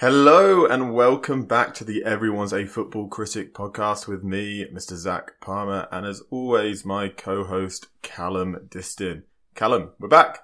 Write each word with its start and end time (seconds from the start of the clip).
Hello 0.00 0.64
and 0.64 0.94
welcome 0.94 1.44
back 1.44 1.74
to 1.74 1.84
the 1.84 2.02
Everyone's 2.06 2.54
a 2.54 2.64
Football 2.64 3.06
Critic 3.08 3.52
podcast 3.52 4.08
with 4.08 4.24
me, 4.24 4.64
Mr. 4.72 4.94
Zach 4.96 5.38
Palmer, 5.42 5.88
and 5.92 6.06
as 6.06 6.22
always, 6.30 6.86
my 6.86 7.10
co-host 7.10 7.88
Callum 8.00 8.66
Distin. 8.70 9.24
Callum, 9.54 9.90
we're 9.98 10.08
back. 10.08 10.38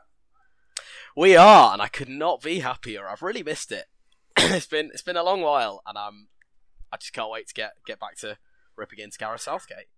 We 1.16 1.38
are, 1.38 1.73
and 1.73 1.80
I 1.80 1.88
could 1.88 2.11
not 2.11 2.42
be 2.42 2.59
happier. 2.59 3.09
I've 3.09 3.23
really 3.23 3.42
missed 3.42 3.73
it. 3.73 3.87
it's 4.37 4.66
been 4.66 4.91
it's 4.92 5.00
been 5.00 5.16
a 5.16 5.23
long 5.23 5.41
while, 5.41 5.80
and 5.86 5.97
I'm 5.97 6.28
I 6.92 6.98
just 6.98 7.14
can't 7.14 7.30
wait 7.30 7.48
to 7.48 7.55
get 7.55 7.77
get 7.86 7.98
back 7.98 8.16
to 8.19 8.36
ripping 8.77 8.98
into 8.98 9.16
Gareth 9.16 9.41
Southgate. 9.41 9.88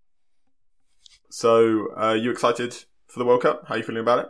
So, 1.30 1.88
uh, 1.96 2.12
you 2.12 2.30
excited 2.30 2.84
for 3.08 3.18
the 3.18 3.24
World 3.24 3.42
Cup? 3.42 3.64
How 3.66 3.74
are 3.74 3.78
you 3.78 3.82
feeling 3.82 4.02
about 4.02 4.20
it? 4.20 4.28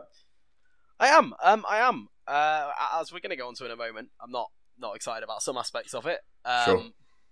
I 0.99 1.09
am. 1.09 1.35
Um, 1.45 1.67
I 1.69 1.81
am. 1.81 2.09
Uh, 2.27 2.71
as 2.99 3.13
we're 3.13 3.21
going 3.21 3.29
to 3.29 3.37
go 3.37 3.49
on 3.49 3.55
to 3.57 3.67
in 3.67 3.71
a 3.71 3.77
moment, 3.77 4.09
I'm 4.23 4.31
not 4.31 4.51
not 4.79 4.97
excited 4.97 5.25
about 5.25 5.43
some 5.43 5.57
aspects 5.57 5.95
of 5.95 6.07
it. 6.07 6.21
Um, 6.45 6.65
Sure. 6.65 6.83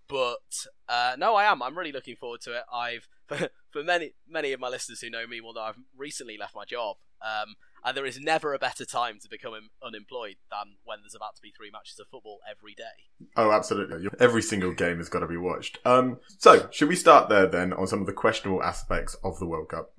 But 0.09 0.66
uh, 0.88 1.16
no, 1.18 1.34
I 1.34 1.50
am. 1.50 1.62
I'm 1.62 1.77
really 1.77 1.92
looking 1.92 2.16
forward 2.16 2.41
to 2.42 2.52
it. 2.52 2.62
I've 2.73 3.09
for, 3.27 3.48
for 3.70 3.82
many 3.82 4.12
many 4.28 4.52
of 4.52 4.60
my 4.60 4.68
listeners 4.68 5.00
who 5.00 5.10
know 5.10 5.27
me 5.27 5.41
will 5.41 5.54
know 5.54 5.62
I've 5.62 5.78
recently 5.96 6.37
left 6.38 6.54
my 6.54 6.64
job. 6.64 6.96
Um, 7.20 7.54
and 7.84 7.96
there 7.96 8.04
is 8.04 8.20
never 8.20 8.52
a 8.52 8.59
better 8.59 8.84
time 8.84 9.18
to 9.23 9.28
become 9.28 9.52
unemployed 9.84 10.37
than 10.51 10.74
when 10.84 10.98
there's 11.02 11.14
about 11.14 11.37
to 11.37 11.42
be 11.42 11.52
three 11.56 11.70
matches 11.70 11.98
of 12.01 12.09
football 12.09 12.40
every 12.51 12.74
day. 12.74 13.29
Oh, 13.37 13.52
absolutely. 13.52 14.09
Every 14.18 14.43
single 14.43 14.73
game 14.73 14.96
has 14.99 15.09
got 15.09 15.21
to 15.21 15.28
be 15.28 15.37
watched. 15.37 15.78
Um, 15.84 16.18
so, 16.38 16.68
should 16.73 16.88
we 16.88 16.96
start 16.96 17.28
there 17.28 17.46
then 17.46 17.73
on 17.73 17.87
some 17.87 18.01
of 18.01 18.06
the 18.06 18.12
questionable 18.12 18.62
aspects 18.62 19.15
of 19.23 19.38
the 19.38 19.46
World 19.46 19.68
Cup? 19.68 19.93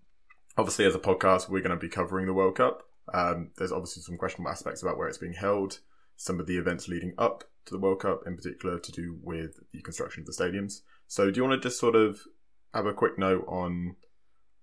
Obviously, 0.57 0.85
as 0.85 0.95
a 0.95 0.99
podcast, 0.99 1.49
we're 1.49 1.61
going 1.61 1.71
to 1.71 1.77
be 1.77 1.89
covering 1.89 2.25
the 2.25 2.33
World 2.33 2.57
Cup. 2.57 2.83
Um, 3.13 3.51
there's 3.57 3.71
obviously 3.71 4.03
some 4.03 4.17
questionable 4.17 4.51
aspects 4.51 4.81
about 4.83 4.97
where 4.97 5.07
it's 5.07 5.17
being 5.17 5.33
held, 5.33 5.79
some 6.17 6.39
of 6.39 6.47
the 6.47 6.57
events 6.57 6.87
leading 6.87 7.13
up 7.17 7.45
to 7.65 7.73
the 7.73 7.79
World 7.79 8.01
Cup, 8.01 8.23
in 8.25 8.35
particular 8.35 8.79
to 8.79 8.91
do 8.91 9.17
with 9.21 9.59
the 9.71 9.81
construction 9.81 10.21
of 10.21 10.27
the 10.27 10.33
stadiums. 10.33 10.81
So, 11.07 11.31
do 11.31 11.37
you 11.37 11.47
want 11.47 11.61
to 11.61 11.69
just 11.69 11.79
sort 11.79 11.95
of 11.95 12.21
have 12.73 12.85
a 12.85 12.93
quick 12.93 13.17
note 13.17 13.45
on 13.47 13.95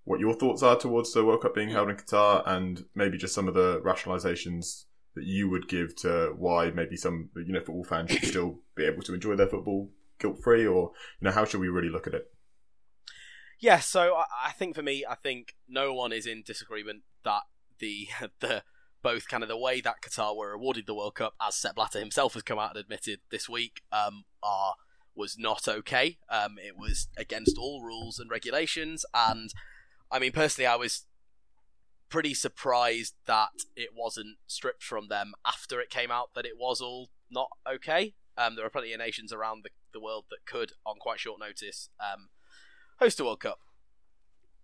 what 0.05 0.21
your 0.21 0.35
thoughts 0.35 0.63
are 0.63 0.77
towards 0.77 1.13
the 1.13 1.25
World 1.25 1.43
Cup 1.43 1.55
being 1.55 1.71
held 1.71 1.89
in 1.89 1.97
Qatar, 1.97 2.43
and 2.47 2.85
maybe 2.95 3.17
just 3.17 3.35
some 3.35 3.49
of 3.49 3.55
the 3.55 3.81
rationalizations 3.81 4.85
that 5.15 5.25
you 5.25 5.49
would 5.49 5.69
give 5.69 5.95
to 5.97 6.35
why 6.37 6.71
maybe 6.71 6.97
some 6.97 7.31
you 7.37 7.53
know 7.53 7.61
football 7.61 7.85
fans 7.85 8.11
should 8.11 8.29
still 8.29 8.59
be 8.75 8.85
able 8.85 9.03
to 9.03 9.15
enjoy 9.15 9.37
their 9.37 9.49
football 9.49 9.91
guilt 10.19 10.43
free, 10.43 10.67
or 10.67 10.93
you 11.21 11.27
know 11.27 11.33
how 11.33 11.45
should 11.45 11.61
we 11.61 11.69
really 11.69 11.89
look 11.89 12.07
at 12.07 12.15
it? 12.15 12.31
Yeah, 13.61 13.79
so 13.79 14.17
I, 14.17 14.49
I 14.49 14.53
think 14.53 14.75
for 14.75 14.83
me, 14.83 15.05
I 15.09 15.15
think 15.15 15.55
no 15.69 15.95
one 15.95 16.13
is 16.13 16.27
in 16.27 16.43
disagreement 16.45 17.03
that 17.25 17.43
the 17.79 18.09
the 18.41 18.63
both 19.05 19.29
kind 19.29 19.45
of 19.45 19.49
the 19.49 19.57
way 19.57 19.81
that 19.83 20.01
Qatar 20.01 20.35
were 20.35 20.53
awarded 20.53 20.87
the 20.87 20.95
World 20.95 21.15
Cup, 21.15 21.35
as 21.41 21.55
Sepp 21.55 21.77
Blatter 21.77 22.01
himself 22.01 22.33
has 22.35 22.43
come 22.43 22.59
out 22.59 22.71
and 22.71 22.81
admitted 22.81 23.21
this 23.31 23.49
week, 23.49 23.83
um, 23.93 24.25
are 24.43 24.75
was 25.15 25.37
not 25.39 25.69
okay. 25.69 26.19
Um, 26.29 26.57
it 26.59 26.77
was 26.77 27.07
against 27.17 27.57
all 27.57 27.85
rules 27.85 28.19
and 28.19 28.29
regulations, 28.29 29.05
and 29.15 29.51
I 30.11 30.19
mean 30.19 30.33
personally, 30.33 30.67
I 30.67 30.75
was 30.75 31.07
pretty 32.09 32.35
surprised 32.35 33.15
that 33.27 33.51
it 33.77 33.91
wasn't 33.95 34.39
stripped 34.47 34.83
from 34.83 35.09
them 35.09 35.35
after 35.45 35.81
it 35.81 35.91
came 35.91 36.11
out 36.11 36.31
that 36.35 36.47
it 36.47 36.59
was 36.59 36.81
all 36.81 37.11
not 37.31 37.49
okay. 37.71 38.15
Um, 38.37 38.57
there 38.57 38.67
are 38.67 38.71
plenty 38.71 38.93
of 38.93 38.99
nations 38.99 39.33
around 39.33 39.65
the, 39.65 39.71
the 39.93 40.01
world 40.01 40.25
that 40.31 40.47
could, 40.47 40.73
on 40.85 40.97
quite 40.99 41.21
short 41.21 41.39
notice, 41.39 41.89
um, 42.01 42.29
host 42.99 43.21
a 43.21 43.25
World 43.25 43.41
Cup. 43.41 43.61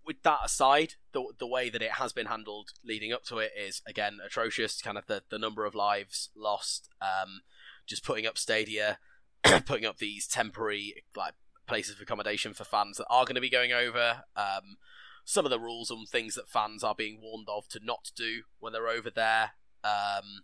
With 0.04 0.22
that 0.22 0.40
aside, 0.44 0.94
the 1.12 1.24
the 1.38 1.46
way 1.46 1.68
that 1.70 1.82
it 1.82 1.92
has 1.92 2.12
been 2.12 2.26
handled 2.26 2.70
leading 2.84 3.12
up 3.12 3.24
to 3.24 3.38
it 3.38 3.52
is 3.56 3.82
again 3.86 4.18
atrocious. 4.24 4.80
Kind 4.80 4.98
of 4.98 5.06
the, 5.06 5.22
the 5.30 5.38
number 5.38 5.64
of 5.64 5.74
lives 5.74 6.30
lost, 6.36 6.88
um, 7.00 7.42
just 7.86 8.04
putting 8.04 8.26
up 8.26 8.38
stadia, 8.38 8.98
putting 9.66 9.84
up 9.84 9.98
these 9.98 10.26
temporary 10.26 11.04
like 11.16 11.34
places 11.66 11.94
of 11.94 12.00
accommodation 12.00 12.52
for 12.52 12.64
fans 12.64 12.96
that 12.96 13.06
are 13.08 13.24
going 13.24 13.36
to 13.36 13.40
be 13.40 13.50
going 13.50 13.72
over. 13.72 14.24
Um, 14.36 14.78
some 15.24 15.44
of 15.44 15.50
the 15.50 15.60
rules 15.60 15.90
and 15.90 16.08
things 16.08 16.34
that 16.34 16.48
fans 16.48 16.82
are 16.82 16.94
being 16.94 17.20
warned 17.22 17.46
of 17.48 17.68
to 17.68 17.80
not 17.82 18.10
do 18.16 18.42
when 18.58 18.72
they're 18.72 18.88
over 18.88 19.10
there, 19.10 19.52
um, 19.84 20.42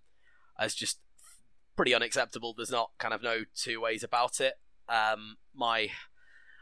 just 0.68 1.00
pretty 1.76 1.94
unacceptable. 1.94 2.54
There's 2.56 2.70
not 2.70 2.90
kind 2.98 3.12
of 3.12 3.22
no 3.22 3.40
two 3.54 3.80
ways 3.80 4.04
about 4.04 4.40
it. 4.40 4.54
Um, 4.88 5.38
my 5.54 5.90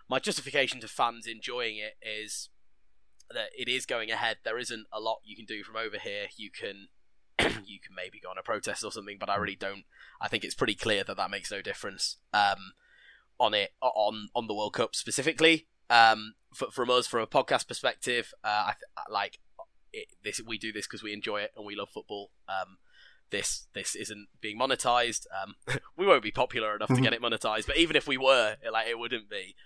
my 0.09 0.19
justification 0.19 0.81
to 0.81 0.89
fans 0.89 1.27
enjoying 1.27 1.77
it 1.77 1.95
is 2.03 2.51
that 3.33 3.49
it 3.57 3.69
is 3.69 3.87
going 3.87 4.11
ahead. 4.11 4.39
There 4.45 4.59
isn't 4.59 4.87
a 4.93 5.01
lot 5.01 5.21
you 5.25 5.37
can 5.37 5.45
do 5.45 5.63
from 5.63 5.77
over 5.77 5.99
here. 5.99 6.27
You 6.37 6.51
can 6.51 6.89
you 7.67 7.81
can 7.81 7.95
maybe 7.95 8.21
go 8.21 8.31
on 8.31 8.39
a 8.39 8.43
protest 8.43 8.85
or 8.85 8.93
something, 8.93 9.17
but 9.19 9.29
I 9.29 9.37
really 9.37 9.57
don't. 9.57 9.85
I 10.21 10.29
think 10.29 10.45
it's 10.45 10.55
pretty 10.55 10.75
clear 10.75 11.05
that 11.05 11.17
that 11.17 11.31
makes 11.31 11.51
no 11.51 11.63
difference 11.63 12.19
um, 12.33 12.73
on 13.39 13.55
it 13.55 13.73
on 13.81 14.29
on 14.35 14.47
the 14.47 14.55
World 14.55 14.75
Cup 14.75 14.95
specifically. 14.95 15.67
Um, 15.91 16.35
for, 16.55 16.71
from 16.71 16.91
us, 16.91 17.07
from 17.07 17.21
a 17.21 17.27
podcast 17.27 17.69
perspective, 17.69 18.33
uh, 18.43 18.69
I 18.69 18.73
th- 18.73 19.09
like 19.11 19.41
it, 19.93 20.09
this. 20.23 20.41
We 20.45 20.59
do 20.59 20.73
this 20.73 20.87
because 20.87 21.03
we 21.03 21.13
enjoy 21.13 21.43
it 21.43 21.53
and 21.57 21.67
we 21.67 21.77
love 21.77 21.91
football. 21.91 22.31
Um, 22.49 22.79
this 23.31 23.67
this 23.75 23.95
isn't 23.95 24.29
being 24.41 24.59
monetized. 24.59 25.27
Um, 25.43 25.55
we 25.97 26.07
won't 26.07 26.23
be 26.23 26.31
popular 26.31 26.75
enough 26.77 26.95
to 26.95 27.01
get 27.01 27.13
it 27.13 27.23
monetized, 27.23 27.67
but 27.67 27.77
even 27.77 27.97
if 27.97 28.07
we 28.07 28.17
were, 28.17 28.57
it, 28.63 28.73
like 28.73 28.89
it 28.89 28.99
wouldn't 28.99 29.29
be. 29.29 29.57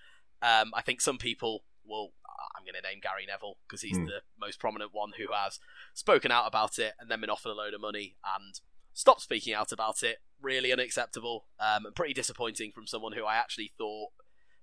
Um, 0.41 0.71
I 0.73 0.81
think 0.81 1.01
some 1.01 1.17
people 1.17 1.63
will. 1.85 2.13
I'm 2.57 2.63
going 2.63 2.75
to 2.75 2.87
name 2.87 2.99
Gary 3.01 3.25
Neville 3.27 3.57
because 3.67 3.81
he's 3.81 3.97
Hmm. 3.97 4.05
the 4.05 4.21
most 4.39 4.59
prominent 4.59 4.91
one 4.93 5.11
who 5.17 5.31
has 5.33 5.59
spoken 5.93 6.31
out 6.31 6.47
about 6.47 6.79
it 6.79 6.93
and 6.99 7.09
then 7.09 7.21
been 7.21 7.29
offered 7.29 7.49
a 7.49 7.53
load 7.53 7.73
of 7.73 7.81
money 7.81 8.15
and 8.37 8.59
stopped 8.93 9.21
speaking 9.21 9.53
out 9.53 9.71
about 9.71 10.03
it. 10.03 10.17
Really 10.41 10.71
unacceptable 10.71 11.47
um, 11.59 11.85
and 11.85 11.95
pretty 11.95 12.13
disappointing 12.13 12.71
from 12.71 12.87
someone 12.87 13.13
who 13.13 13.25
I 13.25 13.35
actually 13.35 13.73
thought 13.77 14.11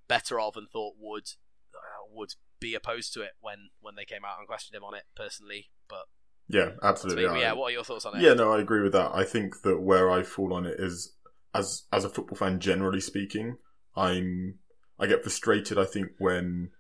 better 0.09 0.41
of 0.41 0.57
and 0.57 0.69
thought 0.71 0.95
would 0.99 1.29
uh, 1.75 2.05
would 2.11 2.35
be 2.61 2.75
opposed 2.75 3.13
to 3.15 3.21
it 3.23 3.33
when 3.41 3.69
when 3.81 3.95
they 3.97 4.05
came 4.07 4.25
out 4.25 4.39
and 4.39 4.47
questioned 4.49 4.75
him 4.77 4.85
on 4.85 4.95
it 4.95 5.05
personally. 5.15 5.71
But 5.89 6.07
Yeah, 6.49 6.71
absolutely. 6.83 7.29
me, 7.29 7.41
yeah, 7.41 7.53
what 7.53 7.67
are 7.67 7.73
your 7.73 7.85
thoughts 7.85 8.07
on 8.07 8.17
it? 8.17 8.23
Yeah, 8.23 8.33
no, 8.35 8.53
I 8.53 8.61
agree 8.61 8.81
with 8.83 8.93
that. 8.93 9.11
I 9.15 9.25
think 9.25 9.63
that 9.63 9.81
where 9.81 10.11
I 10.11 10.23
fall 10.23 10.55
on 10.55 10.65
it 10.65 10.81
is 10.81 11.15
as 11.53 11.85
as 11.93 12.05
a 12.05 12.09
football 12.09 12.37
fan, 12.37 12.59
generally 12.61 13.01
speaking, 13.01 13.59
I'm 13.95 14.59
I 14.99 15.07
get 15.07 15.23
frustrated. 15.23 15.79
I 15.79 15.85
think 15.85 16.13
when 16.19 16.71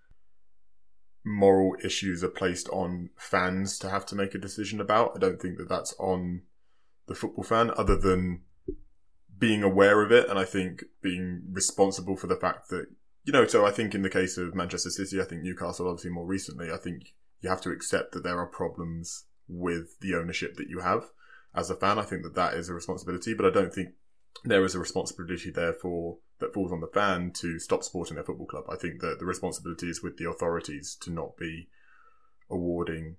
moral 1.26 1.76
issues 1.82 2.22
are 2.22 2.28
placed 2.28 2.68
on 2.68 3.10
fans 3.16 3.80
to 3.80 3.90
have 3.90 4.06
to 4.06 4.14
make 4.14 4.32
a 4.34 4.38
decision 4.38 4.80
about. 4.80 5.12
I 5.16 5.18
don't 5.18 5.42
think 5.42 5.58
that 5.58 5.68
that's 5.68 5.92
on 5.98 6.42
the 7.06 7.16
football 7.16 7.42
fan, 7.42 7.72
other 7.76 7.96
than 7.96 8.42
being 9.36 9.64
aware 9.64 10.02
of 10.02 10.12
it, 10.12 10.30
and 10.30 10.38
I 10.38 10.44
think 10.44 10.84
being 11.02 11.42
responsible 11.50 12.16
for 12.16 12.28
the 12.28 12.36
fact 12.36 12.68
that 12.70 12.86
you 13.24 13.32
know. 13.32 13.46
So 13.46 13.66
I 13.66 13.72
think 13.72 13.94
in 13.94 14.02
the 14.02 14.08
case 14.08 14.38
of 14.38 14.54
Manchester 14.54 14.88
City, 14.88 15.20
I 15.20 15.24
think 15.24 15.42
Newcastle, 15.42 15.88
obviously 15.88 16.12
more 16.12 16.24
recently, 16.24 16.70
I 16.70 16.76
think 16.76 17.14
you 17.40 17.50
have 17.50 17.60
to 17.62 17.70
accept 17.70 18.12
that 18.12 18.22
there 18.22 18.38
are 18.38 18.46
problems 18.46 19.24
with 19.48 19.98
the 20.00 20.14
ownership 20.14 20.56
that 20.56 20.68
you 20.68 20.80
have 20.80 21.10
as 21.54 21.70
a 21.70 21.76
fan. 21.76 21.98
I 21.98 22.02
think 22.02 22.22
that 22.22 22.36
that 22.36 22.54
is 22.54 22.68
a 22.68 22.74
responsibility, 22.74 23.34
but 23.34 23.46
I 23.46 23.50
don't 23.50 23.74
think 23.74 23.90
there 24.44 24.64
is 24.64 24.76
a 24.76 24.78
responsibility 24.78 25.50
therefore 25.50 26.18
that 26.38 26.52
falls 26.52 26.72
on 26.72 26.80
the 26.80 26.86
fan 26.86 27.32
to 27.32 27.58
stop 27.58 27.82
supporting 27.82 28.16
their 28.16 28.24
football 28.24 28.46
club. 28.46 28.64
I 28.70 28.76
think 28.76 29.00
that 29.00 29.18
the 29.18 29.24
responsibility 29.24 29.88
is 29.88 30.02
with 30.02 30.18
the 30.18 30.28
authorities 30.28 30.96
to 31.02 31.10
not 31.10 31.36
be 31.36 31.68
awarding 32.50 33.16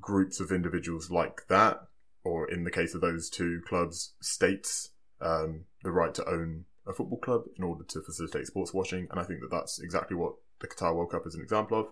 groups 0.00 0.40
of 0.40 0.50
individuals 0.50 1.10
like 1.10 1.46
that, 1.48 1.80
or 2.24 2.50
in 2.50 2.64
the 2.64 2.70
case 2.70 2.94
of 2.94 3.00
those 3.00 3.28
two 3.28 3.60
clubs, 3.66 4.14
states, 4.20 4.90
um, 5.20 5.64
the 5.82 5.90
right 5.90 6.14
to 6.14 6.28
own 6.28 6.64
a 6.86 6.92
football 6.92 7.18
club 7.18 7.42
in 7.56 7.64
order 7.64 7.84
to 7.84 8.00
facilitate 8.00 8.46
sports 8.46 8.72
watching. 8.72 9.06
And 9.10 9.20
I 9.20 9.24
think 9.24 9.40
that 9.40 9.50
that's 9.50 9.78
exactly 9.80 10.16
what 10.16 10.34
the 10.60 10.68
Qatar 10.68 10.94
World 10.94 11.10
Cup 11.10 11.26
is 11.26 11.34
an 11.34 11.42
example 11.42 11.78
of. 11.78 11.88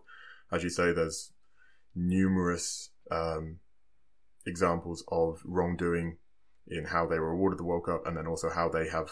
As 0.51 0.63
you 0.63 0.71
say, 0.71 0.93
there's 0.93 1.33
numerous 1.95 2.91
um, 3.11 3.59
examples 4.47 5.05
of 5.09 5.43
wrongdoing 5.45 6.17
in 6.67 6.87
how 6.87 7.07
they 7.07 7.19
were 7.19 7.31
awarded 7.31 7.59
the 7.59 7.65
World 7.65 7.85
Cup 7.85 8.07
and 8.07 8.17
then 8.17 8.27
also 8.27 8.51
how 8.51 8.69
they 8.69 8.89
have 8.89 9.11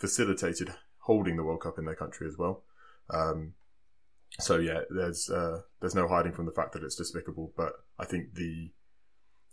facilitated 0.00 0.74
holding 1.00 1.36
the 1.36 1.44
World 1.44 1.60
Cup 1.60 1.78
in 1.78 1.84
their 1.84 1.94
country 1.94 2.26
as 2.26 2.36
well. 2.38 2.64
Um, 3.10 3.54
so 4.38 4.58
yeah, 4.58 4.80
there's 4.90 5.28
uh, 5.28 5.60
there's 5.80 5.94
no 5.94 6.08
hiding 6.08 6.32
from 6.32 6.46
the 6.46 6.52
fact 6.52 6.72
that 6.72 6.82
it's 6.82 6.96
despicable, 6.96 7.52
but 7.56 7.72
I 7.98 8.04
think 8.04 8.34
the 8.34 8.72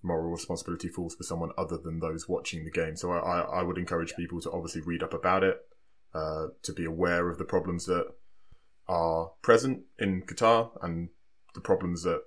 moral 0.03 0.31
responsibility 0.31 0.87
falls 0.87 1.15
for 1.15 1.23
someone 1.23 1.51
other 1.57 1.77
than 1.77 1.99
those 1.99 2.29
watching 2.29 2.63
the 2.63 2.71
game. 2.71 2.95
So 2.95 3.11
I, 3.11 3.17
I, 3.17 3.39
I 3.59 3.63
would 3.63 3.77
encourage 3.77 4.15
people 4.15 4.39
to 4.41 4.51
obviously 4.51 4.81
read 4.81 5.03
up 5.03 5.13
about 5.13 5.43
it, 5.43 5.57
uh, 6.13 6.47
to 6.63 6.73
be 6.73 6.85
aware 6.85 7.29
of 7.29 7.37
the 7.37 7.45
problems 7.45 7.85
that 7.87 8.05
are 8.87 9.31
present 9.41 9.81
in 9.99 10.21
Qatar 10.21 10.71
and 10.81 11.09
the 11.55 11.61
problems 11.61 12.03
that 12.03 12.21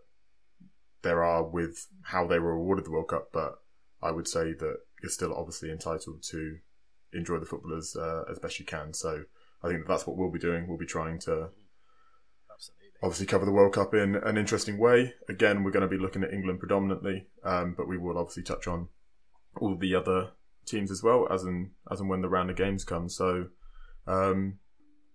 there 1.03 1.23
are 1.23 1.43
with 1.45 1.87
how 2.03 2.27
they 2.27 2.39
were 2.39 2.53
awarded 2.53 2.85
the 2.85 2.91
World 2.91 3.09
Cup. 3.09 3.31
But 3.33 3.59
I 4.03 4.11
would 4.11 4.29
say 4.29 4.53
that 4.53 4.77
you're 5.03 5.11
still 5.11 5.33
obviously 5.35 5.71
entitled 5.71 6.23
to 6.31 6.59
enjoy 7.13 7.39
the 7.39 7.47
footballers 7.47 7.97
uh, 7.97 8.25
as 8.31 8.39
best 8.39 8.59
you 8.59 8.65
can. 8.65 8.93
So 8.93 9.25
I 9.63 9.69
think 9.69 9.87
that's 9.87 10.07
what 10.07 10.17
we'll 10.17 10.31
be 10.31 10.39
doing. 10.39 10.67
We'll 10.69 10.79
be 10.79 10.87
trying 10.87 11.19
to 11.21 11.49
Absolutely. 12.53 12.89
obviously 13.03 13.27
cover 13.27 13.45
the 13.45 13.53
World 13.53 13.75
Cup 13.75 13.95
in 13.95 14.17
an 14.17 14.37
interesting 14.37 14.79
way. 14.79 15.15
Again, 15.29 15.65
we're 15.65 15.71
going 15.71 15.89
to 15.89 15.89
be 15.89 15.99
looking 15.99 16.23
at 16.23 16.33
England 16.33 16.61
predominantly, 16.61 17.27
um, 17.45 17.75
but 17.77 17.89
we 17.89 17.99
will 17.99 18.19
obviously 18.19 18.43
touch 18.43 18.67
on 18.67 18.89
all 19.57 19.77
the 19.77 19.95
other 19.95 20.31
teams 20.67 20.91
as 20.91 21.03
well, 21.03 21.27
as 21.31 21.43
and 21.43 21.71
as 21.91 22.01
and 22.01 22.09
when 22.09 22.23
the 22.23 22.29
round 22.29 22.51
of 22.51 22.57
games 22.57 22.85
comes. 22.85 23.17
So, 23.17 23.49
um, 24.07 24.59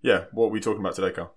yeah, 0.01 0.25
what 0.31 0.47
are 0.47 0.51
we 0.51 0.59
talking 0.59 0.81
about 0.81 0.95
today, 0.95 1.11
Carl? 1.11 1.35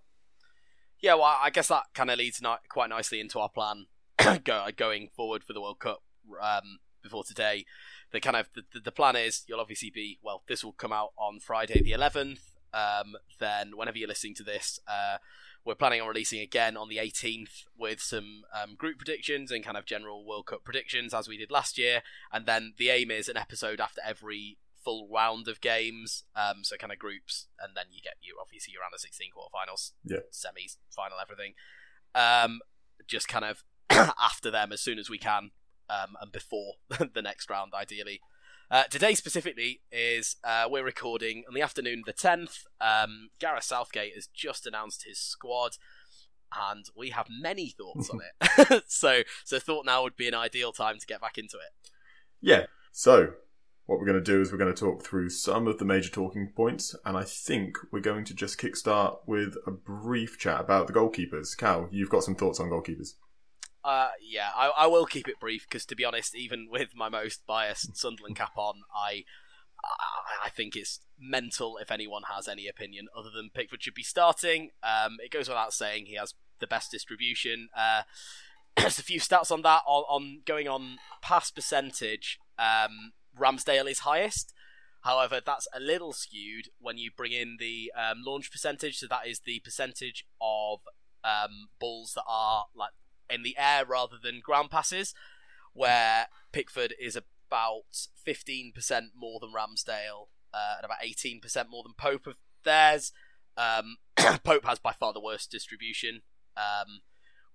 Yeah, 1.00 1.14
well, 1.14 1.38
I 1.40 1.50
guess 1.50 1.68
that 1.68 1.84
kind 1.94 2.10
of 2.10 2.18
leads 2.18 2.42
quite 2.68 2.90
nicely 2.90 3.20
into 3.20 3.38
our 3.38 3.48
plan 3.48 3.86
going 4.76 5.08
forward 5.14 5.44
for 5.44 5.52
the 5.52 5.60
World 5.60 5.78
Cup 5.78 6.02
um, 6.42 6.80
before 7.02 7.22
today. 7.24 7.64
The 8.12 8.20
kind 8.20 8.36
of 8.36 8.48
the, 8.54 8.80
the 8.80 8.92
plan 8.92 9.16
is 9.16 9.42
you'll 9.46 9.60
obviously 9.60 9.90
be 9.90 10.18
well. 10.22 10.42
This 10.48 10.64
will 10.64 10.72
come 10.72 10.92
out 10.92 11.12
on 11.16 11.40
Friday 11.40 11.82
the 11.82 11.92
11th. 11.92 12.40
Um, 12.72 13.16
then 13.38 13.76
whenever 13.76 13.98
you're 13.98 14.08
listening 14.08 14.34
to 14.36 14.42
this, 14.42 14.80
uh, 14.86 15.18
we're 15.64 15.74
planning 15.74 16.00
on 16.00 16.08
releasing 16.08 16.40
again 16.40 16.76
on 16.76 16.88
the 16.88 16.96
18th 16.96 17.64
with 17.76 18.00
some 18.00 18.42
um, 18.54 18.74
group 18.74 18.98
predictions 18.98 19.50
and 19.50 19.64
kind 19.64 19.76
of 19.76 19.84
general 19.84 20.24
World 20.24 20.46
Cup 20.46 20.64
predictions 20.64 21.12
as 21.12 21.28
we 21.28 21.36
did 21.36 21.50
last 21.50 21.78
year. 21.78 22.02
And 22.32 22.46
then 22.46 22.74
the 22.78 22.90
aim 22.90 23.10
is 23.10 23.28
an 23.28 23.36
episode 23.36 23.80
after 23.80 24.00
every 24.04 24.58
full 24.82 25.08
round 25.12 25.48
of 25.48 25.60
games, 25.60 26.24
um, 26.34 26.62
so 26.62 26.76
kind 26.76 26.92
of 26.92 26.98
groups, 26.98 27.46
and 27.60 27.76
then 27.76 27.86
you 27.90 28.00
get 28.00 28.14
you 28.22 28.36
obviously 28.40 28.72
you're 28.72 28.80
around 28.80 28.92
the 28.94 28.98
16 28.98 29.30
quarterfinals, 29.36 29.92
yeah, 30.04 30.24
semis, 30.32 30.76
final, 30.90 31.18
everything. 31.20 31.52
Um, 32.14 32.60
just 33.06 33.28
kind 33.28 33.44
of 33.44 33.64
after 33.90 34.50
them 34.50 34.72
as 34.72 34.80
soon 34.80 34.98
as 34.98 35.10
we 35.10 35.18
can, 35.18 35.50
um, 35.90 36.16
and 36.20 36.32
before 36.32 36.74
the 37.14 37.22
next 37.22 37.50
round, 37.50 37.72
ideally. 37.74 38.20
Uh, 38.70 38.84
today 38.84 39.14
specifically 39.14 39.80
is 39.90 40.36
uh, 40.44 40.66
we're 40.70 40.84
recording 40.84 41.42
on 41.48 41.54
the 41.54 41.62
afternoon 41.62 42.00
of 42.00 42.04
the 42.04 42.12
10th. 42.12 42.64
Um, 42.80 43.30
Gareth 43.38 43.64
Southgate 43.64 44.14
has 44.14 44.26
just 44.26 44.66
announced 44.66 45.04
his 45.06 45.18
squad, 45.18 45.76
and 46.54 46.84
we 46.94 47.10
have 47.10 47.28
many 47.30 47.70
thoughts 47.70 48.10
on 48.10 48.20
it. 48.58 48.84
so, 48.88 49.22
so 49.44 49.58
thought 49.58 49.86
now 49.86 50.02
would 50.02 50.16
be 50.16 50.28
an 50.28 50.34
ideal 50.34 50.72
time 50.72 50.98
to 50.98 51.06
get 51.06 51.20
back 51.20 51.38
into 51.38 51.56
it. 51.56 51.90
Yeah. 52.42 52.66
So, 52.92 53.32
what 53.86 53.98
we're 53.98 54.06
going 54.06 54.22
to 54.22 54.32
do 54.32 54.42
is 54.42 54.52
we're 54.52 54.58
going 54.58 54.74
to 54.74 54.78
talk 54.78 55.02
through 55.02 55.30
some 55.30 55.66
of 55.66 55.78
the 55.78 55.86
major 55.86 56.10
talking 56.10 56.52
points, 56.54 56.94
and 57.06 57.16
I 57.16 57.24
think 57.24 57.78
we're 57.90 58.00
going 58.00 58.26
to 58.26 58.34
just 58.34 58.60
kickstart 58.60 59.20
with 59.26 59.56
a 59.66 59.70
brief 59.70 60.38
chat 60.38 60.60
about 60.60 60.88
the 60.88 60.92
goalkeepers. 60.92 61.56
Cal, 61.56 61.88
you've 61.90 62.10
got 62.10 62.22
some 62.22 62.34
thoughts 62.34 62.60
on 62.60 62.68
goalkeepers. 62.68 63.14
Uh, 63.84 64.10
yeah, 64.20 64.50
I, 64.54 64.72
I 64.76 64.86
will 64.86 65.06
keep 65.06 65.28
it 65.28 65.40
brief 65.40 65.66
because, 65.68 65.86
to 65.86 65.96
be 65.96 66.04
honest, 66.04 66.34
even 66.34 66.68
with 66.70 66.94
my 66.94 67.08
most 67.08 67.46
biased 67.46 67.96
Sunderland 67.96 68.36
cap 68.36 68.52
on, 68.56 68.82
I, 68.94 69.24
I 70.44 70.50
think 70.50 70.76
it's 70.76 71.00
mental 71.18 71.78
if 71.78 71.90
anyone 71.90 72.22
has 72.34 72.48
any 72.48 72.66
opinion 72.68 73.08
other 73.16 73.30
than 73.34 73.50
Pickford 73.52 73.82
should 73.82 73.94
be 73.94 74.02
starting. 74.02 74.70
Um, 74.82 75.18
it 75.22 75.30
goes 75.30 75.48
without 75.48 75.72
saying 75.72 76.06
he 76.06 76.16
has 76.16 76.34
the 76.60 76.66
best 76.66 76.90
distribution. 76.90 77.68
Uh, 77.76 78.02
there's 78.76 78.98
a 78.98 79.04
few 79.04 79.20
stats 79.20 79.50
on 79.50 79.62
that. 79.62 79.82
On, 79.86 80.04
on 80.08 80.40
going 80.44 80.68
on 80.68 80.98
pass 81.22 81.50
percentage, 81.50 82.38
um, 82.58 83.12
Ramsdale 83.38 83.90
is 83.90 84.00
highest. 84.00 84.52
However, 85.02 85.40
that's 85.44 85.68
a 85.74 85.80
little 85.80 86.12
skewed 86.12 86.68
when 86.80 86.98
you 86.98 87.10
bring 87.16 87.32
in 87.32 87.56
the 87.60 87.92
um, 87.96 88.18
launch 88.26 88.50
percentage. 88.50 88.98
So 88.98 89.06
that 89.08 89.26
is 89.26 89.40
the 89.40 89.60
percentage 89.60 90.26
of 90.40 90.80
um, 91.24 91.68
balls 91.78 92.12
that 92.14 92.24
are 92.28 92.66
like 92.74 92.90
in 93.30 93.42
the 93.42 93.56
air 93.58 93.84
rather 93.84 94.16
than 94.22 94.40
ground 94.42 94.70
passes, 94.70 95.14
where 95.72 96.26
Pickford 96.52 96.94
is 97.00 97.16
about 97.16 98.08
15% 98.26 98.72
more 99.16 99.40
than 99.40 99.52
Ramsdale 99.52 100.28
uh, 100.52 100.74
and 100.76 100.84
about 100.84 101.02
18% 101.02 101.42
more 101.68 101.82
than 101.82 101.94
Pope 101.96 102.26
of 102.26 102.36
theirs. 102.64 103.12
Um, 103.56 103.96
Pope 104.44 104.64
has 104.64 104.78
by 104.78 104.92
far 104.92 105.12
the 105.12 105.20
worst 105.20 105.50
distribution, 105.50 106.22
um, 106.56 107.00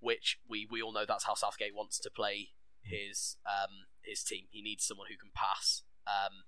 which 0.00 0.38
we, 0.48 0.66
we 0.70 0.82
all 0.82 0.92
know 0.92 1.04
that's 1.06 1.24
how 1.24 1.34
Southgate 1.34 1.74
wants 1.74 1.98
to 2.00 2.10
play 2.10 2.50
his 2.82 3.36
um, 3.46 3.86
his 4.02 4.22
team. 4.22 4.44
He 4.50 4.62
needs 4.62 4.84
someone 4.84 5.06
who 5.10 5.16
can 5.16 5.30
pass. 5.34 5.82
Um, 6.06 6.44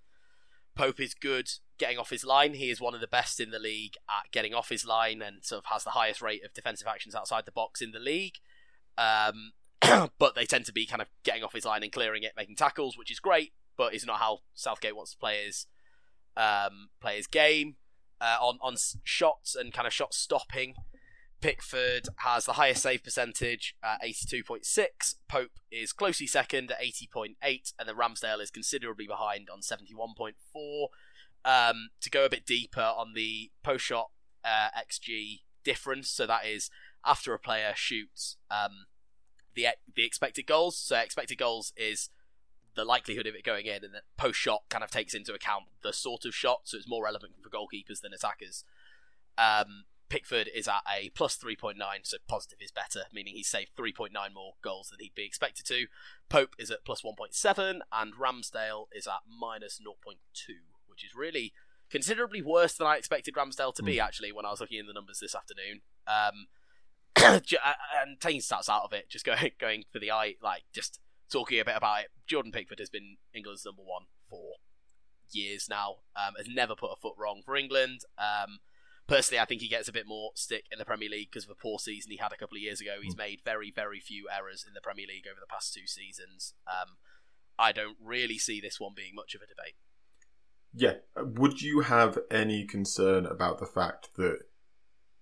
Pope 0.75 1.01
is 1.01 1.15
good 1.15 1.51
getting 1.79 1.99
off 1.99 2.11
his 2.11 2.25
line. 2.25 2.55
He 2.55 2.71
is 2.71 2.81
one 2.81 2.95
of 2.95 3.01
the 3.01 3.07
best 3.07 3.41
in 3.41 3.51
the 3.51 3.59
league 3.59 3.95
at 4.09 4.31
getting 4.31 4.55
off 4.55 4.69
his 4.69 4.85
line 4.85 5.23
and 5.23 5.43
sort 5.43 5.65
of 5.65 5.71
has 5.71 5.85
the 5.85 5.91
highest 5.91 6.21
rate 6.21 6.45
of 6.45 6.53
defensive 6.53 6.87
actions 6.87 7.15
outside 7.15 7.47
the 7.47 7.53
box 7.53 7.81
in 7.81 7.93
the 7.93 7.99
league. 7.99 8.35
Um, 8.99 9.53
but 10.19 10.35
they 10.35 10.47
tend 10.47 10.65
to 10.67 10.73
be 10.73 10.87
kind 10.87 11.03
of 11.03 11.09
getting 11.25 11.43
off 11.43 11.53
his 11.53 11.65
line 11.65 11.83
and 11.83 11.93
clearing 11.93 12.23
it, 12.23 12.33
making 12.37 12.57
tackles, 12.57 12.97
which 12.97 13.11
is 13.11 13.21
great, 13.21 13.53
but 13.77 13.95
is 13.95 14.07
not 14.07 14.19
how 14.19 14.39
Southgate 14.55 14.97
wants 14.97 15.13
to 15.13 15.19
play 15.19 15.45
his 15.45 15.67
um, 16.37 16.89
play 17.01 17.17
his 17.17 17.27
game. 17.27 17.77
Uh, 18.19 18.39
on 18.41 18.59
on 18.63 18.77
shots 19.05 19.55
and 19.55 19.75
kind 19.75 19.87
of 19.87 19.93
shot 19.93 20.15
stopping, 20.15 20.75
Pickford 21.41 22.09
has 22.19 22.47
the 22.47 22.55
highest 22.55 22.83
save 22.83 23.05
percentage 23.05 23.77
at 23.83 24.03
82.6. 24.03 25.17
Pope 25.29 25.51
is 25.71 25.93
closely 25.93 26.27
second 26.27 26.71
at 26.71 26.81
80.8, 26.81 27.35
and 27.79 27.89
then 27.89 27.95
Ramsdale 27.95 28.41
is 28.41 28.51
considerably 28.51 29.07
behind 29.07 29.49
on 29.53 29.61
71.4. 29.61 30.87
Um, 31.45 31.91
to 32.01 32.11
go 32.11 32.25
a 32.25 32.31
bit 32.31 32.45
deeper 32.45 32.81
on 32.81 33.13
the 33.15 33.53
post 33.63 33.85
shot 33.85 34.11
uh, 34.45 34.69
XG 34.77 35.43
difference, 35.63 36.09
so 36.09 36.27
that 36.27 36.47
is 36.47 36.71
after 37.07 37.33
a 37.33 37.39
player 37.39 37.73
shoots 37.75 38.37
um, 38.51 38.87
the 39.55 39.69
the 39.95 40.05
expected 40.05 40.47
goals. 40.47 40.77
So 40.79 40.97
expected 40.97 41.39
goals 41.39 41.73
is 41.77 42.11
the 42.75 42.85
likelihood 42.85 43.27
of 43.27 43.35
it 43.35 43.45
going 43.45 43.67
in, 43.67 43.85
and 43.85 43.95
then 43.95 44.03
post 44.17 44.39
shot 44.39 44.65
kind 44.69 44.85
of 44.85 44.91
takes 44.91 45.15
into 45.15 45.33
account 45.33 45.65
the 45.83 45.93
sort 45.93 46.25
of 46.25 46.35
shot, 46.35 46.61
so 46.65 46.77
it's 46.77 46.89
more 46.89 47.05
relevant 47.05 47.33
for 47.43 47.49
goalkeepers 47.49 48.01
than 48.03 48.13
attackers. 48.13 48.65
Um, 49.39 49.85
Pickford 50.09 50.49
is 50.55 50.69
at 50.69 50.83
a 50.95 51.11
plus 51.11 51.37
3.9, 51.37 51.75
so 52.05 52.19
positive 52.29 52.59
is 52.61 52.71
better, 52.71 53.07
meaning 53.13 53.35
he's 53.35 53.49
saved 53.49 53.73
3.9 53.77 54.11
more 54.33 54.53
goals 54.63 54.89
than 54.89 55.01
he'd 55.01 55.15
be 55.15 55.25
expected 55.25 55.67
to. 55.67 55.87
Pope 56.29 56.55
is 56.59 56.71
at 56.71 56.85
plus 56.85 57.03
1.7, 57.03 57.81
and 57.93 58.15
Ramsdale 58.15 58.87
is 58.93 59.07
at 59.07 59.21
minus 59.27 59.81
0.2, 59.81 60.17
which 60.87 61.05
is 61.05 61.15
really 61.15 61.53
considerably 61.91 62.43
worse 62.43 62.75
than 62.75 62.87
I 62.87 62.97
expected 62.97 63.35
Ramsdale 63.35 63.75
to 63.75 63.83
be, 63.83 63.97
mm. 63.97 64.05
actually, 64.05 64.33
when 64.33 64.47
I 64.47 64.51
was 64.51 64.61
looking 64.61 64.79
in 64.79 64.87
the 64.87 64.93
numbers 64.93 65.19
this 65.21 65.35
afternoon. 65.35 65.81
Um, 66.07 66.47
and 67.25 68.21
taking 68.21 68.41
starts 68.41 68.69
out 68.69 68.83
of 68.85 68.93
it, 68.93 69.09
just 69.09 69.25
going 69.25 69.51
going 69.61 69.85
for 69.93 69.99
the 69.99 70.11
eye, 70.11 70.35
like 70.43 70.65
just 70.73 71.01
talking 71.31 71.61
a 71.61 71.65
bit 71.65 71.77
about 71.77 72.01
it. 72.01 72.07
Jordan 72.27 72.53
Pickford 72.53 72.79
has 72.79 72.91
been 72.91 73.17
England's 73.35 73.65
number 73.65 73.83
one 73.83 74.05
for 74.29 74.55
years 75.31 75.67
now. 75.69 75.97
Um, 76.15 76.35
has 76.37 76.49
never 76.49 76.75
put 76.75 76.93
a 76.93 76.97
foot 76.97 77.15
wrong 77.19 77.43
for 77.45 77.57
England. 77.57 78.01
Um, 78.19 78.59
personally, 79.07 79.41
I 79.41 79.45
think 79.45 79.61
he 79.61 79.69
gets 79.69 79.89
a 79.89 79.93
bit 79.93 80.07
more 80.07 80.31
stick 80.35 80.65
in 80.71 80.79
the 80.79 80.85
Premier 80.85 81.09
League 81.09 81.31
because 81.31 81.45
of 81.45 81.51
a 81.51 81.55
poor 81.55 81.79
season 81.79 82.11
he 82.11 82.19
had 82.19 82.33
a 82.33 82.37
couple 82.37 82.57
of 82.57 82.63
years 82.63 82.81
ago. 82.81 82.97
He's 83.03 83.15
mm. 83.15 83.19
made 83.19 83.41
very, 83.45 83.73
very 83.75 84.01
few 84.01 84.29
errors 84.35 84.65
in 84.67 84.75
the 84.75 84.81
Premier 84.81 85.07
League 85.07 85.27
over 85.31 85.41
the 85.41 85.47
past 85.47 85.75
two 85.75 85.87
seasons. 85.87 86.55
Um, 86.67 86.97
I 87.59 87.73
don't 87.73 87.97
really 88.03 88.39
see 88.39 88.61
this 88.61 88.79
one 88.79 88.93
being 88.95 89.15
much 89.15 89.35
of 89.35 89.43
a 89.43 89.47
debate. 89.47 89.77
Yeah. 90.75 90.95
Would 91.17 91.63
you 91.63 91.81
have 91.81 92.19
any 92.31 92.67
concern 92.67 93.25
about 93.25 93.59
the 93.59 93.67
fact 93.67 94.11
that 94.17 94.41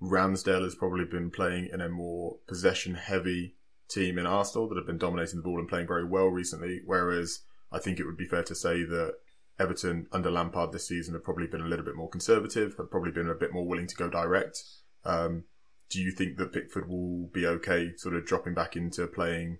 Ramsdale 0.04 0.64
has 0.64 0.74
probably 0.74 1.04
been 1.04 1.30
playing 1.30 1.70
in 1.72 1.80
a 1.80 1.88
more 1.88 2.36
possession 2.46 2.94
heavy 2.94 3.56
team 3.88 4.18
in 4.18 4.26
Arsenal 4.26 4.68
that 4.68 4.76
have 4.76 4.86
been 4.86 4.98
dominating 4.98 5.36
the 5.36 5.42
ball 5.42 5.58
and 5.58 5.68
playing 5.68 5.86
very 5.86 6.04
well 6.04 6.28
recently. 6.28 6.80
Whereas 6.84 7.40
I 7.72 7.78
think 7.78 7.98
it 7.98 8.04
would 8.04 8.16
be 8.16 8.26
fair 8.26 8.42
to 8.44 8.54
say 8.54 8.84
that 8.84 9.14
Everton 9.58 10.06
under 10.12 10.30
Lampard 10.30 10.72
this 10.72 10.88
season 10.88 11.14
have 11.14 11.24
probably 11.24 11.46
been 11.46 11.60
a 11.60 11.68
little 11.68 11.84
bit 11.84 11.96
more 11.96 12.08
conservative, 12.08 12.76
have 12.76 12.90
probably 12.90 13.12
been 13.12 13.28
a 13.28 13.34
bit 13.34 13.52
more 13.52 13.66
willing 13.66 13.86
to 13.86 13.96
go 13.96 14.08
direct. 14.08 14.62
Um, 15.04 15.44
do 15.90 16.00
you 16.00 16.10
think 16.10 16.38
that 16.38 16.52
Pickford 16.52 16.88
will 16.88 17.28
be 17.32 17.46
okay 17.46 17.92
sort 17.96 18.16
of 18.16 18.26
dropping 18.26 18.54
back 18.54 18.76
into 18.76 19.06
playing 19.06 19.58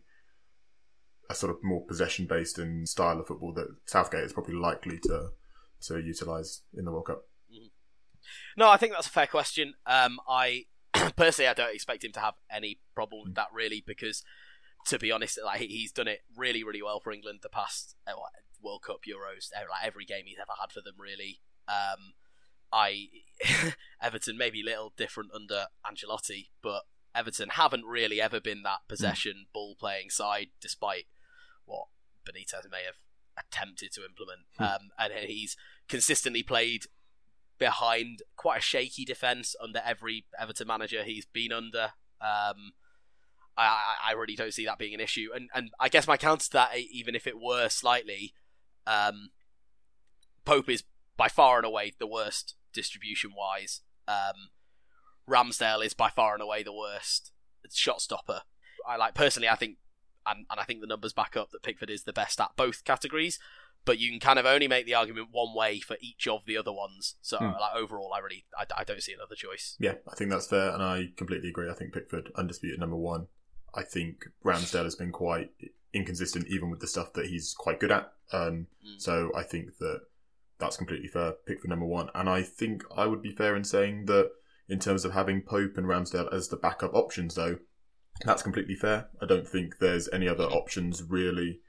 a 1.31 1.35
sort 1.35 1.51
of 1.51 1.63
more 1.63 1.87
possession 1.87 2.27
based 2.27 2.59
and 2.59 2.89
style 2.89 3.21
of 3.21 3.27
football 3.27 3.53
that 3.55 3.69
Southgate 3.87 4.25
is 4.25 4.33
probably 4.33 4.55
likely 4.55 4.99
to 5.05 5.31
to 5.83 6.01
utilise 6.01 6.63
in 6.75 6.85
the 6.85 6.91
World 6.91 7.07
Cup? 7.07 7.25
No, 8.57 8.71
I 8.71 8.77
think 8.77 8.93
that's 8.93 9.07
a 9.07 9.11
fair 9.11 9.27
question. 9.27 9.75
Um, 9.87 10.19
I 10.29 10.67
personally, 11.17 11.49
I 11.49 11.55
don't 11.55 11.75
expect 11.75 12.05
him 12.05 12.13
to 12.13 12.21
have 12.21 12.35
any 12.51 12.81
problem 12.95 13.23
with 13.25 13.35
that 13.35 13.49
really, 13.53 13.83
because 13.87 14.23
to 14.87 14.99
be 14.99 15.11
honest, 15.11 15.39
like 15.45 15.61
he's 15.61 15.93
done 15.93 16.09
it 16.09 16.21
really, 16.37 16.63
really 16.63 16.83
well 16.83 17.01
for 17.01 17.13
England 17.13 17.41
the 17.43 17.49
past 17.49 17.97
uh, 18.07 18.13
World 18.63 18.83
Cup, 18.83 19.01
Euros, 19.09 19.51
like 19.53 19.85
every 19.85 20.05
game 20.05 20.25
he's 20.27 20.39
ever 20.39 20.53
had 20.61 20.73
for 20.73 20.81
them. 20.81 20.95
Really, 20.99 21.41
um, 21.69 22.15
I 22.73 23.09
Everton 24.03 24.37
maybe 24.37 24.61
a 24.61 24.65
little 24.65 24.93
different 24.97 25.31
under 25.35 25.67
Ancelotti, 25.87 26.49
but 26.63 26.83
Everton 27.15 27.51
haven't 27.51 27.85
really 27.85 28.21
ever 28.21 28.41
been 28.41 28.63
that 28.63 28.81
hmm. 28.87 28.89
possession 28.89 29.47
ball 29.53 29.77
playing 29.79 30.11
side, 30.11 30.49
despite 30.61 31.05
what 31.65 31.87
Benitez 32.25 32.71
may 32.71 32.85
have 32.85 32.97
attempted 33.39 33.93
to 33.93 34.05
implement. 34.05 34.41
Hmm. 34.59 34.65
Um, 34.65 34.91
and 34.99 35.13
he's 35.29 35.57
consistently 35.89 36.43
played 36.43 36.85
behind 37.59 38.23
quite 38.37 38.59
a 38.59 38.63
shaky 38.63 39.05
defence 39.05 39.55
under 39.63 39.81
every 39.85 40.27
Everton 40.39 40.67
manager 40.67 41.03
he's 41.05 41.27
been 41.27 41.53
under. 41.53 41.93
Um, 42.21 42.73
I, 43.57 43.97
I 44.09 44.13
really 44.13 44.35
don't 44.35 44.53
see 44.53 44.65
that 44.67 44.79
being 44.79 44.95
an 44.95 45.01
issue. 45.01 45.29
And 45.35 45.49
and 45.55 45.71
I 45.79 45.89
guess 45.89 46.07
my 46.07 46.17
counter 46.17 46.47
to 46.47 46.53
that, 46.53 46.77
even 46.77 47.15
if 47.15 47.27
it 47.27 47.41
were 47.41 47.69
slightly, 47.69 48.35
um, 48.87 49.31
Pope 50.45 50.69
is 50.69 50.85
by 51.17 51.29
far 51.29 51.59
and 51.59 51.67
away 51.67 51.93
the 51.99 52.07
worst 52.07 52.57
distribution 52.73 53.31
wise. 53.37 53.81
Um, 54.09 54.51
Ramsdale 55.29 55.85
is 55.85 55.95
by 55.95 56.11
far 56.11 56.35
and 56.35 56.43
away 56.43 56.63
the 56.63 56.73
worst 56.73 57.33
shot 57.73 58.01
stopper. 58.01 58.43
I 58.87 58.97
like 58.97 59.15
personally, 59.15 59.49
I 59.49 59.55
think, 59.55 59.79
and, 60.27 60.45
and 60.51 60.61
I 60.61 60.65
think 60.65 60.81
the 60.81 60.87
numbers 60.87 61.13
back 61.15 61.37
up 61.37 61.51
that 61.51 61.63
Pickford 61.63 61.89
is 61.89 62.03
the 62.03 62.13
best 62.13 62.41
at 62.41 62.57
both 62.57 62.85
categories. 62.85 63.39
But 63.85 63.99
you 63.99 64.11
can 64.11 64.21
kind 64.21 64.39
of 64.39 64.47
only 64.47 64.69
make 64.69 64.87
the 64.87 64.95
argument 64.95 65.29
one 65.31 65.55
way 65.55 65.81
for 65.81 65.97
each 66.01 66.27
of 66.27 66.45
the 66.47 66.57
other 66.57 66.73
ones. 66.73 67.15
So, 67.23 67.39
Hmm. 67.39 67.53
like 67.61 67.75
overall, 67.75 68.13
I 68.15 68.19
really 68.21 68.45
I, 68.59 68.65
I 68.79 68.85
don't 68.85 69.03
see 69.03 69.13
another 69.13 69.35
choice. 69.35 69.77
Yeah, 69.79 69.95
I 70.11 70.15
think 70.15 70.31
that's 70.31 70.47
fair, 70.47 70.71
and 70.71 70.83
I 70.83 71.11
completely 71.17 71.49
agree. 71.51 71.71
I 71.71 71.75
think 71.75 71.93
Pickford 71.93 72.31
undisputed 72.37 72.81
number 72.81 72.97
one. 72.97 73.27
I 73.75 73.83
think 73.83 74.27
Ramsdale 74.45 74.85
has 74.85 74.95
been 74.95 75.13
quite 75.13 75.51
inconsistent, 75.93 76.47
even 76.49 76.71
with 76.71 76.81
the 76.81 76.87
stuff 76.87 77.13
that 77.15 77.27
he's 77.27 77.55
quite 77.55 77.81
good 77.81 77.91
at. 77.93 78.13
Um, 78.33 78.67
Mm. 78.85 79.01
so 79.01 79.31
I 79.35 79.43
think 79.43 79.79
that 79.79 80.01
that's 80.59 80.77
completely 80.77 81.09
fair. 81.09 81.33
Pickford 81.47 81.71
number 81.71 81.87
one, 81.87 82.09
and 82.15 82.29
I 82.29 82.43
think 82.43 82.85
I 82.97 83.07
would 83.07 83.23
be 83.23 83.33
fair 83.33 83.57
in 83.57 83.65
saying 83.65 84.07
that 84.07 84.31
in 84.69 84.79
terms 84.79 85.05
of 85.05 85.13
having 85.13 85.43
Pope 85.43 85.77
and 85.77 85.87
Ramsdale 85.87 86.33
as 86.33 86.49
the 86.49 86.57
backup 86.57 86.95
options, 86.95 87.35
though, 87.35 87.59
that's 88.25 88.43
completely 88.43 88.77
fair. 88.77 89.09
I 89.21 89.27
don't 89.27 89.47
think 89.47 89.79
there's 89.79 90.09
any 90.13 90.29
other 90.29 90.45
options 90.45 91.03
really. 91.03 91.61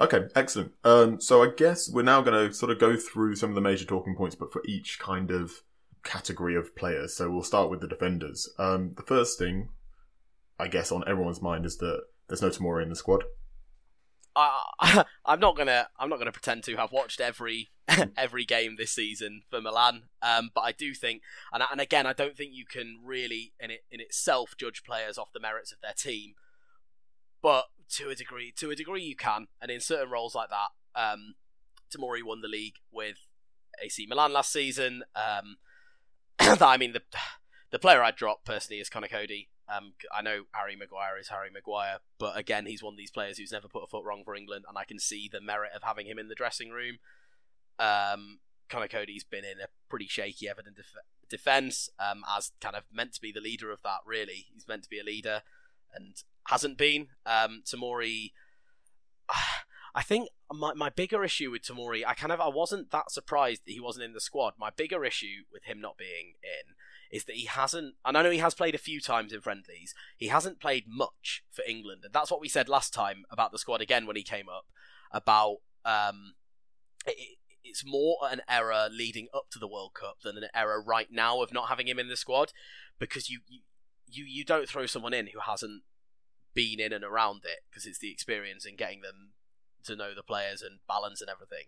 Okay, 0.00 0.28
excellent. 0.34 0.72
Um, 0.82 1.20
so 1.20 1.42
I 1.42 1.48
guess 1.54 1.90
we're 1.90 2.02
now 2.02 2.22
going 2.22 2.48
to 2.48 2.54
sort 2.54 2.72
of 2.72 2.78
go 2.78 2.96
through 2.96 3.36
some 3.36 3.50
of 3.50 3.54
the 3.54 3.60
major 3.60 3.84
talking 3.84 4.16
points, 4.16 4.34
but 4.34 4.50
for 4.50 4.62
each 4.66 4.98
kind 4.98 5.30
of 5.30 5.62
category 6.02 6.56
of 6.56 6.74
players. 6.74 7.14
So 7.14 7.30
we'll 7.30 7.42
start 7.42 7.68
with 7.68 7.80
the 7.80 7.88
defenders. 7.88 8.48
Um, 8.58 8.94
the 8.96 9.02
first 9.02 9.38
thing, 9.38 9.68
I 10.58 10.68
guess, 10.68 10.90
on 10.90 11.04
everyone's 11.06 11.42
mind 11.42 11.66
is 11.66 11.76
that 11.78 12.00
there's 12.28 12.40
no 12.40 12.48
Tamori 12.48 12.82
in 12.82 12.88
the 12.88 12.96
squad. 12.96 13.24
I'm 15.26 15.40
not 15.40 15.56
gonna 15.56 15.88
I'm 15.98 16.08
not 16.08 16.18
gonna 16.18 16.32
pretend 16.32 16.62
to 16.64 16.76
have 16.76 16.92
watched 16.92 17.20
every 17.20 17.68
every 18.16 18.44
game 18.44 18.76
this 18.78 18.92
season 18.92 19.42
for 19.50 19.60
Milan, 19.60 20.04
um, 20.22 20.50
but 20.54 20.62
I 20.62 20.72
do 20.72 20.94
think, 20.94 21.22
and 21.52 21.62
and 21.70 21.80
again, 21.80 22.06
I 22.06 22.12
don't 22.12 22.36
think 22.36 22.52
you 22.54 22.64
can 22.64 23.00
really 23.04 23.52
in 23.60 23.70
it 23.70 23.84
in 23.90 24.00
itself 24.00 24.54
judge 24.56 24.82
players 24.84 25.18
off 25.18 25.32
the 25.32 25.40
merits 25.40 25.72
of 25.72 25.80
their 25.82 25.92
team, 25.92 26.34
but 27.42 27.66
to 27.96 28.08
a 28.08 28.14
degree, 28.14 28.52
to 28.56 28.70
a 28.70 28.76
degree 28.76 29.02
you 29.02 29.16
can, 29.16 29.48
and 29.60 29.70
in 29.70 29.80
certain 29.80 30.10
roles 30.10 30.34
like 30.34 30.48
that, 30.50 31.00
um, 31.00 31.34
Tamori 31.94 32.22
won 32.24 32.40
the 32.40 32.48
league 32.48 32.76
with 32.92 33.16
AC 33.82 34.06
Milan 34.08 34.32
last 34.32 34.52
season. 34.52 35.02
Um, 35.14 35.56
I 36.60 36.76
mean 36.76 36.92
the 36.92 37.02
the 37.70 37.78
player 37.78 38.02
I'd 38.02 38.16
drop 38.16 38.44
personally 38.44 38.80
is 38.80 38.88
Conor 38.88 39.08
Coady. 39.08 39.48
Um, 39.68 39.92
I 40.12 40.22
know 40.22 40.42
Harry 40.52 40.74
Maguire 40.74 41.18
is 41.18 41.28
Harry 41.28 41.50
Maguire, 41.52 41.98
but 42.18 42.36
again, 42.36 42.66
he's 42.66 42.82
one 42.82 42.94
of 42.94 42.98
these 42.98 43.12
players 43.12 43.38
who's 43.38 43.52
never 43.52 43.68
put 43.68 43.84
a 43.84 43.86
foot 43.86 44.04
wrong 44.04 44.22
for 44.24 44.34
England, 44.34 44.64
and 44.68 44.76
I 44.76 44.84
can 44.84 44.98
see 44.98 45.28
the 45.30 45.40
merit 45.40 45.70
of 45.74 45.84
having 45.84 46.06
him 46.06 46.18
in 46.18 46.28
the 46.28 46.34
dressing 46.34 46.70
room. 46.70 46.98
Um, 47.78 48.40
Conor 48.68 48.88
Coady's 48.88 49.22
been 49.22 49.44
in 49.44 49.60
a 49.60 49.68
pretty 49.88 50.08
shaky 50.08 50.48
Everton 50.48 50.74
def- 50.74 51.04
defence, 51.28 51.88
um, 52.00 52.24
as 52.36 52.50
kind 52.60 52.74
of 52.74 52.82
meant 52.92 53.14
to 53.14 53.20
be 53.20 53.30
the 53.30 53.40
leader 53.40 53.70
of 53.70 53.82
that. 53.82 54.00
Really, 54.04 54.46
he's 54.52 54.66
meant 54.66 54.82
to 54.82 54.90
be 54.90 54.98
a 54.98 55.04
leader, 55.04 55.42
and 55.94 56.16
hasn't 56.46 56.78
been. 56.78 57.08
Um, 57.26 57.62
Tamori, 57.64 58.32
I 59.94 60.02
think 60.02 60.28
my 60.52 60.74
my 60.74 60.90
bigger 60.90 61.24
issue 61.24 61.50
with 61.50 61.62
Tamori, 61.62 62.02
I 62.06 62.14
kind 62.14 62.32
of 62.32 62.40
I 62.40 62.48
wasn't 62.48 62.90
that 62.90 63.10
surprised 63.10 63.62
that 63.66 63.72
he 63.72 63.80
wasn't 63.80 64.04
in 64.04 64.12
the 64.12 64.20
squad. 64.20 64.54
My 64.58 64.70
bigger 64.70 65.04
issue 65.04 65.44
with 65.52 65.64
him 65.64 65.80
not 65.80 65.98
being 65.98 66.34
in 66.42 66.74
is 67.10 67.24
that 67.24 67.36
he 67.36 67.46
hasn't, 67.46 67.94
and 68.04 68.16
I 68.16 68.22
know 68.22 68.30
he 68.30 68.38
has 68.38 68.54
played 68.54 68.74
a 68.74 68.78
few 68.78 69.00
times 69.00 69.32
in 69.32 69.40
friendlies, 69.40 69.94
he 70.16 70.28
hasn't 70.28 70.60
played 70.60 70.84
much 70.86 71.42
for 71.50 71.64
England. 71.68 72.02
And 72.04 72.12
that's 72.12 72.30
what 72.30 72.40
we 72.40 72.48
said 72.48 72.68
last 72.68 72.94
time 72.94 73.24
about 73.30 73.50
the 73.52 73.58
squad 73.58 73.80
again 73.80 74.06
when 74.06 74.16
he 74.16 74.22
came 74.22 74.48
up, 74.48 74.66
about 75.10 75.56
um, 75.84 76.34
it, 77.04 77.38
it's 77.64 77.84
more 77.84 78.18
an 78.30 78.42
error 78.48 78.88
leading 78.90 79.26
up 79.34 79.46
to 79.50 79.58
the 79.58 79.68
World 79.68 79.92
Cup 79.94 80.18
than 80.22 80.36
an 80.36 80.48
error 80.54 80.82
right 80.82 81.08
now 81.10 81.42
of 81.42 81.52
not 81.52 81.68
having 81.68 81.88
him 81.88 81.98
in 81.98 82.08
the 82.08 82.16
squad, 82.16 82.52
because 82.98 83.28
you 83.28 83.40
you, 83.48 83.60
you, 84.06 84.24
you 84.24 84.44
don't 84.44 84.68
throw 84.68 84.86
someone 84.86 85.14
in 85.14 85.28
who 85.28 85.40
hasn't 85.40 85.82
been 86.54 86.80
in 86.80 86.92
and 86.92 87.04
around 87.04 87.42
it, 87.44 87.60
because 87.70 87.86
it's 87.86 87.98
the 87.98 88.10
experience 88.10 88.64
and 88.64 88.78
getting 88.78 89.00
them 89.00 89.30
to 89.84 89.96
know 89.96 90.14
the 90.14 90.22
players 90.22 90.62
and 90.62 90.80
balance 90.86 91.20
and 91.20 91.30
everything. 91.30 91.64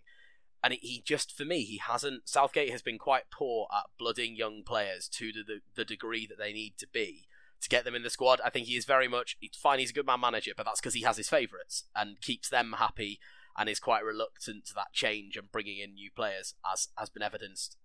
And 0.65 0.75
he 0.75 1.03
just 1.05 1.37
for 1.37 1.45
me 1.45 1.65
he 1.65 1.79
hasn't 1.79 2.29
southgate 2.29 2.71
has 2.71 2.83
been 2.83 2.99
quite 2.99 3.31
poor 3.33 3.67
at 3.75 3.87
blooding 3.99 4.37
young 4.37 4.63
players 4.65 5.09
to 5.15 5.33
the, 5.33 5.61
the 5.75 5.85
degree 5.85 6.27
that 6.27 6.39
they 6.39 6.53
need 6.53 6.75
to 6.79 6.87
be 6.87 7.27
to 7.61 7.69
get 7.69 7.85
them 7.85 7.97
in 7.97 8.03
the 8.03 8.11
squad. 8.11 8.41
I 8.45 8.51
think 8.51 8.67
he 8.67 8.77
is 8.77 8.85
very 8.85 9.09
much 9.09 9.37
he's 9.41 9.57
fine 9.57 9.81
he's 9.81 9.91
a 9.91 9.95
good 9.95 10.07
man 10.07 10.21
manager 10.21 10.53
but 10.57 10.65
that's 10.65 10.81
because 10.81 10.95
he 10.95 11.03
has 11.03 11.17
his 11.17 11.29
favourites 11.29 11.85
and 11.97 12.21
keeps 12.21 12.49
them 12.49 12.77
happy 12.79 13.19
and 13.57 13.69
is 13.69 13.81
quite 13.81 14.05
reluctant 14.05 14.67
to 14.67 14.75
that 14.75 14.93
change 14.93 15.37
and 15.37 15.53
bringing 15.53 15.79
in 15.79 15.95
new 15.95 16.11
players 16.15 16.55
as 16.71 16.89
has 16.97 17.11
been 17.11 17.23
evidenced 17.23 17.77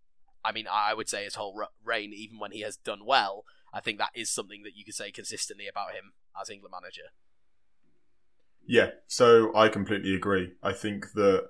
i 0.44 0.52
mean 0.52 0.66
i 0.72 0.94
would 0.94 1.10
say 1.10 1.24
his 1.24 1.36
whole 1.36 1.62
reign 1.84 2.14
even 2.14 2.40
when 2.40 2.52
he 2.52 2.62
has 2.62 2.78
done 2.78 3.06
well 3.06 3.44
i 3.74 3.80
think 3.80 3.98
that 3.98 4.12
is 4.16 4.30
something 4.30 4.64
that 4.64 4.76
you 4.76 4.86
could 4.86 4.94
say 4.94 5.12
consistently 5.12 5.68
about 5.68 5.92
him 5.92 6.14
as 6.42 6.50
england 6.50 6.74
manager 6.80 7.10
Yeah, 8.68 8.90
so 9.08 9.56
I 9.56 9.70
completely 9.70 10.14
agree. 10.14 10.52
I 10.62 10.74
think 10.74 11.14
that 11.14 11.48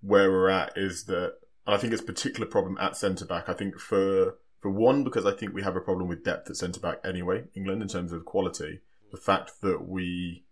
where 0.00 0.30
we're 0.30 0.48
at 0.48 0.72
is 0.76 1.04
that, 1.06 1.34
and 1.66 1.74
I 1.74 1.78
think 1.78 1.92
it's 1.92 2.02
a 2.02 2.06
particular 2.06 2.46
problem 2.46 2.78
at 2.78 2.96
centre 2.96 3.26
back. 3.26 3.48
I 3.48 3.54
think 3.54 3.78
for 3.78 4.36
for 4.60 4.70
one, 4.70 5.04
because 5.04 5.26
I 5.26 5.32
think 5.32 5.52
we 5.52 5.62
have 5.62 5.76
a 5.76 5.80
problem 5.80 6.08
with 6.08 6.24
depth 6.24 6.48
at 6.48 6.56
centre 6.56 6.80
back 6.80 6.98
anyway, 7.04 7.44
England 7.54 7.82
in 7.82 7.88
terms 7.88 8.12
of 8.12 8.24
quality. 8.24 8.80
The 9.10 9.18
fact 9.18 9.60
that 9.62 9.88
we 9.88 10.44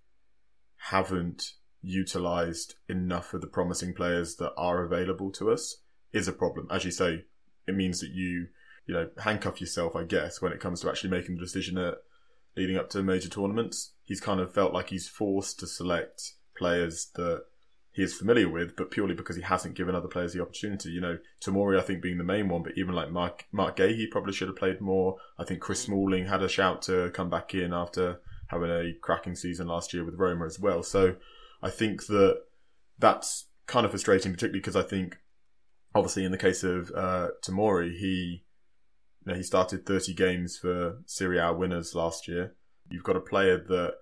haven't 0.77 1.53
utilised 1.83 2.77
enough 2.89 3.33
of 3.33 3.41
the 3.41 3.47
promising 3.47 3.95
players 3.95 4.37
that 4.37 4.53
are 4.57 4.85
available 4.85 5.31
to 5.33 5.51
us 5.51 5.79
is 6.13 6.27
a 6.27 6.33
problem. 6.33 6.67
As 6.71 6.85
you 6.85 6.91
say, 6.91 7.25
it 7.67 7.75
means 7.77 8.01
that 8.01 8.11
you 8.11 8.49
you 8.87 8.95
know 8.95 9.09
handcuff 9.19 9.61
yourself, 9.61 9.95
I 9.95 10.03
guess, 10.03 10.43
when 10.43 10.53
it 10.53 10.61
comes 10.61 10.81
to 10.81 10.89
actually 10.89 11.11
making 11.11 11.37
the 11.37 11.43
decision 11.43 11.79
at 11.79 11.95
leading 12.57 12.77
up 12.77 12.91
to 12.91 13.03
major 13.03 13.29
tournaments. 13.29 13.93
He's 14.05 14.21
kind 14.21 14.41
of 14.41 14.55
felt 14.55 14.73
like 14.73 14.91
he's 14.91 15.09
forced 15.09 15.59
to 15.61 15.67
select 15.67 16.33
players 16.57 17.11
that 17.17 17.45
he 17.93 18.03
is 18.03 18.15
familiar 18.15 18.49
with, 18.49 18.77
but 18.77 18.91
purely 18.91 19.15
because 19.15 19.37
he 19.37 19.43
hasn't 19.43 19.75
given 19.75 19.95
other 19.95 20.09
players 20.09 20.35
the 20.35 20.43
opportunity. 20.43 20.91
You 20.91 21.01
know, 21.01 21.19
Tamori, 21.43 21.79
I 21.79 21.83
think, 21.83 22.03
being 22.03 22.19
the 22.19 22.25
main 22.25 22.49
one, 22.49 22.63
but 22.63 22.73
even 22.77 22.95
like 22.95 23.11
Mark, 23.11 23.47
Marc 23.53 23.77
Guéhi, 23.77 23.97
he 23.97 24.07
probably 24.07 24.35
should 24.35 24.49
have 24.49 24.57
played 24.57 24.81
more. 24.81 25.17
I 25.39 25.45
think 25.45 25.61
Chris 25.61 25.81
Smalling 25.81 26.27
had 26.27 26.43
a 26.43 26.49
shout 26.49 26.83
to 26.83 27.11
come 27.15 27.31
back 27.31 27.55
in 27.55 27.73
after 27.73 28.21
having 28.49 28.71
a 28.71 28.93
cracking 29.01 29.35
season 29.35 29.67
last 29.67 29.95
year 29.95 30.05
with 30.05 30.19
Roma 30.19 30.45
as 30.45 30.61
well. 30.61 30.83
So 30.83 31.17
I 31.63 31.71
think 31.71 32.07
that 32.07 32.43
that's 32.99 33.47
kind 33.67 33.85
of 33.85 33.93
frustrating, 33.93 34.33
particularly 34.33 34.61
because 34.61 34.77
I 34.77 34.83
think, 34.83 35.19
obviously, 35.95 36.25
in 36.25 36.33
the 36.33 36.39
case 36.39 36.63
of 36.63 36.91
uh, 36.95 37.29
Tamori, 37.43 37.97
he 37.97 38.45
you 39.27 39.33
know, 39.33 39.37
he 39.37 39.43
started 39.43 39.85
30 39.85 40.15
games 40.15 40.57
for 40.57 41.03
Serie 41.05 41.41
A 41.41 41.53
winners 41.53 41.97
last 41.97 42.29
year. 42.29 42.55
You've 42.89 43.03
got 43.03 43.17
a 43.17 43.21
player 43.21 43.59
that 43.59 43.95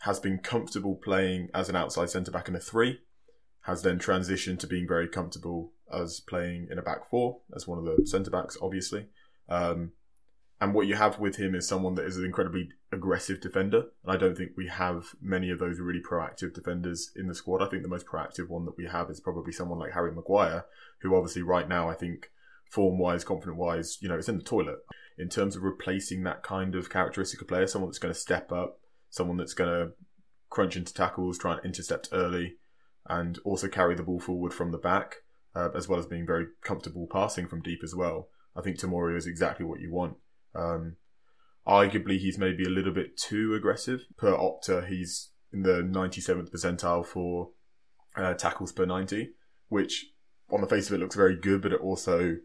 has 0.00 0.20
been 0.20 0.38
comfortable 0.38 0.96
playing 0.96 1.48
as 1.54 1.70
an 1.70 1.76
outside 1.76 2.10
centre 2.10 2.30
back 2.30 2.48
in 2.48 2.54
a 2.54 2.60
three, 2.60 3.00
has 3.62 3.82
then 3.82 3.98
transitioned 3.98 4.58
to 4.58 4.66
being 4.66 4.86
very 4.86 5.08
comfortable 5.08 5.72
as 5.90 6.20
playing 6.20 6.68
in 6.70 6.78
a 6.78 6.82
back 6.82 7.08
four, 7.08 7.38
as 7.54 7.66
one 7.66 7.78
of 7.78 7.84
the 7.84 8.06
centre 8.06 8.30
backs, 8.30 8.58
obviously. 8.60 9.06
Um, 9.48 9.92
and 10.60 10.74
what 10.74 10.86
you 10.86 10.94
have 10.94 11.18
with 11.18 11.36
him 11.36 11.54
is 11.54 11.66
someone 11.66 11.94
that 11.94 12.04
is 12.04 12.18
an 12.18 12.26
incredibly 12.26 12.68
aggressive 12.92 13.40
defender. 13.40 13.84
And 14.04 14.12
I 14.12 14.18
don't 14.18 14.36
think 14.36 14.52
we 14.56 14.68
have 14.68 15.06
many 15.22 15.50
of 15.50 15.58
those 15.58 15.80
really 15.80 16.02
proactive 16.02 16.52
defenders 16.52 17.12
in 17.16 17.28
the 17.28 17.34
squad. 17.34 17.62
I 17.62 17.68
think 17.68 17.82
the 17.82 17.88
most 17.88 18.06
proactive 18.06 18.48
one 18.48 18.66
that 18.66 18.76
we 18.76 18.86
have 18.86 19.08
is 19.08 19.20
probably 19.20 19.52
someone 19.52 19.78
like 19.78 19.92
Harry 19.92 20.12
Maguire, 20.12 20.66
who 21.00 21.16
obviously 21.16 21.42
right 21.42 21.68
now 21.68 21.88
I 21.88 21.94
think 21.94 22.30
form 22.70 22.98
wise, 22.98 23.24
confident 23.24 23.56
wise, 23.56 23.98
you 24.00 24.08
know, 24.08 24.16
it's 24.16 24.28
in 24.28 24.38
the 24.38 24.44
toilet. 24.44 24.78
In 25.18 25.28
terms 25.28 25.56
of 25.56 25.62
replacing 25.62 26.24
that 26.24 26.42
kind 26.42 26.74
of 26.74 26.90
characteristic 26.90 27.40
of 27.40 27.48
player, 27.48 27.66
someone 27.66 27.88
that's 27.88 27.98
going 27.98 28.12
to 28.12 28.20
step 28.20 28.52
up, 28.52 28.78
someone 29.08 29.38
that's 29.38 29.54
going 29.54 29.70
to 29.70 29.92
crunch 30.50 30.76
into 30.76 30.92
tackles, 30.92 31.38
try 31.38 31.54
and 31.54 31.64
intercept 31.64 32.08
early, 32.12 32.56
and 33.08 33.38
also 33.44 33.68
carry 33.68 33.94
the 33.94 34.02
ball 34.02 34.20
forward 34.20 34.52
from 34.52 34.72
the 34.72 34.78
back, 34.78 35.16
uh, 35.54 35.70
as 35.74 35.88
well 35.88 35.98
as 35.98 36.06
being 36.06 36.26
very 36.26 36.46
comfortable 36.62 37.06
passing 37.10 37.46
from 37.46 37.62
deep 37.62 37.80
as 37.82 37.94
well. 37.94 38.28
I 38.54 38.62
think 38.62 38.78
Tamori 38.78 39.16
is 39.16 39.26
exactly 39.26 39.64
what 39.64 39.80
you 39.80 39.92
want. 39.92 40.16
Um, 40.54 40.96
arguably, 41.66 42.18
he's 42.18 42.38
maybe 42.38 42.64
a 42.64 42.70
little 42.70 42.92
bit 42.92 43.16
too 43.16 43.54
aggressive. 43.54 44.06
Per 44.16 44.32
Opta, 44.32 44.86
he's 44.86 45.30
in 45.52 45.62
the 45.62 45.82
97th 45.82 46.50
percentile 46.50 47.06
for 47.06 47.50
uh, 48.16 48.34
tackles 48.34 48.72
per 48.72 48.86
90, 48.86 49.30
which 49.68 50.06
on 50.50 50.60
the 50.60 50.66
face 50.66 50.88
of 50.88 50.94
it 50.94 51.00
looks 51.00 51.16
very 51.16 51.36
good, 51.36 51.62
but 51.62 51.72
it 51.72 51.80
also 51.80 52.36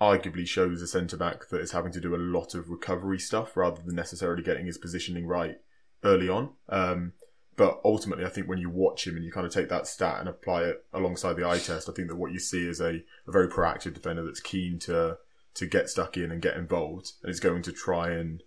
arguably 0.00 0.46
shows 0.46 0.82
a 0.82 0.86
centre 0.86 1.16
back 1.16 1.48
that 1.48 1.60
is 1.60 1.72
having 1.72 1.92
to 1.92 2.00
do 2.00 2.14
a 2.14 2.18
lot 2.18 2.54
of 2.54 2.68
recovery 2.68 3.18
stuff 3.18 3.56
rather 3.56 3.80
than 3.82 3.94
necessarily 3.94 4.42
getting 4.42 4.66
his 4.66 4.78
positioning 4.78 5.26
right 5.26 5.56
early 6.04 6.28
on. 6.28 6.50
Um, 6.68 7.12
but 7.56 7.80
ultimately, 7.84 8.26
I 8.26 8.28
think 8.28 8.48
when 8.48 8.58
you 8.58 8.68
watch 8.68 9.06
him 9.06 9.16
and 9.16 9.24
you 9.24 9.32
kind 9.32 9.46
of 9.46 9.52
take 9.52 9.70
that 9.70 9.86
stat 9.86 10.20
and 10.20 10.28
apply 10.28 10.64
it 10.64 10.84
alongside 10.92 11.36
the 11.36 11.48
eye 11.48 11.58
test, 11.58 11.88
I 11.88 11.92
think 11.92 12.08
that 12.08 12.16
what 12.16 12.32
you 12.32 12.38
see 12.38 12.66
is 12.68 12.80
a, 12.80 13.02
a 13.26 13.32
very 13.32 13.48
proactive 13.48 13.94
defender 13.94 14.24
that's 14.24 14.40
keen 14.40 14.78
to 14.80 15.18
to 15.54 15.66
get 15.66 15.88
stuck 15.88 16.18
in 16.18 16.30
and 16.30 16.42
get 16.42 16.58
involved 16.58 17.12
and 17.22 17.30
is 17.30 17.40
going 17.40 17.62
to 17.62 17.72
try 17.72 18.10
and 18.10 18.42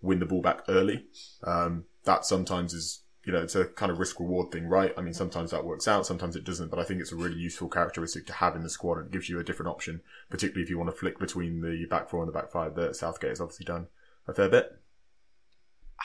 win 0.00 0.20
the 0.20 0.26
ball 0.26 0.42
back 0.42 0.62
early. 0.68 1.06
Um, 1.42 1.86
that 2.04 2.24
sometimes 2.24 2.72
is 2.72 3.01
you 3.24 3.32
know, 3.32 3.40
it's 3.40 3.54
a 3.54 3.66
kind 3.66 3.92
of 3.92 3.98
risk 3.98 4.18
reward 4.18 4.50
thing, 4.50 4.66
right? 4.66 4.92
I 4.96 5.00
mean, 5.00 5.14
sometimes 5.14 5.52
that 5.52 5.64
works 5.64 5.86
out, 5.86 6.06
sometimes 6.06 6.34
it 6.34 6.44
doesn't, 6.44 6.70
but 6.70 6.80
I 6.80 6.84
think 6.84 7.00
it's 7.00 7.12
a 7.12 7.16
really 7.16 7.36
useful 7.38 7.68
characteristic 7.68 8.26
to 8.26 8.32
have 8.32 8.56
in 8.56 8.62
the 8.62 8.70
squad 8.70 8.98
and 8.98 9.06
it 9.06 9.12
gives 9.12 9.28
you 9.28 9.38
a 9.38 9.44
different 9.44 9.70
option, 9.70 10.00
particularly 10.28 10.62
if 10.62 10.70
you 10.70 10.78
want 10.78 10.90
to 10.90 10.96
flick 10.96 11.18
between 11.18 11.60
the 11.60 11.86
back 11.88 12.08
four 12.08 12.20
and 12.20 12.28
the 12.28 12.32
back 12.32 12.50
five 12.50 12.74
that 12.74 12.96
Southgate 12.96 13.30
has 13.30 13.40
obviously 13.40 13.64
done 13.64 13.86
a 14.26 14.34
fair 14.34 14.48
bit. 14.48 14.76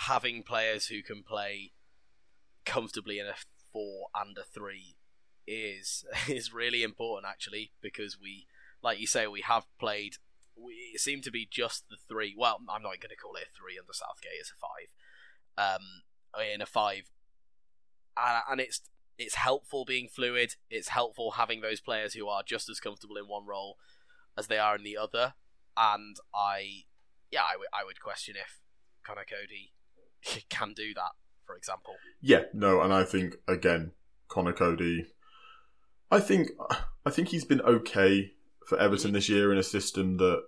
Having 0.06 0.44
players 0.44 0.88
who 0.88 1.02
can 1.02 1.24
play 1.24 1.72
comfortably 2.66 3.18
in 3.18 3.26
a 3.26 3.34
four 3.74 4.08
and 4.14 4.38
a 4.38 4.44
three 4.44 4.96
is 5.48 6.06
is 6.28 6.54
really 6.54 6.84
important 6.84 7.30
actually 7.30 7.72
because 7.82 8.20
we, 8.22 8.46
like 8.84 9.00
you 9.00 9.08
say, 9.08 9.26
we 9.26 9.42
have 9.42 9.66
played. 9.80 10.16
We 10.56 10.96
seem 10.98 11.22
to 11.22 11.32
be 11.32 11.48
just 11.50 11.88
the 11.90 11.98
three. 12.08 12.36
Well, 12.38 12.60
I'm 12.70 12.82
not 12.82 13.00
going 13.00 13.10
to 13.10 13.16
call 13.16 13.36
it 13.36 13.48
a 13.54 13.58
three 13.58 13.78
under 13.80 13.94
Southgate. 13.94 14.40
It's 14.40 14.52
a 14.52 14.56
five. 14.60 15.76
Um, 15.76 15.82
in 16.42 16.62
a 16.62 16.66
five, 16.66 17.10
uh, 18.16 18.42
and 18.50 18.60
it's 18.60 18.82
it's 19.18 19.36
helpful 19.36 19.86
being 19.86 20.08
fluid. 20.08 20.56
It's 20.70 20.90
helpful 20.90 21.32
having 21.32 21.62
those 21.62 21.82
players 21.82 22.14
who 22.14 22.28
are 22.28 22.44
just 22.46 22.70
as 22.70 22.80
comfortable 22.80 23.18
in 23.18 23.28
one 23.28 23.46
role 23.46 23.78
as 24.38 24.48
they 24.48 24.60
are 24.60 24.76
in 24.76 24.84
the 24.84 24.98
other. 24.98 25.34
And 25.76 26.18
I, 26.34 26.84
yeah, 27.32 27.44
I, 27.44 27.54
w- 27.54 27.70
I 27.74 27.84
would 27.84 28.00
question 28.00 28.36
if 28.38 28.62
Conor 29.04 29.26
Coady 29.28 29.74
can 30.50 30.74
do 30.74 30.94
that, 30.94 31.12
for 31.46 31.56
example. 31.56 31.96
Yeah, 32.22 32.44
no, 32.54 32.82
and 32.82 32.94
I 32.94 33.04
think 33.04 33.38
again, 33.48 33.92
Conor 34.28 34.54
Coady. 34.54 35.08
I 36.10 36.20
think 36.20 36.52
I 37.06 37.10
think 37.10 37.30
he's 37.30 37.46
been 37.46 37.62
okay 37.62 38.34
for 38.68 38.78
Everton 38.80 39.14
this 39.14 39.30
year 39.30 39.52
in 39.52 39.58
a 39.58 39.64
system 39.64 40.18
that 40.18 40.44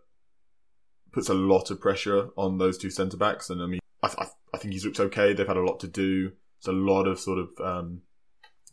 puts 1.12 1.30
a 1.30 1.34
lot 1.34 1.72
of 1.72 1.82
pressure 1.82 2.30
on 2.38 2.58
those 2.58 2.78
two 2.78 2.90
centre 2.90 3.18
backs. 3.18 3.50
And 3.50 3.62
I 3.62 3.66
mean, 3.66 3.80
I, 4.02 4.08
I, 4.08 4.28
I, 4.54 4.58
think 4.58 4.74
he's 4.74 4.86
looked 4.86 5.00
okay. 5.00 5.34
They've 5.34 5.48
had 5.48 5.58
a 5.58 5.64
lot 5.64 5.80
to 5.82 5.88
do. 5.88 6.32
It's 6.58 6.68
a 6.68 6.72
lot 6.72 7.08
of 7.08 7.20
sort 7.20 7.40
of 7.40 7.50
um, 7.64 8.02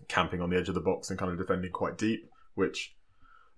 camping 0.08 0.40
on 0.40 0.50
the 0.50 0.56
edge 0.56 0.68
of 0.68 0.74
the 0.74 0.80
box 0.80 1.10
and 1.10 1.18
kind 1.18 1.32
of 1.32 1.38
defending 1.38 1.72
quite 1.72 1.98
deep, 1.98 2.28
which 2.54 2.94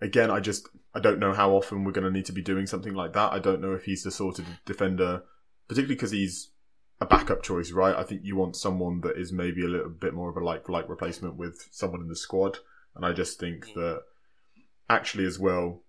again, 0.01 0.31
I 0.31 0.41
just 0.41 0.69
I 0.95 1.01
don't 1.01 1.19
know 1.19 1.33
how 1.33 1.53
often 1.53 1.85
we're 1.85 1.93
going 1.93 2.07
to 2.07 2.11
need 2.11 2.27
to 2.27 2.33
be 2.33 2.43
doing 2.43 2.67
something 2.67 2.95
like 2.95 3.13
that. 3.15 3.33
I 3.33 3.39
don't 3.39 3.61
know 3.61 3.73
if 3.73 3.85
he's 3.85 4.03
the 4.03 4.11
sort 4.11 4.39
of 4.39 4.47
defender, 4.65 5.23
particularly 5.69 5.95
because 5.95 6.11
he's 6.11 6.51
a 7.01 7.07
backup 7.07 7.43
choice, 7.43 7.71
right? 7.71 7.95
I 7.95 8.03
think 8.03 8.23
you 8.25 8.37
want 8.37 8.57
someone 8.57 9.01
that 9.03 9.17
is 9.17 9.33
maybe 9.33 9.65
a 9.65 9.69
little 9.69 9.91
bit 9.91 10.15
more 10.15 10.31
of 10.31 10.37
a 10.37 10.45
like 10.45 10.67
for 10.67 10.73
like 10.73 10.89
replacement 10.89 11.37
with 11.37 11.69
someone 11.71 12.01
in 12.01 12.09
the 12.09 12.17
squad, 12.17 12.59
and 12.95 13.05
I 13.05 13.13
just 13.13 13.39
think 13.39 13.73
that 13.75 14.03
actually 14.91 15.25
as 15.25 15.39
well, 15.39 15.83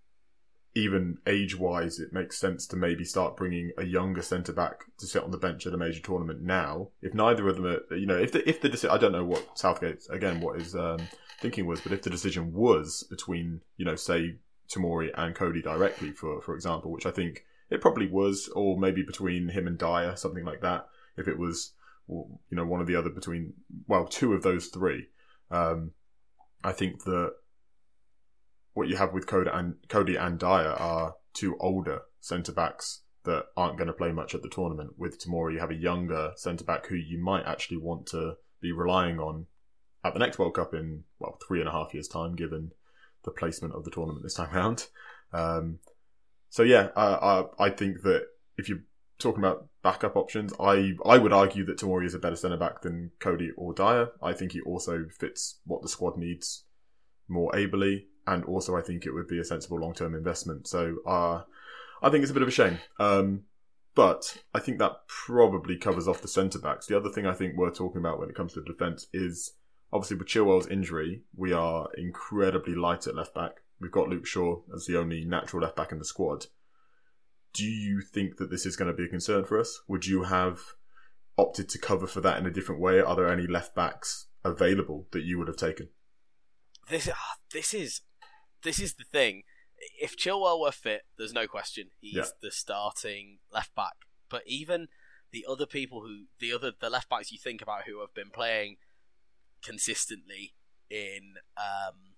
even 0.79 1.17
age 1.27 1.57
wise, 1.57 1.99
it 1.99 2.13
makes 2.13 2.37
sense 2.37 2.65
to 2.67 2.75
maybe 2.75 3.03
start 3.03 3.37
bringing 3.37 3.71
a 3.77 3.85
younger 3.85 4.21
centre 4.21 4.53
back 4.53 4.85
to 4.97 5.05
sit 5.05 5.23
on 5.23 5.31
the 5.31 5.37
bench 5.37 5.67
at 5.67 5.73
a 5.73 5.77
major 5.77 6.01
tournament 6.01 6.41
now. 6.41 6.89
If 7.01 7.13
neither 7.13 7.47
of 7.47 7.55
them 7.55 7.65
are, 7.65 7.95
you 7.95 8.05
know, 8.05 8.17
if 8.17 8.31
the 8.31 8.47
if 8.47 8.61
the 8.61 8.69
decision, 8.69 8.95
I 8.95 8.97
don't 8.97 9.11
know 9.11 9.25
what 9.25 9.57
Southgate 9.57 10.05
again 10.09 10.41
what 10.41 10.59
his 10.59 10.75
um, 10.75 10.99
thinking 11.41 11.65
was, 11.65 11.81
but 11.81 11.91
if 11.91 12.01
the 12.01 12.09
decision 12.09 12.53
was 12.53 13.05
between, 13.09 13.61
you 13.77 13.85
know, 13.85 13.95
say 13.95 14.37
Tamori 14.69 15.11
and 15.15 15.35
Coady 15.35 15.61
directly, 15.61 16.11
for 16.11 16.41
for 16.41 16.55
example, 16.55 16.91
which 16.91 17.05
I 17.05 17.11
think 17.11 17.45
it 17.69 17.81
probably 17.81 18.07
was, 18.07 18.49
or 18.55 18.79
maybe 18.79 19.03
between 19.03 19.49
him 19.49 19.67
and 19.67 19.77
Dier, 19.77 20.15
something 20.15 20.45
like 20.45 20.61
that. 20.61 20.87
If 21.17 21.27
it 21.27 21.37
was, 21.37 21.73
you 22.07 22.39
know, 22.51 22.65
one 22.65 22.81
or 22.81 22.85
the 22.85 22.95
other 22.95 23.09
between, 23.09 23.53
well, 23.87 24.05
two 24.05 24.33
of 24.33 24.41
those 24.41 24.67
three, 24.67 25.07
um, 25.51 25.91
I 26.63 26.71
think 26.71 27.03
that 27.03 27.33
what 28.79 28.87
you 28.87 28.95
have 28.95 29.11
with 29.11 29.29
and 29.33 29.75
Coady 29.89 30.15
and 30.15 30.39
Dier 30.39 30.47
are 30.47 31.15
two 31.33 31.57
older 31.59 32.03
centre 32.21 32.53
backs 32.53 33.01
that 33.25 33.47
aren't 33.57 33.77
going 33.77 33.87
to 33.87 33.93
play 33.93 34.13
much 34.13 34.33
at 34.33 34.41
the 34.41 34.47
tournament. 34.47 34.91
With 34.97 35.19
Tamori, 35.19 35.55
you 35.55 35.59
have 35.59 35.69
a 35.69 35.75
younger 35.75 36.31
centre 36.37 36.63
back 36.63 36.87
who 36.87 36.95
you 36.95 37.21
might 37.21 37.45
actually 37.45 37.75
want 37.75 38.07
to 38.07 38.35
be 38.61 38.71
relying 38.71 39.19
on 39.19 39.47
at 40.05 40.13
the 40.13 40.19
next 40.19 40.39
World 40.39 40.53
Cup 40.55 40.73
in 40.73 41.03
well 41.19 41.37
three 41.45 41.59
and 41.59 41.67
a 41.67 41.73
half 41.73 41.93
years' 41.93 42.07
time, 42.07 42.37
given 42.37 42.71
the 43.25 43.31
placement 43.31 43.75
of 43.75 43.83
the 43.83 43.91
tournament 43.91 44.23
this 44.23 44.35
time 44.35 44.49
around. 44.55 44.87
Um, 45.33 45.79
so 46.49 46.63
yeah, 46.63 46.87
I, 46.95 47.05
I, 47.05 47.43
I 47.65 47.69
think 47.71 48.03
that 48.03 48.27
if 48.57 48.69
you're 48.69 48.85
talking 49.17 49.43
about 49.43 49.67
backup 49.83 50.15
options, 50.15 50.53
I 50.57 50.93
I 51.05 51.17
would 51.17 51.33
argue 51.33 51.65
that 51.65 51.79
Tamori 51.79 52.05
is 52.05 52.13
a 52.13 52.19
better 52.19 52.37
centre 52.37 52.55
back 52.55 52.81
than 52.81 53.11
Coady 53.19 53.51
or 53.57 53.73
Dier. 53.73 54.11
I 54.23 54.31
think 54.31 54.53
he 54.53 54.61
also 54.61 55.07
fits 55.19 55.59
what 55.65 55.81
the 55.81 55.89
squad 55.89 56.17
needs 56.17 56.63
more 57.27 57.53
ably 57.53 58.07
and 58.29 58.45
also 58.45 58.77
I 58.77 58.81
think 58.81 59.05
it 59.05 59.11
would 59.11 59.27
be 59.27 59.39
a 59.39 59.43
sensible 59.43 59.79
long 59.79 59.93
term 59.93 60.13
investment. 60.13 60.67
So 60.67 60.97
uh, 61.05 61.41
I 62.01 62.09
think 62.09 62.21
it's 62.21 62.31
a 62.31 62.33
bit 62.33 62.43
of 62.43 62.49
a 62.49 62.51
shame. 62.51 62.79
Um, 62.99 63.43
but 63.95 64.37
I 64.53 64.59
think 64.59 64.77
that 64.79 65.07
probably 65.07 65.75
covers 65.75 66.07
off 66.07 66.21
the 66.21 66.27
centre 66.27 66.59
backs. 66.59 66.85
The 66.85 66.95
other 66.95 67.09
thing 67.09 67.25
I 67.25 67.33
think 67.33 67.57
we're 67.57 67.71
talking 67.71 67.99
about 67.99 68.19
when 68.19 68.29
it 68.29 68.35
comes 68.35 68.53
to 68.53 68.61
defence 68.61 69.07
is 69.13 69.53
obviously 69.91 70.17
with 70.17 70.27
Chilwell's 70.27 70.67
injury, 70.67 71.23
we 71.35 71.51
are 71.53 71.89
incredibly 71.97 72.75
light 72.75 73.07
at 73.07 73.15
left 73.15 73.33
back. 73.33 73.61
We've 73.81 73.91
got 73.91 74.07
Luke 74.07 74.27
Shaw 74.27 74.61
as 74.73 74.85
the 74.85 74.97
only 74.97 75.25
natural 75.25 75.63
left 75.63 75.75
back 75.75 75.91
in 75.91 75.97
the 75.97 76.05
squad. 76.05 76.45
Do 77.51 77.65
you 77.65 78.01
think 78.01 78.37
that 78.37 78.51
this 78.51 78.65
is 78.65 78.75
going 78.75 78.91
to 78.91 78.95
be 78.95 79.05
a 79.05 79.09
concern 79.09 79.43
for 79.43 79.59
us? 79.59 79.81
Would 79.87 80.05
you 80.05 80.23
have 80.23 80.59
opted 81.35 81.67
to 81.69 81.79
cover 81.79 82.05
for 82.05 82.21
that 82.21 82.37
in 82.37 82.45
a 82.45 82.51
different 82.51 82.79
way? 82.79 82.99
Are 82.99 83.15
there 83.15 83.31
any 83.31 83.47
left 83.47 83.73
backs 83.73 84.27
available 84.45 85.07
that 85.11 85.23
you 85.23 85.39
would 85.39 85.47
have 85.47 85.57
taken? 85.57 85.89
This, 86.89 87.07
uh, 87.07 87.13
this 87.51 87.73
is 87.73 88.01
this 88.63 88.79
is 88.79 88.95
the 88.95 89.03
thing. 89.03 89.43
If 90.01 90.17
Chilwell 90.17 90.59
were 90.59 90.71
fit, 90.71 91.03
there's 91.17 91.33
no 91.33 91.47
question 91.47 91.89
he's 91.99 92.15
yeah. 92.15 92.23
the 92.41 92.51
starting 92.51 93.39
left 93.51 93.73
back. 93.75 93.95
But 94.29 94.43
even 94.45 94.87
the 95.31 95.45
other 95.49 95.65
people 95.65 96.01
who 96.01 96.25
the 96.39 96.53
other 96.53 96.71
the 96.77 96.89
left 96.89 97.09
backs 97.09 97.31
you 97.31 97.37
think 97.37 97.61
about 97.61 97.83
who 97.85 98.01
have 98.01 98.13
been 98.13 98.29
playing 98.29 98.77
consistently 99.63 100.53
in 100.89 101.35
um, 101.57 102.15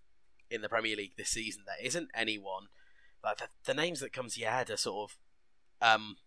in 0.50 0.62
the 0.62 0.70
Premier 0.70 0.96
League 0.96 1.18
this 1.18 1.30
season, 1.30 1.64
there 1.66 1.86
isn't 1.86 2.10
anyone. 2.14 2.68
Like 3.24 3.38
the, 3.38 3.48
the 3.66 3.74
names 3.74 4.00
that 4.00 4.14
come 4.14 4.30
to 4.30 4.40
your 4.40 4.50
head 4.50 4.72
are 4.72 4.78
sort 4.78 5.12
of 5.12 5.18
um, 5.82 6.18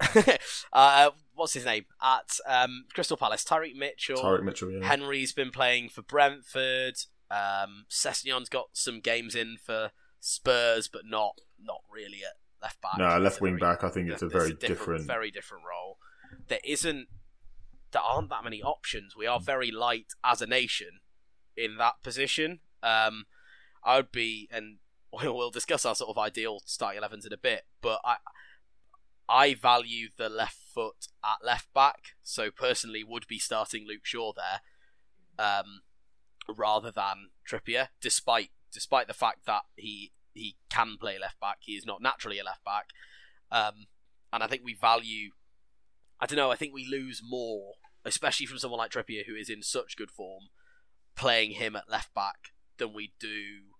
uh, 0.72 1.10
what's 1.34 1.54
his 1.54 1.64
name 1.64 1.84
at 2.02 2.38
um, 2.46 2.86
Crystal 2.92 3.16
Palace? 3.16 3.44
Tyrick 3.44 3.74
Mitchell. 3.74 4.16
Tyrick 4.16 4.42
Mitchell. 4.42 4.70
Yeah. 4.70 4.86
Henry's 4.86 5.32
been 5.32 5.50
playing 5.50 5.88
for 5.88 6.02
Brentford. 6.02 6.94
Um, 7.34 7.86
Sessegnon's 7.90 8.48
got 8.48 8.66
some 8.74 9.00
games 9.00 9.34
in 9.34 9.56
for 9.56 9.90
Spurs, 10.20 10.88
but 10.88 11.02
not 11.04 11.40
not 11.60 11.80
really 11.92 12.18
at 12.24 12.36
left 12.62 12.80
back. 12.80 12.98
No, 12.98 13.18
left 13.18 13.40
wing 13.40 13.58
back. 13.58 13.82
I 13.82 13.88
think 13.88 14.08
it's 14.08 14.22
a 14.22 14.28
very 14.28 14.50
a 14.50 14.54
different, 14.54 14.78
different, 14.78 15.06
very 15.06 15.30
different 15.30 15.64
role. 15.68 15.98
There 16.48 16.60
isn't, 16.64 17.08
there 17.92 18.02
aren't 18.02 18.30
that 18.30 18.44
many 18.44 18.62
options. 18.62 19.16
We 19.16 19.26
are 19.26 19.40
very 19.40 19.70
light 19.70 20.12
as 20.22 20.40
a 20.40 20.46
nation 20.46 21.00
in 21.56 21.76
that 21.78 22.02
position. 22.02 22.60
Um, 22.82 23.24
I 23.84 23.96
would 23.96 24.12
be, 24.12 24.48
and 24.52 24.76
we'll 25.12 25.50
discuss 25.50 25.84
our 25.84 25.94
sort 25.94 26.10
of 26.10 26.18
ideal 26.18 26.60
starting 26.64 27.02
11s 27.02 27.26
in 27.26 27.32
a 27.32 27.38
bit, 27.38 27.64
but 27.80 28.00
I, 28.04 28.16
I 29.28 29.54
value 29.54 30.08
the 30.16 30.28
left 30.28 30.58
foot 30.72 31.08
at 31.24 31.44
left 31.44 31.72
back. 31.74 32.14
So 32.22 32.50
personally, 32.50 33.02
would 33.02 33.26
be 33.26 33.38
starting 33.38 33.86
Luke 33.86 34.04
Shaw 34.04 34.32
there. 34.32 34.60
Um, 35.44 35.80
rather 36.48 36.90
than 36.90 37.30
Trippier, 37.48 37.88
despite 38.00 38.50
despite 38.72 39.06
the 39.06 39.14
fact 39.14 39.46
that 39.46 39.62
he 39.76 40.12
he 40.32 40.56
can 40.68 40.96
play 41.00 41.18
left 41.18 41.40
back. 41.40 41.58
He 41.60 41.72
is 41.72 41.86
not 41.86 42.02
naturally 42.02 42.38
a 42.38 42.44
left 42.44 42.64
back, 42.64 42.86
um, 43.50 43.86
and 44.32 44.42
I 44.42 44.46
think 44.46 44.62
we 44.64 44.74
value. 44.74 45.30
I 46.20 46.26
don't 46.26 46.36
know. 46.36 46.50
I 46.50 46.56
think 46.56 46.74
we 46.74 46.86
lose 46.86 47.22
more, 47.24 47.74
especially 48.04 48.46
from 48.46 48.58
someone 48.58 48.78
like 48.78 48.90
Trippier, 48.90 49.26
who 49.26 49.34
is 49.34 49.48
in 49.48 49.62
such 49.62 49.96
good 49.96 50.10
form, 50.10 50.44
playing 51.16 51.52
him 51.52 51.76
at 51.76 51.90
left 51.90 52.14
back 52.14 52.52
than 52.78 52.92
we 52.92 53.12
do 53.18 53.74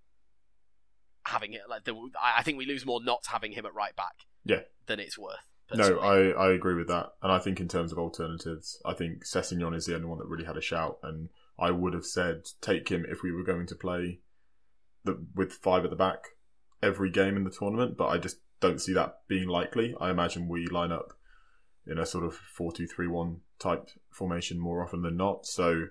having 1.26 1.52
it. 1.52 1.62
Like 1.68 1.84
the, 1.84 1.94
I 2.20 2.42
think 2.42 2.58
we 2.58 2.66
lose 2.66 2.86
more 2.86 3.02
not 3.02 3.26
having 3.26 3.52
him 3.52 3.66
at 3.66 3.74
right 3.74 3.96
back. 3.96 4.14
Yeah, 4.44 4.60
than 4.86 5.00
it's 5.00 5.18
worth. 5.18 5.48
No, 5.72 5.98
I, 5.98 6.48
I 6.48 6.52
agree 6.52 6.74
with 6.74 6.88
that, 6.88 7.12
and 7.22 7.32
I 7.32 7.38
think 7.38 7.58
in 7.58 7.68
terms 7.68 7.90
of 7.90 7.98
alternatives, 7.98 8.80
I 8.84 8.92
think 8.92 9.24
Sessegnon 9.24 9.74
is 9.74 9.86
the 9.86 9.94
only 9.94 10.06
one 10.06 10.18
that 10.18 10.28
really 10.28 10.44
had 10.44 10.58
a 10.58 10.62
shout, 10.62 10.98
and 11.02 11.30
I 11.58 11.70
would 11.70 11.94
have 11.94 12.04
said 12.04 12.48
take 12.60 12.88
him 12.88 13.06
if 13.08 13.22
we 13.22 13.32
were 13.32 13.44
going 13.44 13.66
to 13.66 13.74
play 13.74 14.20
the, 15.04 15.24
with 15.34 15.52
five 15.52 15.84
at 15.84 15.90
the 15.90 15.96
back 15.96 16.28
every 16.82 17.10
game 17.10 17.36
in 17.36 17.44
the 17.44 17.50
tournament, 17.50 17.96
but 17.96 18.08
I 18.08 18.18
just 18.18 18.38
don't 18.60 18.80
see 18.80 18.92
that 18.94 19.20
being 19.28 19.48
likely. 19.48 19.94
I 20.00 20.10
imagine 20.10 20.48
we 20.48 20.66
line 20.66 20.92
up 20.92 21.14
in 21.86 21.98
a 21.98 22.06
sort 22.06 22.24
of 22.24 22.34
4 22.34 22.72
2 22.72 22.86
3 22.86 23.06
1 23.06 23.40
type 23.58 23.90
formation 24.10 24.58
more 24.58 24.84
often 24.84 25.02
than 25.02 25.16
not. 25.16 25.46
So 25.46 25.86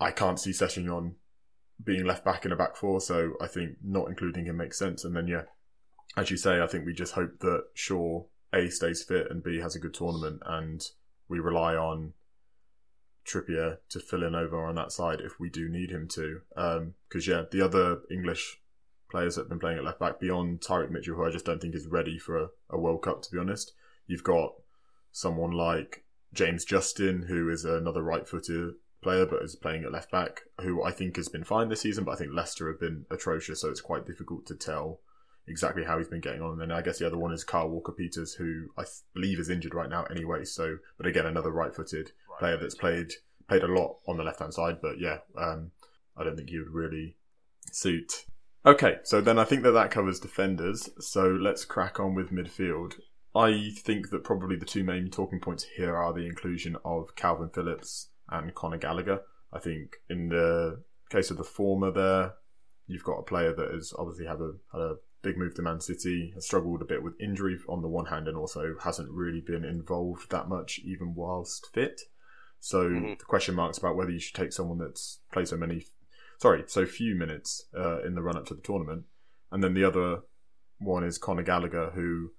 I 0.00 0.10
can't 0.10 0.40
see 0.40 0.50
Sessegnon 0.50 1.14
being 1.82 2.04
left 2.04 2.24
back 2.24 2.44
in 2.44 2.52
a 2.52 2.56
back 2.56 2.76
four. 2.76 3.00
So 3.00 3.32
I 3.40 3.46
think 3.46 3.76
not 3.82 4.08
including 4.08 4.46
him 4.46 4.56
makes 4.56 4.78
sense. 4.78 5.04
And 5.04 5.16
then, 5.16 5.26
yeah, 5.26 5.42
as 6.16 6.30
you 6.30 6.36
say, 6.36 6.60
I 6.60 6.66
think 6.66 6.86
we 6.86 6.92
just 6.92 7.14
hope 7.14 7.38
that 7.40 7.64
Shaw 7.74 8.24
A 8.52 8.68
stays 8.68 9.02
fit 9.02 9.30
and 9.30 9.42
B 9.42 9.60
has 9.60 9.74
a 9.74 9.80
good 9.80 9.94
tournament 9.94 10.42
and 10.46 10.82
we 11.28 11.40
rely 11.40 11.74
on 11.74 12.12
Trippier 13.26 13.78
to 13.90 14.00
fill 14.00 14.22
in 14.22 14.34
over 14.34 14.64
on 14.64 14.74
that 14.76 14.92
side 14.92 15.20
if 15.20 15.38
we 15.38 15.48
do 15.48 15.68
need 15.68 15.90
him 15.90 16.08
to. 16.08 16.40
Because, 16.48 17.28
um, 17.28 17.34
yeah, 17.34 17.42
the 17.50 17.62
other 17.62 18.00
English 18.10 18.60
players 19.10 19.36
that 19.36 19.42
have 19.42 19.48
been 19.48 19.58
playing 19.58 19.78
at 19.78 19.84
left 19.84 20.00
back 20.00 20.18
beyond 20.18 20.60
Tyrick 20.60 20.90
Mitchell, 20.90 21.16
who 21.16 21.24
I 21.24 21.30
just 21.30 21.44
don't 21.44 21.60
think 21.60 21.74
is 21.74 21.86
ready 21.86 22.18
for 22.18 22.36
a, 22.36 22.48
a 22.70 22.78
World 22.78 23.02
Cup, 23.02 23.22
to 23.22 23.30
be 23.30 23.38
honest. 23.38 23.72
You've 24.06 24.24
got 24.24 24.54
someone 25.12 25.52
like 25.52 26.04
James 26.32 26.64
Justin, 26.64 27.24
who 27.28 27.50
is 27.50 27.64
another 27.64 28.02
right 28.02 28.26
footed 28.26 28.74
player 29.02 29.26
but 29.26 29.42
is 29.42 29.56
playing 29.56 29.84
at 29.84 29.92
left 29.92 30.10
back, 30.10 30.42
who 30.60 30.82
I 30.82 30.92
think 30.92 31.16
has 31.16 31.28
been 31.28 31.44
fine 31.44 31.68
this 31.68 31.80
season, 31.82 32.04
but 32.04 32.12
I 32.12 32.16
think 32.16 32.30
Leicester 32.32 32.68
have 32.68 32.80
been 32.80 33.04
atrocious, 33.10 33.60
so 33.60 33.68
it's 33.68 33.80
quite 33.80 34.06
difficult 34.06 34.46
to 34.46 34.54
tell 34.54 35.00
exactly 35.46 35.84
how 35.84 35.98
he's 35.98 36.08
been 36.08 36.20
getting 36.20 36.40
on. 36.40 36.52
And 36.52 36.60
then 36.60 36.72
I 36.72 36.82
guess 36.82 36.98
the 36.98 37.06
other 37.06 37.18
one 37.18 37.32
is 37.32 37.44
Kyle 37.44 37.68
Walker 37.68 37.92
Peters, 37.92 38.34
who 38.34 38.68
I 38.78 38.84
believe 39.12 39.40
is 39.40 39.50
injured 39.50 39.74
right 39.74 39.90
now 39.90 40.04
anyway. 40.04 40.44
So, 40.44 40.78
but 40.96 41.06
again, 41.06 41.26
another 41.26 41.50
right. 41.50 41.74
Player 42.38 42.56
that's 42.56 42.74
played 42.74 43.12
played 43.48 43.62
a 43.62 43.66
lot 43.66 43.98
on 44.06 44.16
the 44.16 44.22
left-hand 44.22 44.54
side. 44.54 44.78
But 44.80 44.98
yeah, 44.98 45.18
um, 45.36 45.70
I 46.16 46.24
don't 46.24 46.36
think 46.36 46.50
he 46.50 46.58
would 46.58 46.72
really 46.72 47.16
suit. 47.70 48.24
Okay, 48.64 48.98
so 49.02 49.20
then 49.20 49.38
I 49.38 49.44
think 49.44 49.62
that 49.64 49.72
that 49.72 49.90
covers 49.90 50.20
defenders. 50.20 50.88
So 51.00 51.26
let's 51.26 51.64
crack 51.64 51.98
on 51.98 52.14
with 52.14 52.30
midfield. 52.30 52.94
I 53.34 53.72
think 53.78 54.10
that 54.10 54.24
probably 54.24 54.56
the 54.56 54.66
two 54.66 54.84
main 54.84 55.10
talking 55.10 55.40
points 55.40 55.64
here 55.76 55.96
are 55.96 56.12
the 56.12 56.26
inclusion 56.26 56.76
of 56.84 57.16
Calvin 57.16 57.48
Phillips 57.48 58.08
and 58.28 58.54
Conor 58.54 58.78
Gallagher. 58.78 59.22
I 59.52 59.58
think 59.58 59.96
in 60.08 60.28
the 60.28 60.82
case 61.10 61.30
of 61.30 61.38
the 61.38 61.44
former, 61.44 61.90
there 61.90 62.34
you've 62.86 63.04
got 63.04 63.18
a 63.18 63.22
player 63.22 63.54
that 63.54 63.72
has 63.72 63.92
obviously 63.98 64.26
had 64.26 64.40
a, 64.40 64.52
had 64.72 64.80
a 64.80 64.96
big 65.22 65.38
move 65.38 65.54
to 65.54 65.62
Man 65.62 65.80
City, 65.80 66.32
has 66.34 66.44
struggled 66.44 66.82
a 66.82 66.86
bit 66.86 67.02
with 67.02 67.20
injury 67.20 67.58
on 67.68 67.82
the 67.82 67.88
one 67.88 68.06
hand, 68.06 68.28
and 68.28 68.36
also 68.36 68.74
hasn't 68.82 69.10
really 69.10 69.40
been 69.40 69.64
involved 69.64 70.30
that 70.30 70.48
much, 70.48 70.80
even 70.84 71.14
whilst 71.14 71.68
fit. 71.72 72.02
So 72.62 72.88
mm-hmm. 72.88 73.14
the 73.18 73.24
question 73.24 73.56
marks 73.56 73.76
about 73.76 73.96
whether 73.96 74.12
you 74.12 74.20
should 74.20 74.36
take 74.36 74.52
someone 74.52 74.78
that's 74.78 75.18
played 75.32 75.48
so 75.48 75.56
many, 75.56 75.84
sorry, 76.38 76.62
so 76.68 76.86
few 76.86 77.16
minutes 77.16 77.66
uh, 77.76 78.00
in 78.02 78.14
the 78.14 78.22
run 78.22 78.36
up 78.36 78.46
to 78.46 78.54
the 78.54 78.62
tournament, 78.62 79.02
and 79.50 79.64
then 79.64 79.74
the 79.74 79.82
other 79.82 80.20
one 80.78 81.02
is 81.02 81.18
Conor 81.18 81.42
Gallagher, 81.42 81.90
who 81.90 82.30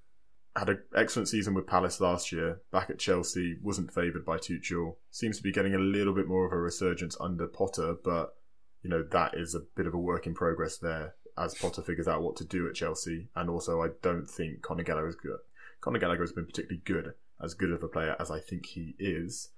had 0.55 0.69
an 0.69 0.81
excellent 0.95 1.27
season 1.27 1.53
with 1.53 1.67
Palace 1.67 1.99
last 1.99 2.31
year. 2.31 2.61
Back 2.71 2.89
at 2.89 2.99
Chelsea, 2.99 3.57
wasn't 3.61 3.93
favoured 3.93 4.23
by 4.23 4.37
Tuchel. 4.37 4.95
Seems 5.11 5.35
to 5.37 5.43
be 5.43 5.51
getting 5.51 5.75
a 5.75 5.79
little 5.79 6.13
bit 6.13 6.27
more 6.27 6.45
of 6.45 6.53
a 6.53 6.57
resurgence 6.57 7.17
under 7.19 7.45
Potter, 7.45 7.93
but 8.01 8.35
you 8.81 8.89
know 8.89 9.03
that 9.11 9.33
is 9.33 9.53
a 9.53 9.65
bit 9.75 9.87
of 9.87 9.93
a 9.93 9.99
work 9.99 10.25
in 10.25 10.33
progress 10.33 10.77
there 10.77 11.15
as 11.37 11.53
Potter 11.53 11.81
figures 11.81 12.07
out 12.07 12.23
what 12.23 12.37
to 12.37 12.45
do 12.45 12.65
at 12.69 12.75
Chelsea. 12.75 13.27
And 13.35 13.49
also, 13.49 13.81
I 13.81 13.89
don't 14.01 14.29
think 14.29 14.61
Conor 14.61 14.83
Gallagher 14.83 15.09
is 15.09 15.15
good. 15.15 15.39
Conor 15.81 15.99
Gallagher 15.99 16.23
has 16.23 16.31
been 16.31 16.45
particularly 16.45 16.81
good, 16.85 17.13
as 17.43 17.53
good 17.53 17.71
of 17.71 17.83
a 17.83 17.89
player 17.89 18.15
as 18.21 18.31
I 18.31 18.39
think 18.39 18.67
he 18.67 18.95
is. 18.97 19.49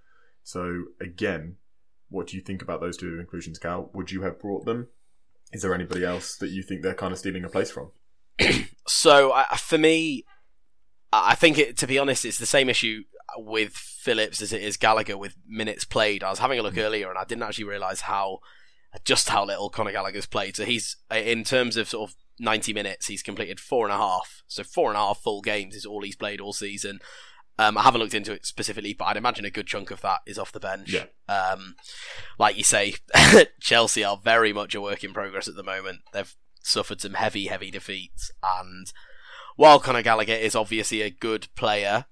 So 0.46 0.86
again, 1.02 1.58
what 2.10 2.28
do 2.28 2.38
you 2.38 2.42
think 2.42 2.62
about 2.62 2.80
those 2.80 2.96
two 2.96 3.20
inclusions, 3.20 3.60
Cal? 3.60 3.90
Would 3.94 4.12
you 4.12 4.22
have 4.22 4.40
brought 4.40 4.64
them? 4.64 4.88
Is 5.52 5.64
there 5.64 5.74
anybody 5.74 6.06
else 6.06 6.38
that 6.38 6.50
you 6.50 6.64
think 6.64 6.82
they're 6.82 6.94
kind 6.94 7.12
of 7.12 7.20
stealing 7.20 7.44
a 7.44 7.50
place 7.50 7.72
from? 7.72 7.92
so 8.88 9.32
uh, 9.32 9.56
for 9.56 9.78
me, 9.78 10.24
I 11.12 11.36
think 11.36 11.58
it, 11.58 11.78
to 11.78 11.88
be 11.88 11.98
honest, 11.98 12.26
it's 12.26 12.38
the 12.38 12.46
same 12.46 12.70
issue 12.70 13.04
with 13.38 13.74
Phillips 13.74 14.42
as 14.42 14.54
it 14.54 14.62
is 14.62 14.78
Gallagher 14.78 15.18
with 15.18 15.36
minutes 15.48 15.84
played. 15.84 16.24
I 16.24 16.30
was 16.30 16.40
having 16.40 16.60
a 16.60 16.62
look 16.62 16.76
mm. 16.76 16.84
earlier 16.84 17.10
and 17.10 17.18
I 17.18 17.24
didn't 17.24 17.44
actually 17.44 17.66
realise 17.66 18.02
how 18.02 18.40
just 19.04 19.30
how 19.30 19.46
little 19.46 19.70
Conor 19.70 19.92
Gallagher's 19.92 20.28
played. 20.28 20.56
So 20.56 20.64
he's 20.64 20.96
in 21.12 21.44
terms 21.44 21.76
of 21.76 21.90
sort 21.90 22.10
of 22.10 22.16
90 22.40 22.72
minutes, 22.72 23.08
he's 23.08 23.24
completed 23.24 23.60
four 23.60 23.86
and 23.86 23.94
a 23.94 23.98
half. 23.98 24.44
So 24.48 24.64
four 24.64 24.90
and 24.90 24.98
a 24.98 25.02
half 25.02 25.20
full 25.20 25.42
games 25.42 25.76
is 25.76 25.86
all 25.86 26.04
he's 26.04 26.16
played 26.16 26.40
all 26.40 26.54
season. 26.54 27.00
Um, 27.58 27.78
I 27.78 27.84
haven't 27.84 28.02
looked 28.02 28.14
into 28.14 28.34
it 28.34 28.46
specifically, 28.46 28.94
but 28.94 29.06
I'd 29.06 29.18
imagine 29.18 29.46
a 29.46 29.50
good 29.50 29.68
chunk 29.68 29.90
of 29.90 30.02
that 30.02 30.20
is 30.26 30.38
off 30.38 30.52
the 30.52 30.60
bench. 30.60 30.92
Yeah. 30.94 31.06
Um, 31.34 31.76
like 32.38 32.58
you 32.58 32.64
say, 32.64 32.96
Chelsea 33.62 34.04
are 34.04 34.18
very 34.18 34.52
much 34.52 34.76
a 34.76 34.82
work 34.82 35.04
in 35.04 35.14
progress 35.14 35.48
at 35.48 35.56
the 35.56 35.64
moment. 35.64 36.00
They've 36.12 36.36
suffered 36.62 37.00
some 37.00 37.14
heavy, 37.14 37.48
heavy 37.48 37.72
defeats, 37.72 38.32
and 38.44 38.92
while 39.56 39.80
Conor 39.80 40.02
Gallagher 40.02 40.34
is 40.34 40.56
obviously 40.56 41.02
a 41.02 41.10
good 41.10 41.48
player, 41.56 42.06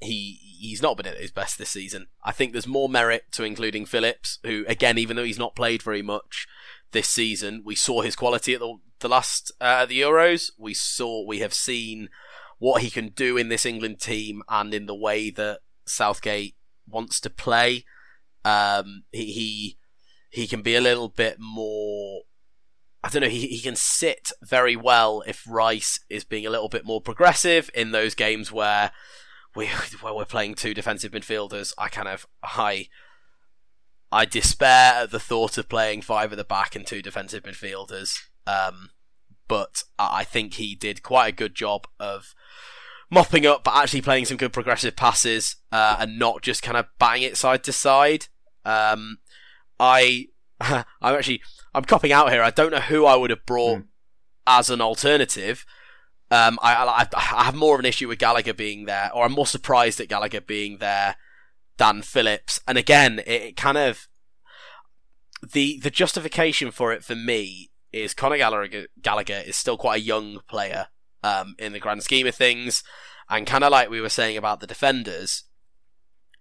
he 0.00 0.38
he's 0.60 0.82
not 0.82 0.96
been 0.96 1.06
at 1.06 1.18
his 1.18 1.32
best 1.32 1.58
this 1.58 1.70
season. 1.70 2.06
I 2.22 2.32
think 2.32 2.52
there's 2.52 2.66
more 2.66 2.88
merit 2.88 3.24
to 3.32 3.44
including 3.44 3.84
Phillips, 3.84 4.38
who 4.44 4.64
again, 4.68 4.98
even 4.98 5.16
though 5.16 5.24
he's 5.24 5.38
not 5.38 5.56
played 5.56 5.82
very 5.82 6.02
much 6.02 6.46
this 6.92 7.08
season, 7.08 7.62
we 7.64 7.74
saw 7.74 8.02
his 8.02 8.16
quality 8.16 8.54
at 8.54 8.60
the 8.60 8.76
the 9.00 9.08
last 9.08 9.52
uh, 9.60 9.86
the 9.86 10.00
Euros. 10.00 10.50
We 10.58 10.74
saw 10.74 11.26
we 11.26 11.40
have 11.40 11.54
seen 11.54 12.08
what 12.58 12.82
he 12.82 12.90
can 12.90 13.08
do 13.08 13.36
in 13.36 13.48
this 13.48 13.66
England 13.66 14.00
team 14.00 14.42
and 14.48 14.72
in 14.72 14.86
the 14.86 14.94
way 14.94 15.30
that 15.30 15.60
Southgate 15.86 16.56
wants 16.88 17.20
to 17.20 17.30
play. 17.30 17.84
Um, 18.44 19.04
he, 19.12 19.32
he 19.32 19.78
he 20.30 20.46
can 20.46 20.62
be 20.62 20.74
a 20.74 20.80
little 20.80 21.08
bit 21.08 21.36
more 21.38 22.22
I 23.06 23.08
don't 23.08 23.22
know, 23.22 23.28
he, 23.28 23.46
he 23.46 23.60
can 23.60 23.76
sit 23.76 24.32
very 24.42 24.74
well 24.74 25.22
if 25.28 25.44
Rice 25.48 26.00
is 26.10 26.24
being 26.24 26.44
a 26.44 26.50
little 26.50 26.68
bit 26.68 26.84
more 26.84 27.00
progressive 27.00 27.70
in 27.72 27.92
those 27.92 28.16
games 28.16 28.50
where 28.50 28.90
we 29.54 29.66
where 30.00 30.14
we're 30.14 30.24
playing 30.24 30.54
two 30.54 30.74
defensive 30.74 31.12
midfielders. 31.12 31.72
I 31.78 31.88
kind 31.88 32.08
of 32.08 32.26
I 32.42 32.88
I 34.10 34.24
despair 34.24 35.02
at 35.02 35.10
the 35.10 35.20
thought 35.20 35.58
of 35.58 35.68
playing 35.68 36.02
five 36.02 36.32
at 36.32 36.38
the 36.38 36.44
back 36.44 36.74
and 36.74 36.86
two 36.86 37.02
defensive 37.02 37.44
midfielders. 37.44 38.18
Um, 38.46 38.90
but 39.48 39.84
I 39.98 40.24
think 40.24 40.54
he 40.54 40.74
did 40.74 41.02
quite 41.02 41.28
a 41.28 41.36
good 41.36 41.54
job 41.54 41.86
of 41.98 42.34
mopping 43.10 43.46
up, 43.46 43.64
but 43.64 43.76
actually 43.76 44.02
playing 44.02 44.24
some 44.24 44.36
good 44.36 44.52
progressive 44.52 44.96
passes 44.96 45.56
uh, 45.72 45.96
and 46.00 46.18
not 46.18 46.42
just 46.42 46.62
kind 46.62 46.76
of 46.76 46.86
bang 46.98 47.22
it 47.22 47.36
side 47.36 47.64
to 47.64 47.72
side. 47.72 48.26
Um, 48.64 49.18
I 49.78 50.28
I'm 50.60 50.84
actually 51.02 51.42
I'm 51.74 51.84
copping 51.84 52.12
out 52.12 52.30
here. 52.32 52.42
I 52.42 52.50
don't 52.50 52.72
know 52.72 52.80
who 52.80 53.06
I 53.06 53.16
would 53.16 53.30
have 53.30 53.46
brought 53.46 53.80
mm. 53.80 53.86
as 54.46 54.70
an 54.70 54.80
alternative. 54.80 55.64
Um, 56.28 56.58
I, 56.60 56.74
I, 56.74 57.06
I 57.16 57.44
have 57.44 57.54
more 57.54 57.74
of 57.74 57.80
an 57.80 57.86
issue 57.86 58.08
with 58.08 58.18
Gallagher 58.18 58.54
being 58.54 58.86
there, 58.86 59.10
or 59.14 59.24
I'm 59.24 59.32
more 59.32 59.46
surprised 59.46 60.00
at 60.00 60.08
Gallagher 60.08 60.40
being 60.40 60.78
there 60.78 61.16
than 61.76 62.02
Phillips. 62.02 62.60
And 62.66 62.76
again, 62.76 63.20
it, 63.20 63.42
it 63.42 63.56
kind 63.56 63.78
of 63.78 64.08
the 65.52 65.78
the 65.80 65.90
justification 65.90 66.70
for 66.70 66.92
it 66.92 67.04
for 67.04 67.14
me 67.14 67.70
is 67.96 68.14
Conor 68.14 68.38
Gallagher, 68.38 68.86
Gallagher 69.00 69.42
is 69.46 69.56
still 69.56 69.76
quite 69.76 70.00
a 70.00 70.04
young 70.04 70.40
player 70.48 70.88
um, 71.22 71.54
in 71.58 71.72
the 71.72 71.80
grand 71.80 72.02
scheme 72.02 72.26
of 72.26 72.34
things, 72.34 72.82
and 73.28 73.46
kind 73.46 73.64
of 73.64 73.72
like 73.72 73.90
we 73.90 74.00
were 74.00 74.08
saying 74.08 74.36
about 74.36 74.60
the 74.60 74.66
defenders, 74.66 75.44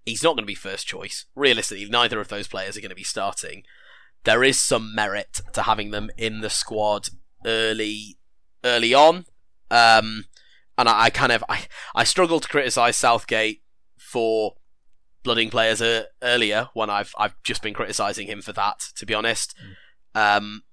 he's 0.05 0.23
not 0.23 0.35
going 0.35 0.43
to 0.43 0.45
be 0.45 0.55
first 0.55 0.87
choice. 0.87 1.25
Realistically, 1.35 1.89
neither 1.89 2.19
of 2.19 2.27
those 2.27 2.47
players 2.47 2.77
are 2.77 2.81
going 2.81 2.89
to 2.89 2.95
be 2.95 3.03
starting 3.03 3.63
there 4.25 4.43
is 4.43 4.59
some 4.59 4.93
merit 4.93 5.41
to 5.53 5.63
having 5.63 5.91
them 5.91 6.09
in 6.17 6.41
the 6.41 6.49
squad 6.49 7.09
early 7.45 8.17
early 8.63 8.93
on. 8.93 9.25
Um, 9.71 10.25
and 10.77 10.89
I, 10.89 11.03
I, 11.03 11.09
kind 11.09 11.31
of 11.31 11.43
I, 11.47 11.61
I 11.95 12.03
struggle 12.03 12.39
to 12.39 12.47
criticize 12.47 12.97
Southgate 12.97 13.61
for 13.97 14.55
blooding 15.23 15.49
players 15.49 15.81
uh, 15.81 16.05
earlier 16.21 16.69
when 16.73 16.89
I've 16.89 17.13
I've 17.17 17.41
just 17.43 17.61
been 17.61 17.73
criticizing 17.73 18.27
him 18.27 18.41
for 18.41 18.51
that 18.53 18.79
to 18.95 19.05
be 19.05 19.13
honest. 19.13 19.55
Mm. 20.15 20.37
Um, 20.37 20.63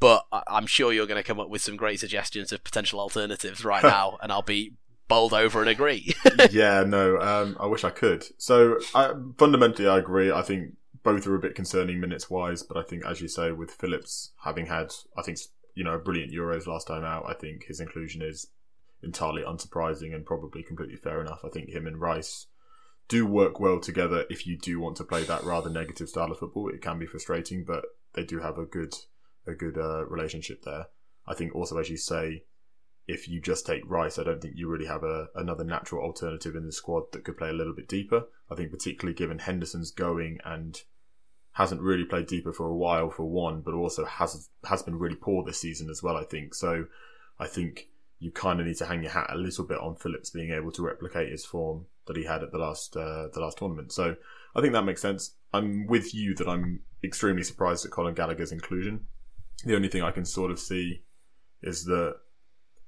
but 0.00 0.24
I'm 0.32 0.66
sure 0.66 0.92
you're 0.92 1.06
going 1.06 1.22
to 1.22 1.26
come 1.26 1.40
up 1.40 1.48
with 1.48 1.62
some 1.62 1.76
great 1.76 2.00
suggestions 2.00 2.52
of 2.52 2.64
potential 2.64 3.00
alternatives 3.00 3.64
right 3.64 3.82
now, 3.82 4.18
and 4.22 4.30
I'll 4.30 4.42
be 4.42 4.74
bowled 5.08 5.32
over 5.32 5.60
and 5.60 5.68
agree. 5.68 6.14
yeah, 6.50 6.82
no, 6.84 7.18
um, 7.20 7.56
I 7.60 7.66
wish 7.66 7.84
I 7.84 7.90
could. 7.90 8.24
So 8.38 8.78
I, 8.94 9.12
fundamentally, 9.38 9.88
I 9.88 9.98
agree. 9.98 10.30
I 10.30 10.42
think 10.42 10.74
both 11.02 11.26
are 11.26 11.36
a 11.36 11.40
bit 11.40 11.54
concerning 11.54 12.00
minutes 12.00 12.28
wise, 12.28 12.62
but 12.62 12.76
I 12.76 12.82
think, 12.82 13.04
as 13.06 13.20
you 13.20 13.28
say, 13.28 13.52
with 13.52 13.70
Phillips 13.70 14.32
having 14.42 14.66
had, 14.66 14.92
I 15.16 15.22
think, 15.22 15.38
you 15.74 15.84
know, 15.84 15.92
a 15.92 15.98
brilliant 15.98 16.32
Euros 16.32 16.66
last 16.66 16.88
time 16.88 17.04
out, 17.04 17.24
I 17.28 17.34
think 17.34 17.66
his 17.66 17.80
inclusion 17.80 18.22
is 18.22 18.48
entirely 19.02 19.42
unsurprising 19.42 20.14
and 20.14 20.26
probably 20.26 20.62
completely 20.62 20.96
fair 20.96 21.20
enough. 21.20 21.40
I 21.44 21.48
think 21.48 21.70
him 21.70 21.86
and 21.86 22.00
Rice 22.00 22.46
do 23.08 23.24
work 23.24 23.60
well 23.60 23.78
together 23.78 24.24
if 24.28 24.46
you 24.46 24.58
do 24.58 24.80
want 24.80 24.96
to 24.96 25.04
play 25.04 25.22
that 25.24 25.44
rather 25.44 25.70
negative 25.70 26.08
style 26.08 26.32
of 26.32 26.38
football. 26.38 26.68
It 26.68 26.82
can 26.82 26.98
be 26.98 27.06
frustrating, 27.06 27.64
but 27.64 27.84
they 28.14 28.24
do 28.24 28.40
have 28.40 28.58
a 28.58 28.66
good 28.66 28.94
a 29.46 29.54
good 29.54 29.78
uh, 29.78 30.06
relationship 30.06 30.62
there. 30.62 30.86
I 31.26 31.34
think 31.34 31.54
also, 31.54 31.78
as 31.78 31.90
you 31.90 31.96
say, 31.96 32.44
if 33.06 33.28
you 33.28 33.40
just 33.40 33.66
take 33.66 33.88
Rice, 33.88 34.18
I 34.18 34.24
don't 34.24 34.40
think 34.40 34.54
you 34.56 34.68
really 34.68 34.86
have 34.86 35.04
a, 35.04 35.28
another 35.34 35.64
natural 35.64 36.02
alternative 36.02 36.56
in 36.56 36.66
the 36.66 36.72
squad 36.72 37.12
that 37.12 37.24
could 37.24 37.36
play 37.38 37.50
a 37.50 37.54
little 37.54 37.74
bit 37.74 37.88
deeper. 37.88 38.24
I 38.50 38.54
think 38.54 38.70
particularly 38.70 39.14
given 39.14 39.38
Henderson's 39.38 39.90
going 39.90 40.38
and 40.44 40.80
hasn't 41.52 41.80
really 41.80 42.04
played 42.04 42.26
deeper 42.26 42.52
for 42.52 42.66
a 42.66 42.76
while 42.76 43.10
for 43.10 43.24
one, 43.24 43.60
but 43.60 43.74
also 43.74 44.04
has 44.04 44.48
has 44.64 44.82
been 44.82 44.98
really 44.98 45.16
poor 45.16 45.44
this 45.44 45.60
season 45.60 45.88
as 45.88 46.02
well. 46.02 46.16
I 46.16 46.24
think 46.24 46.54
so. 46.54 46.86
I 47.38 47.46
think 47.46 47.88
you 48.18 48.30
kind 48.30 48.60
of 48.60 48.66
need 48.66 48.76
to 48.76 48.86
hang 48.86 49.02
your 49.02 49.12
hat 49.12 49.28
a 49.30 49.36
little 49.36 49.64
bit 49.64 49.78
on 49.78 49.96
Phillips 49.96 50.30
being 50.30 50.50
able 50.50 50.72
to 50.72 50.82
replicate 50.82 51.30
his 51.30 51.44
form 51.44 51.86
that 52.06 52.16
he 52.16 52.24
had 52.24 52.42
at 52.42 52.52
the 52.52 52.58
last 52.58 52.96
uh, 52.96 53.28
the 53.32 53.40
last 53.40 53.58
tournament. 53.58 53.92
So 53.92 54.16
I 54.54 54.60
think 54.60 54.72
that 54.72 54.84
makes 54.84 55.02
sense. 55.02 55.34
I'm 55.52 55.86
with 55.86 56.14
you 56.14 56.34
that 56.34 56.48
I'm 56.48 56.80
extremely 57.04 57.42
surprised 57.42 57.84
at 57.84 57.92
Colin 57.92 58.14
Gallagher's 58.14 58.52
inclusion. 58.52 59.06
The 59.64 59.74
only 59.74 59.88
thing 59.88 60.02
I 60.02 60.10
can 60.10 60.24
sort 60.24 60.50
of 60.50 60.58
see 60.58 61.02
is 61.62 61.84
that 61.86 62.16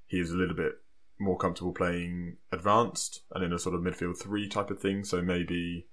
he 0.07 0.21
is 0.21 0.31
a 0.31 0.37
little 0.37 0.55
bit 0.55 0.73
more 1.19 1.37
comfortable 1.37 1.73
playing 1.73 2.37
advanced 2.53 3.23
and 3.33 3.43
in 3.43 3.53
a 3.53 3.59
sort 3.59 3.75
of 3.75 3.81
midfield 3.81 4.19
three 4.19 4.49
type 4.49 4.71
of 4.71 4.81
thing. 4.81 5.03
So 5.05 5.21
maybe 5.21 5.87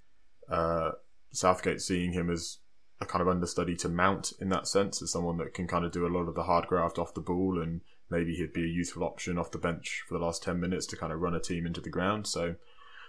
uh, 0.50 0.92
Southgate 1.32 1.80
seeing 1.80 2.12
him 2.12 2.30
as 2.30 2.58
a 3.00 3.06
kind 3.06 3.20
of 3.20 3.28
understudy 3.28 3.74
to 3.76 3.88
Mount 3.88 4.32
in 4.40 4.48
that 4.50 4.66
sense, 4.66 5.02
as 5.02 5.10
someone 5.10 5.36
that 5.38 5.52
can 5.52 5.66
kind 5.66 5.84
of 5.84 5.92
do 5.92 6.06
a 6.06 6.08
lot 6.08 6.28
of 6.28 6.34
the 6.34 6.44
hard 6.44 6.66
graft 6.66 6.98
off 6.98 7.12
the 7.12 7.20
ball, 7.20 7.60
and 7.60 7.82
maybe 8.08 8.34
he'd 8.34 8.54
be 8.54 8.64
a 8.64 8.66
useful 8.66 9.04
option 9.04 9.36
off 9.36 9.50
the 9.50 9.58
bench 9.58 10.02
for 10.08 10.16
the 10.16 10.24
last 10.24 10.42
ten 10.42 10.60
minutes 10.60 10.86
to 10.86 10.96
kind 10.96 11.12
of 11.12 11.20
run 11.20 11.34
a 11.34 11.40
team 11.40 11.66
into 11.66 11.80
the 11.80 11.90
ground. 11.90 12.26
So 12.26 12.54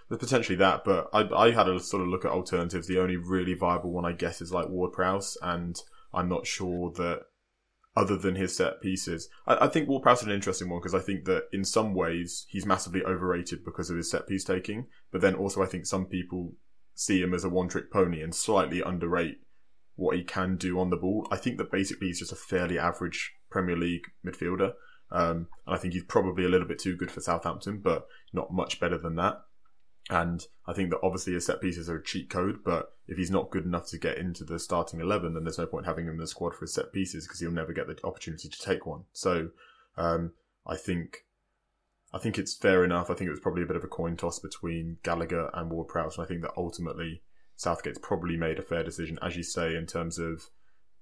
there's 0.08 0.18
potentially 0.18 0.56
that, 0.56 0.84
but 0.84 1.08
I, 1.12 1.22
I 1.34 1.50
had 1.52 1.68
a 1.68 1.80
sort 1.80 2.02
of 2.02 2.08
look 2.08 2.26
at 2.26 2.32
alternatives. 2.32 2.86
The 2.86 3.00
only 3.00 3.16
really 3.16 3.54
viable 3.54 3.90
one, 3.90 4.04
I 4.04 4.12
guess, 4.12 4.42
is 4.42 4.52
like 4.52 4.68
Ward 4.68 4.92
Prowse, 4.92 5.38
and 5.40 5.80
I'm 6.12 6.28
not 6.28 6.46
sure 6.46 6.90
that 6.96 7.26
other 7.96 8.16
than 8.16 8.36
his 8.36 8.56
set 8.56 8.80
pieces, 8.80 9.28
I, 9.46 9.66
I 9.66 9.68
think 9.68 9.88
Ward 9.88 10.02
Prowse 10.02 10.20
is 10.20 10.26
an 10.26 10.32
interesting 10.32 10.68
one 10.68 10.80
because 10.80 10.94
I 10.94 11.00
think 11.00 11.24
that 11.24 11.44
in 11.52 11.64
some 11.64 11.94
ways 11.94 12.46
he's 12.48 12.66
massively 12.66 13.02
overrated 13.04 13.64
because 13.64 13.90
of 13.90 13.96
his 13.96 14.10
set 14.10 14.26
piece 14.26 14.44
taking, 14.44 14.86
but 15.10 15.20
then 15.20 15.34
also 15.34 15.62
I 15.62 15.66
think 15.66 15.86
some 15.86 16.06
people 16.06 16.52
see 16.94 17.20
him 17.22 17.34
as 17.34 17.44
a 17.44 17.48
one 17.48 17.68
trick 17.68 17.92
pony 17.92 18.22
and 18.22 18.34
slightly 18.34 18.82
underrate 18.82 19.38
what 19.96 20.16
he 20.16 20.22
can 20.22 20.56
do 20.56 20.78
on 20.78 20.90
the 20.90 20.96
ball. 20.96 21.26
I 21.30 21.36
think 21.36 21.58
that 21.58 21.72
basically 21.72 22.08
he's 22.08 22.20
just 22.20 22.32
a 22.32 22.36
fairly 22.36 22.78
average 22.78 23.32
Premier 23.50 23.76
League 23.76 24.06
midfielder. 24.24 24.72
Um, 25.10 25.48
and 25.66 25.74
I 25.74 25.76
think 25.76 25.94
he's 25.94 26.04
probably 26.04 26.44
a 26.44 26.48
little 26.48 26.68
bit 26.68 26.78
too 26.78 26.96
good 26.96 27.10
for 27.10 27.20
Southampton, 27.20 27.80
but 27.82 28.06
not 28.32 28.52
much 28.52 28.78
better 28.78 28.98
than 28.98 29.16
that. 29.16 29.40
And 30.10 30.46
I 30.66 30.72
think 30.72 30.90
that 30.90 31.00
obviously 31.02 31.34
his 31.34 31.44
set 31.44 31.60
pieces 31.60 31.90
are 31.90 31.96
a 31.96 32.02
cheat 32.02 32.30
code, 32.30 32.60
but 32.64 32.92
if 33.06 33.18
he's 33.18 33.30
not 33.30 33.50
good 33.50 33.64
enough 33.64 33.88
to 33.88 33.98
get 33.98 34.16
into 34.16 34.44
the 34.44 34.58
starting 34.58 35.00
11, 35.00 35.34
then 35.34 35.44
there's 35.44 35.58
no 35.58 35.66
point 35.66 35.86
having 35.86 36.06
him 36.06 36.14
in 36.14 36.20
the 36.20 36.26
squad 36.26 36.54
for 36.54 36.62
his 36.62 36.74
set 36.74 36.92
pieces 36.92 37.26
because 37.26 37.40
he'll 37.40 37.50
never 37.50 37.74
get 37.74 37.86
the 37.86 37.98
opportunity 38.04 38.48
to 38.48 38.58
take 38.58 38.86
one. 38.86 39.04
So, 39.12 39.50
um, 39.96 40.32
I 40.66 40.76
think, 40.76 41.24
I 42.12 42.18
think 42.18 42.38
it's 42.38 42.56
fair 42.56 42.84
enough. 42.84 43.10
I 43.10 43.14
think 43.14 43.28
it 43.28 43.32
was 43.32 43.40
probably 43.40 43.62
a 43.62 43.66
bit 43.66 43.76
of 43.76 43.84
a 43.84 43.88
coin 43.88 44.16
toss 44.16 44.38
between 44.38 44.96
Gallagher 45.02 45.50
and 45.52 45.70
Ward 45.70 45.88
Prowse. 45.88 46.16
And 46.16 46.24
I 46.24 46.28
think 46.28 46.40
that 46.40 46.52
ultimately 46.56 47.22
Southgate's 47.56 47.98
probably 47.98 48.36
made 48.36 48.58
a 48.58 48.62
fair 48.62 48.82
decision, 48.82 49.18
as 49.20 49.36
you 49.36 49.42
say, 49.42 49.74
in 49.74 49.84
terms 49.86 50.18
of 50.18 50.48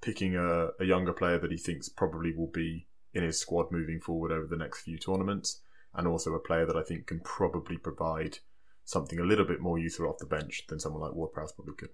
picking 0.00 0.34
a, 0.34 0.68
a 0.80 0.84
younger 0.84 1.12
player 1.12 1.38
that 1.38 1.50
he 1.50 1.56
thinks 1.56 1.88
probably 1.88 2.34
will 2.34 2.50
be 2.50 2.86
in 3.14 3.22
his 3.22 3.38
squad 3.38 3.70
moving 3.70 4.00
forward 4.00 4.32
over 4.32 4.46
the 4.46 4.56
next 4.56 4.80
few 4.80 4.98
tournaments, 4.98 5.60
and 5.94 6.08
also 6.08 6.34
a 6.34 6.40
player 6.40 6.66
that 6.66 6.76
I 6.76 6.82
think 6.82 7.06
can 7.06 7.20
probably 7.20 7.76
provide 7.76 8.38
something 8.86 9.18
a 9.18 9.24
little 9.24 9.44
bit 9.44 9.60
more 9.60 9.78
useful 9.78 10.06
off 10.06 10.18
the 10.18 10.26
bench 10.26 10.64
than 10.68 10.80
someone 10.80 11.02
like 11.02 11.12
Ward 11.12 11.32
Prowse 11.32 11.52
probably 11.52 11.74
could. 11.74 11.90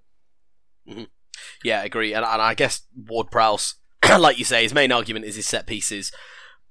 Mm-hmm. 0.88 1.05
Yeah, 1.64 1.81
I 1.81 1.85
agree. 1.85 2.12
And, 2.12 2.24
and 2.24 2.40
I 2.40 2.55
guess 2.55 2.83
Ward 2.94 3.31
Prowse, 3.31 3.76
like 4.18 4.38
you 4.38 4.44
say, 4.44 4.62
his 4.62 4.74
main 4.74 4.92
argument 4.92 5.24
is 5.24 5.37
his 5.37 5.48
set 5.48 5.66
pieces. 5.66 6.12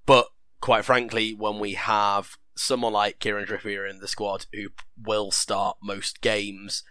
But 0.06 0.28
quite 0.62 0.86
frankly, 0.86 1.34
when 1.34 1.60
we 1.60 1.74
have 1.74 2.38
someone 2.56 2.94
like 2.94 3.20
Kieran 3.20 3.48
Trippier 3.48 3.90
in 3.90 4.00
the 4.00 4.08
squad 4.08 4.46
who 4.54 4.68
will 4.96 5.32
start 5.32 5.78
most 5.82 6.22
games, 6.22 6.84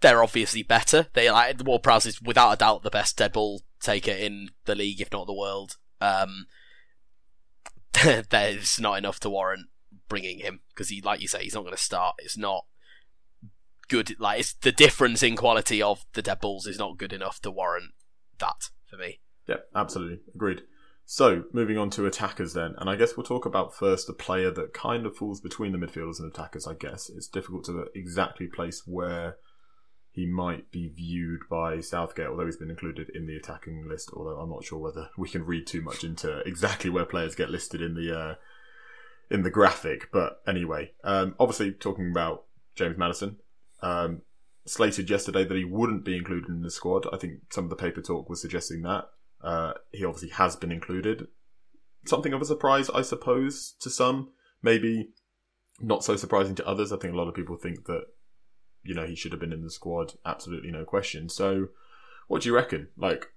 they're 0.00 0.22
obviously 0.22 0.62
better. 0.62 1.08
They 1.12 1.30
like 1.30 1.62
Ward 1.62 1.82
Prowse 1.82 2.06
is 2.06 2.22
without 2.22 2.52
a 2.52 2.56
doubt 2.56 2.82
the 2.82 2.90
best 2.90 3.18
dead 3.18 3.34
ball 3.34 3.62
taker 3.80 4.12
in 4.12 4.48
the 4.64 4.74
league, 4.74 5.00
if 5.02 5.12
not 5.12 5.26
the 5.26 5.34
world. 5.34 5.76
Um, 6.00 6.46
there's 8.30 8.80
not 8.80 8.96
enough 8.96 9.20
to 9.20 9.30
warrant 9.30 9.66
bringing 10.08 10.38
him 10.38 10.60
because 10.68 10.88
he, 10.88 11.00
like 11.00 11.20
you 11.20 11.28
say, 11.28 11.42
he's 11.42 11.54
not 11.54 11.62
going 11.62 11.76
to 11.76 11.82
start. 11.82 12.16
It's 12.18 12.36
not 12.36 12.64
good. 13.88 14.18
Like 14.18 14.40
it's 14.40 14.54
the 14.54 14.72
difference 14.72 15.22
in 15.22 15.36
quality 15.36 15.82
of 15.82 16.04
the 16.14 16.22
dead 16.22 16.40
balls 16.40 16.66
is 16.66 16.78
not 16.78 16.98
good 16.98 17.12
enough 17.12 17.40
to 17.40 17.50
warrant 17.50 17.92
that 18.38 18.70
for 18.84 18.96
me. 18.96 19.20
Yeah, 19.46 19.56
absolutely 19.74 20.20
agreed. 20.34 20.62
So 21.08 21.44
moving 21.52 21.78
on 21.78 21.90
to 21.90 22.06
attackers 22.06 22.52
then, 22.54 22.74
and 22.78 22.90
I 22.90 22.96
guess 22.96 23.16
we'll 23.16 23.24
talk 23.24 23.46
about 23.46 23.76
first 23.76 24.08
a 24.08 24.12
player 24.12 24.50
that 24.50 24.74
kind 24.74 25.06
of 25.06 25.16
falls 25.16 25.40
between 25.40 25.70
the 25.70 25.78
midfielders 25.78 26.18
and 26.18 26.32
attackers. 26.32 26.66
I 26.66 26.74
guess 26.74 27.08
it's 27.08 27.28
difficult 27.28 27.64
to 27.66 27.86
exactly 27.94 28.48
place 28.48 28.82
where 28.86 29.36
he 30.10 30.26
might 30.26 30.72
be 30.72 30.88
viewed 30.88 31.42
by 31.48 31.80
Southgate, 31.80 32.26
although 32.26 32.46
he's 32.46 32.56
been 32.56 32.70
included 32.70 33.08
in 33.14 33.26
the 33.26 33.36
attacking 33.36 33.88
list. 33.88 34.10
Although 34.14 34.40
I'm 34.40 34.50
not 34.50 34.64
sure 34.64 34.80
whether 34.80 35.10
we 35.16 35.28
can 35.28 35.44
read 35.46 35.68
too 35.68 35.80
much 35.80 36.02
into 36.02 36.40
exactly 36.40 36.90
where 36.90 37.04
players 37.04 37.36
get 37.36 37.50
listed 37.50 37.80
in 37.80 37.94
the 37.94 38.18
uh, 38.18 38.34
in 39.30 39.42
the 39.42 39.50
graphic. 39.50 40.10
But 40.12 40.40
anyway, 40.46 40.92
um, 41.04 41.34
obviously 41.38 41.72
talking 41.72 42.10
about 42.10 42.44
James 42.74 42.98
Maddison, 42.98 43.36
um, 43.82 44.22
slated 44.66 45.08
yesterday 45.08 45.44
that 45.44 45.56
he 45.56 45.64
wouldn't 45.64 46.04
be 46.04 46.16
included 46.16 46.48
in 46.48 46.62
the 46.62 46.70
squad. 46.70 47.06
I 47.12 47.16
think 47.16 47.40
some 47.50 47.64
of 47.64 47.70
the 47.70 47.76
paper 47.76 48.02
talk 48.02 48.28
was 48.28 48.40
suggesting 48.40 48.82
that. 48.82 49.08
Uh, 49.42 49.74
he 49.92 50.04
obviously 50.04 50.30
has 50.30 50.56
been 50.56 50.72
included. 50.72 51.28
Something 52.04 52.32
of 52.32 52.42
a 52.42 52.46
surprise, 52.46 52.90
I 52.90 53.02
suppose, 53.02 53.74
to 53.80 53.90
some. 53.90 54.30
Maybe 54.62 55.10
not 55.80 56.04
so 56.04 56.16
surprising 56.16 56.54
to 56.56 56.66
others. 56.66 56.92
I 56.92 56.96
think 56.96 57.14
a 57.14 57.16
lot 57.16 57.28
of 57.28 57.34
people 57.34 57.56
think 57.56 57.86
that, 57.86 58.04
you 58.82 58.94
know, 58.94 59.06
he 59.06 59.14
should 59.14 59.32
have 59.32 59.40
been 59.40 59.52
in 59.52 59.62
the 59.62 59.70
squad. 59.70 60.14
Absolutely 60.24 60.70
no 60.70 60.84
question. 60.84 61.28
So, 61.28 61.68
what 62.28 62.42
do 62.42 62.48
you 62.48 62.54
reckon? 62.54 62.88
Like, 62.96 63.28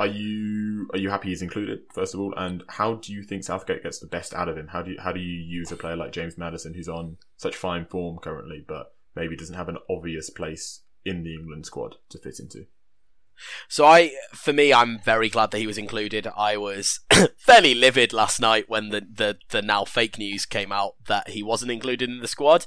are 0.00 0.06
you 0.06 0.88
are 0.94 0.98
you 0.98 1.10
happy 1.10 1.28
he's 1.28 1.42
included 1.42 1.80
first 1.92 2.14
of 2.14 2.20
all 2.20 2.32
and 2.36 2.64
how 2.68 2.94
do 2.94 3.12
you 3.12 3.22
think 3.22 3.44
southgate 3.44 3.82
gets 3.82 3.98
the 3.98 4.06
best 4.06 4.32
out 4.32 4.48
of 4.48 4.56
him 4.56 4.68
how 4.68 4.80
do 4.80 4.92
you 4.92 4.96
how 4.98 5.12
do 5.12 5.20
you 5.20 5.38
use 5.38 5.70
a 5.70 5.76
player 5.76 5.94
like 5.94 6.10
james 6.10 6.38
Maddison 6.38 6.74
who's 6.74 6.88
on 6.88 7.18
such 7.36 7.54
fine 7.54 7.84
form 7.84 8.18
currently 8.18 8.64
but 8.66 8.94
maybe 9.14 9.36
doesn't 9.36 9.56
have 9.56 9.68
an 9.68 9.76
obvious 9.90 10.30
place 10.30 10.80
in 11.04 11.22
the 11.22 11.34
england 11.34 11.66
squad 11.66 11.96
to 12.08 12.18
fit 12.18 12.40
into 12.40 12.66
so 13.68 13.86
I, 13.86 14.12
for 14.34 14.52
me, 14.52 14.70
I'm 14.70 14.98
very 14.98 15.30
glad 15.30 15.50
that 15.50 15.60
he 15.60 15.66
was 15.66 15.78
included. 15.78 16.26
I 16.36 16.58
was 16.58 17.00
fairly 17.38 17.74
livid 17.74 18.12
last 18.12 18.38
night 18.38 18.66
when 18.68 18.90
the, 18.90 19.00
the, 19.00 19.38
the 19.48 19.62
now 19.62 19.86
fake 19.86 20.18
news 20.18 20.44
came 20.44 20.70
out 20.70 20.96
that 21.06 21.30
he 21.30 21.42
wasn't 21.42 21.72
included 21.72 22.10
in 22.10 22.20
the 22.20 22.28
squad. 22.28 22.66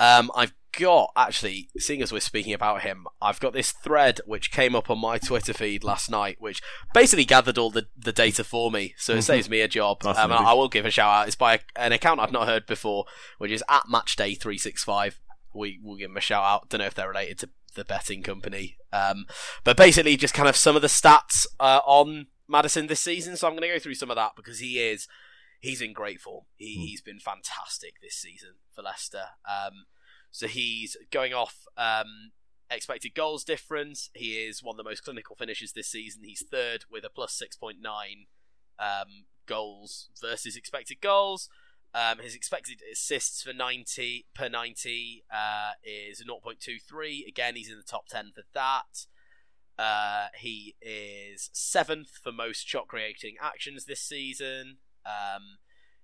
Um, 0.00 0.32
I've 0.34 0.52
got 0.78 1.12
actually, 1.16 1.68
seeing 1.78 2.02
as 2.02 2.12
we're 2.12 2.20
speaking 2.20 2.52
about 2.52 2.82
him, 2.82 3.06
I've 3.20 3.40
got 3.40 3.52
this 3.52 3.72
thread 3.72 4.20
which 4.26 4.50
came 4.50 4.74
up 4.74 4.90
on 4.90 4.98
my 4.98 5.18
Twitter 5.18 5.52
feed 5.52 5.84
last 5.84 6.10
night, 6.10 6.36
which 6.40 6.62
basically 6.94 7.24
gathered 7.24 7.58
all 7.58 7.70
the, 7.70 7.86
the 7.96 8.12
data 8.12 8.44
for 8.44 8.70
me, 8.70 8.94
so 8.96 9.12
it 9.12 9.16
mm-hmm. 9.16 9.22
saves 9.22 9.50
me 9.50 9.60
a 9.60 9.68
job. 9.68 10.04
Um, 10.04 10.32
I 10.32 10.52
will 10.52 10.68
give 10.68 10.86
a 10.86 10.90
shout 10.90 11.22
out. 11.22 11.26
It's 11.26 11.36
by 11.36 11.60
an 11.76 11.92
account 11.92 12.20
I've 12.20 12.32
not 12.32 12.48
heard 12.48 12.66
before, 12.66 13.04
which 13.38 13.50
is 13.50 13.64
at 13.68 13.84
Matchday365. 13.92 15.14
We 15.54 15.80
will 15.82 15.96
give 15.96 16.10
them 16.10 16.16
a 16.16 16.20
shout 16.20 16.44
out. 16.44 16.68
Don't 16.68 16.80
know 16.80 16.86
if 16.86 16.94
they're 16.94 17.08
related 17.08 17.38
to 17.40 17.48
the 17.74 17.84
betting 17.84 18.22
company, 18.22 18.76
um, 18.92 19.26
but 19.64 19.76
basically 19.76 20.16
just 20.16 20.34
kind 20.34 20.48
of 20.48 20.56
some 20.56 20.76
of 20.76 20.82
the 20.82 20.88
stats 20.88 21.46
uh, 21.58 21.80
on 21.84 22.26
Maddison 22.48 22.88
this 22.88 23.00
season. 23.00 23.36
So 23.36 23.46
I'm 23.46 23.54
going 23.54 23.62
to 23.62 23.74
go 23.74 23.78
through 23.78 23.94
some 23.94 24.10
of 24.10 24.16
that 24.16 24.32
because 24.36 24.58
he 24.58 24.78
is 24.78 25.08
he's 25.60 25.80
in 25.80 25.92
great 25.92 26.20
form. 26.20 26.44
He, 26.56 26.78
mm. 26.78 26.82
He's 26.82 27.00
been 27.00 27.20
fantastic 27.20 27.94
this 28.02 28.16
season 28.16 28.54
for 28.74 28.82
Leicester. 28.82 29.24
Um, 29.48 29.84
so 30.30 30.46
he's 30.46 30.96
going 31.10 31.32
off 31.32 31.66
um, 31.76 32.32
expected 32.70 33.14
goals 33.14 33.44
difference. 33.44 34.10
He 34.14 34.44
is 34.44 34.62
one 34.62 34.74
of 34.74 34.76
the 34.78 34.88
most 34.88 35.04
clinical 35.04 35.36
finishers 35.36 35.72
this 35.72 35.88
season. 35.88 36.22
He's 36.24 36.44
third 36.48 36.84
with 36.90 37.04
a 37.04 37.10
plus 37.10 37.40
6.9 37.40 37.74
um, 38.78 39.24
goals 39.46 40.08
versus 40.20 40.56
expected 40.56 41.00
goals. 41.00 41.48
Um, 41.92 42.18
his 42.20 42.36
expected 42.36 42.82
assists 42.92 43.42
for 43.42 43.52
90 43.52 44.26
per 44.32 44.48
90 44.48 45.24
uh, 45.32 45.72
is 45.82 46.22
0.23. 46.22 47.26
Again, 47.26 47.56
he's 47.56 47.70
in 47.70 47.76
the 47.76 47.82
top 47.82 48.06
10 48.08 48.30
for 48.34 48.42
that. 48.54 49.06
Uh, 49.76 50.28
he 50.38 50.76
is 50.80 51.50
seventh 51.52 52.10
for 52.22 52.30
most 52.30 52.68
shot 52.68 52.86
creating 52.86 53.36
actions 53.40 53.86
this 53.86 54.02
season. 54.02 54.76
Um, 55.04 55.58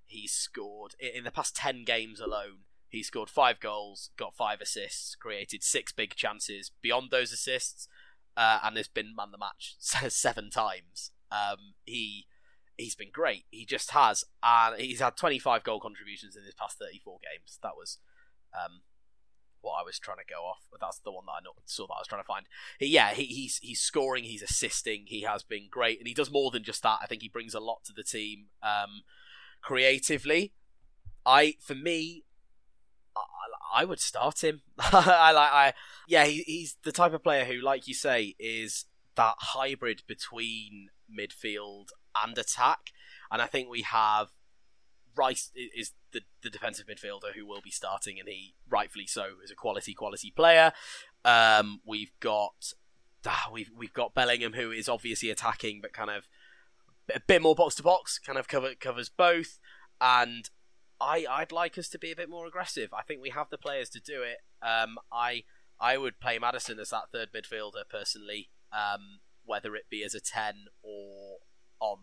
he's 0.06 0.32
scored 0.32 0.94
in 0.98 1.24
the 1.24 1.30
past 1.30 1.54
10 1.54 1.84
games 1.84 2.18
alone. 2.18 2.65
He 2.96 3.02
scored 3.02 3.28
five 3.28 3.60
goals, 3.60 4.08
got 4.16 4.34
five 4.34 4.62
assists, 4.62 5.14
created 5.16 5.62
six 5.62 5.92
big 5.92 6.14
chances 6.14 6.70
beyond 6.80 7.10
those 7.10 7.30
assists, 7.30 7.88
uh, 8.38 8.60
and 8.64 8.74
has 8.78 8.88
been 8.88 9.14
man 9.14 9.32
the 9.32 9.38
match 9.38 9.74
seven 9.80 10.48
times. 10.48 11.10
Um, 11.30 11.74
he 11.84 12.26
he's 12.78 12.94
been 12.94 13.10
great. 13.12 13.44
He 13.50 13.66
just 13.66 13.90
has, 13.90 14.24
and 14.42 14.80
he's 14.80 15.00
had 15.00 15.14
25 15.14 15.62
goal 15.62 15.78
contributions 15.78 16.36
in 16.36 16.44
his 16.44 16.54
past 16.54 16.78
34 16.78 17.18
games. 17.22 17.58
That 17.62 17.76
was 17.76 17.98
um, 18.54 18.80
what 19.60 19.74
I 19.78 19.84
was 19.84 19.98
trying 19.98 20.18
to 20.18 20.34
go 20.34 20.44
off. 20.44 20.66
But 20.70 20.80
that's 20.80 20.98
the 21.00 21.12
one 21.12 21.26
that 21.26 21.32
I 21.32 21.40
saw 21.66 21.86
that 21.88 21.94
I 21.94 22.00
was 22.00 22.08
trying 22.08 22.22
to 22.22 22.26
find. 22.26 22.46
He, 22.78 22.86
yeah, 22.86 23.12
he, 23.12 23.24
he's 23.24 23.58
he's 23.58 23.80
scoring, 23.80 24.24
he's 24.24 24.40
assisting, 24.40 25.04
he 25.08 25.20
has 25.20 25.42
been 25.42 25.68
great, 25.70 25.98
and 25.98 26.08
he 26.08 26.14
does 26.14 26.30
more 26.30 26.50
than 26.50 26.64
just 26.64 26.82
that. 26.82 27.00
I 27.02 27.06
think 27.06 27.20
he 27.20 27.28
brings 27.28 27.52
a 27.52 27.60
lot 27.60 27.84
to 27.84 27.92
the 27.92 28.02
team 28.02 28.46
um, 28.62 29.02
creatively. 29.60 30.54
I, 31.26 31.56
for 31.60 31.74
me, 31.74 32.22
I, 33.74 33.84
would 33.84 34.00
start 34.00 34.42
him. 34.42 34.62
I 34.78 35.32
like, 35.32 35.52
I 35.52 35.72
yeah, 36.08 36.24
he, 36.24 36.42
he's 36.46 36.76
the 36.82 36.92
type 36.92 37.12
of 37.12 37.22
player 37.22 37.44
who, 37.44 37.60
like 37.60 37.88
you 37.88 37.94
say, 37.94 38.34
is 38.38 38.86
that 39.16 39.34
hybrid 39.38 40.02
between 40.06 40.88
midfield 41.10 41.88
and 42.22 42.36
attack. 42.36 42.90
And 43.30 43.42
I 43.42 43.46
think 43.46 43.68
we 43.68 43.82
have 43.82 44.28
Rice 45.16 45.50
is 45.54 45.92
the, 46.12 46.20
the 46.42 46.50
defensive 46.50 46.86
midfielder 46.86 47.34
who 47.34 47.46
will 47.46 47.62
be 47.62 47.70
starting, 47.70 48.18
and 48.18 48.28
he 48.28 48.54
rightfully 48.68 49.06
so 49.06 49.28
is 49.42 49.50
a 49.50 49.54
quality 49.54 49.94
quality 49.94 50.30
player. 50.30 50.72
Um, 51.24 51.80
we've 51.86 52.12
got 52.20 52.72
ah, 53.26 53.48
we've 53.52 53.70
we've 53.76 53.92
got 53.92 54.14
Bellingham 54.14 54.52
who 54.52 54.70
is 54.70 54.88
obviously 54.88 55.30
attacking, 55.30 55.80
but 55.80 55.92
kind 55.92 56.10
of 56.10 56.28
a 57.14 57.20
bit 57.20 57.42
more 57.42 57.54
box 57.54 57.74
to 57.76 57.82
box, 57.82 58.18
kind 58.18 58.38
of 58.38 58.48
cover, 58.48 58.74
covers 58.78 59.08
both. 59.08 59.58
And 60.00 60.50
I 61.00 61.26
I'd 61.28 61.52
like 61.52 61.78
us 61.78 61.88
to 61.90 61.98
be 61.98 62.10
a 62.10 62.16
bit 62.16 62.30
more 62.30 62.46
aggressive. 62.46 62.92
I 62.92 63.02
think 63.02 63.20
we 63.20 63.30
have 63.30 63.50
the 63.50 63.58
players 63.58 63.88
to 63.90 64.00
do 64.00 64.22
it. 64.22 64.38
Um, 64.66 64.96
I 65.12 65.44
I 65.80 65.98
would 65.98 66.20
play 66.20 66.38
Maddison 66.38 66.78
as 66.78 66.90
that 66.90 67.10
third 67.12 67.28
midfielder 67.34 67.88
personally, 67.90 68.50
um, 68.72 69.20
whether 69.44 69.74
it 69.76 69.90
be 69.90 70.02
as 70.02 70.14
a 70.14 70.20
ten 70.20 70.66
or 70.82 71.38
on 71.80 71.98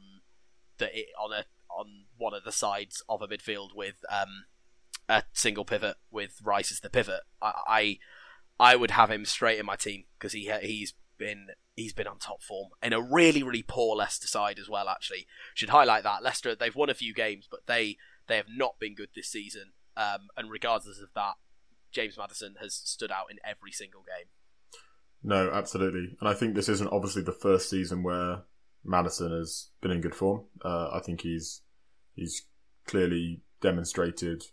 the 0.77 0.89
on 1.19 1.32
a 1.34 1.45
on 1.69 2.06
one 2.17 2.34
of 2.34 2.43
the 2.43 2.51
sides 2.51 3.03
of 3.10 3.21
a 3.21 3.27
midfield 3.27 3.69
with 3.75 3.95
um, 4.10 4.45
a 5.10 5.23
single 5.34 5.65
pivot 5.65 5.97
with 6.12 6.39
Rice 6.43 6.71
as 6.71 6.79
the 6.79 6.89
pivot. 6.89 7.21
I 7.41 7.99
I, 8.60 8.71
I 8.73 8.75
would 8.75 8.91
have 8.91 9.10
him 9.10 9.25
straight 9.25 9.60
in 9.60 9.65
my 9.65 9.75
team 9.75 10.06
because 10.17 10.34
he 10.34 10.51
he's 10.62 10.93
been 11.17 11.47
he's 11.75 11.93
been 11.93 12.08
on 12.08 12.19
top 12.19 12.43
form 12.43 12.69
in 12.82 12.93
a 12.93 13.01
really 13.01 13.41
really 13.41 13.63
poor 13.63 13.95
Leicester 13.95 14.27
side 14.27 14.60
as 14.60 14.69
well. 14.69 14.88
Actually, 14.88 15.25
should 15.53 15.69
highlight 15.69 16.03
that 16.03 16.23
Leicester 16.23 16.56
they've 16.56 16.75
won 16.75 16.89
a 16.89 16.95
few 16.95 17.13
games, 17.13 17.47
but 17.49 17.65
they 17.65 17.97
they 18.34 18.38
have 18.38 18.50
not 18.50 18.80
been 18.80 18.96
good 18.96 19.10
this 19.15 19.30
season. 19.30 19.74
Um, 19.96 20.30
and 20.36 20.50
regardless 20.50 21.00
of 21.00 21.10
that, 21.13 21.36
James 21.91 22.17
Maddison 22.17 22.56
has 22.60 22.74
stood 22.74 23.12
out 23.12 23.28
in 23.30 23.38
every 23.46 23.72
single 23.72 24.02
game. 24.02 24.28
No, 25.24 25.52
absolutely. 25.52 26.17
And 26.19 26.28
I 26.28 26.34
think 26.34 26.56
this 26.56 26.67
isn't 26.67 26.91
obviously 26.91 27.22
the 27.22 27.32
first 27.32 27.69
season 27.69 28.02
where 28.02 28.41
Maddison 28.84 29.32
has 29.32 29.69
been 29.82 29.91
in 29.91 30.02
good 30.02 30.15
form. 30.15 30.46
Uh, 30.65 30.89
I 30.91 31.00
think 31.00 31.22
he's 31.22 31.62
he's 32.15 32.48
clearly 32.88 33.41
demonstrated 33.62 34.43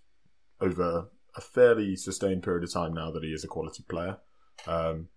over 0.60 1.08
a 1.34 1.40
fairly 1.40 1.96
sustained 1.96 2.42
period 2.42 2.64
of 2.64 2.72
time 2.72 2.92
now 2.92 3.10
that 3.10 3.24
he 3.24 3.30
is 3.30 3.44
a 3.44 3.48
quality 3.48 3.82
player. 3.88 4.18
Um, 4.66 5.08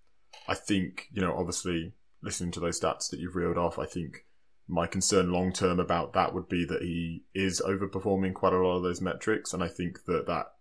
I 0.47 0.55
think, 0.55 1.09
you 1.11 1.21
know, 1.21 1.35
obviously 1.37 1.93
listening 2.21 2.51
to 2.51 2.61
those 2.61 2.79
stats 2.79 3.09
that 3.09 3.19
you've 3.19 3.35
reeled 3.35 3.57
off, 3.57 3.77
I 3.77 3.85
think 3.85 4.25
my 4.67 4.87
concern 4.87 5.31
long 5.31 5.51
term 5.51 5.79
about 5.79 6.13
that 6.13 6.33
would 6.33 6.47
be 6.47 6.65
that 6.65 6.81
he 6.81 7.23
is 7.33 7.61
overperforming 7.65 8.33
quite 8.33 8.53
a 8.53 8.57
lot 8.57 8.77
of 8.77 8.83
those 8.83 9.01
metrics. 9.01 9.53
And 9.53 9.63
I 9.63 9.67
think 9.67 10.05
that 10.05 10.25
that 10.27 10.53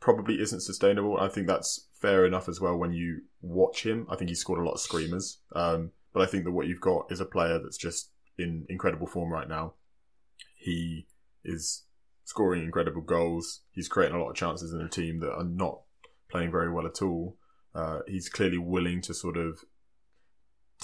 probably 0.00 0.40
isn't 0.40 0.60
sustainable. 0.60 1.18
I 1.18 1.28
think 1.28 1.46
that's 1.46 1.88
fair 2.00 2.26
enough 2.26 2.48
as 2.48 2.60
well 2.60 2.76
when 2.76 2.92
you 2.92 3.22
watch 3.40 3.84
him. 3.84 4.06
I 4.10 4.16
think 4.16 4.28
he 4.28 4.34
scored 4.34 4.60
a 4.60 4.64
lot 4.64 4.74
of 4.74 4.80
screamers. 4.80 5.38
Um, 5.54 5.92
but 6.12 6.22
I 6.22 6.26
think 6.26 6.44
that 6.44 6.52
what 6.52 6.66
you've 6.66 6.80
got 6.80 7.10
is 7.10 7.20
a 7.20 7.26
player 7.26 7.58
that's 7.58 7.76
just 7.76 8.10
in 8.38 8.66
incredible 8.68 9.06
form 9.06 9.32
right 9.32 9.48
now. 9.48 9.74
He 10.56 11.06
is 11.44 11.84
scoring 12.24 12.62
incredible 12.62 13.02
goals. 13.02 13.62
He's 13.72 13.88
creating 13.88 14.16
a 14.16 14.22
lot 14.22 14.30
of 14.30 14.36
chances 14.36 14.72
in 14.72 14.80
a 14.80 14.88
team 14.88 15.20
that 15.20 15.32
are 15.32 15.44
not 15.44 15.80
playing 16.30 16.50
very 16.50 16.72
well 16.72 16.86
at 16.86 17.02
all. 17.02 17.36
Uh, 17.74 18.00
he's 18.06 18.28
clearly 18.28 18.58
willing 18.58 19.00
to 19.02 19.12
sort 19.12 19.36
of 19.36 19.64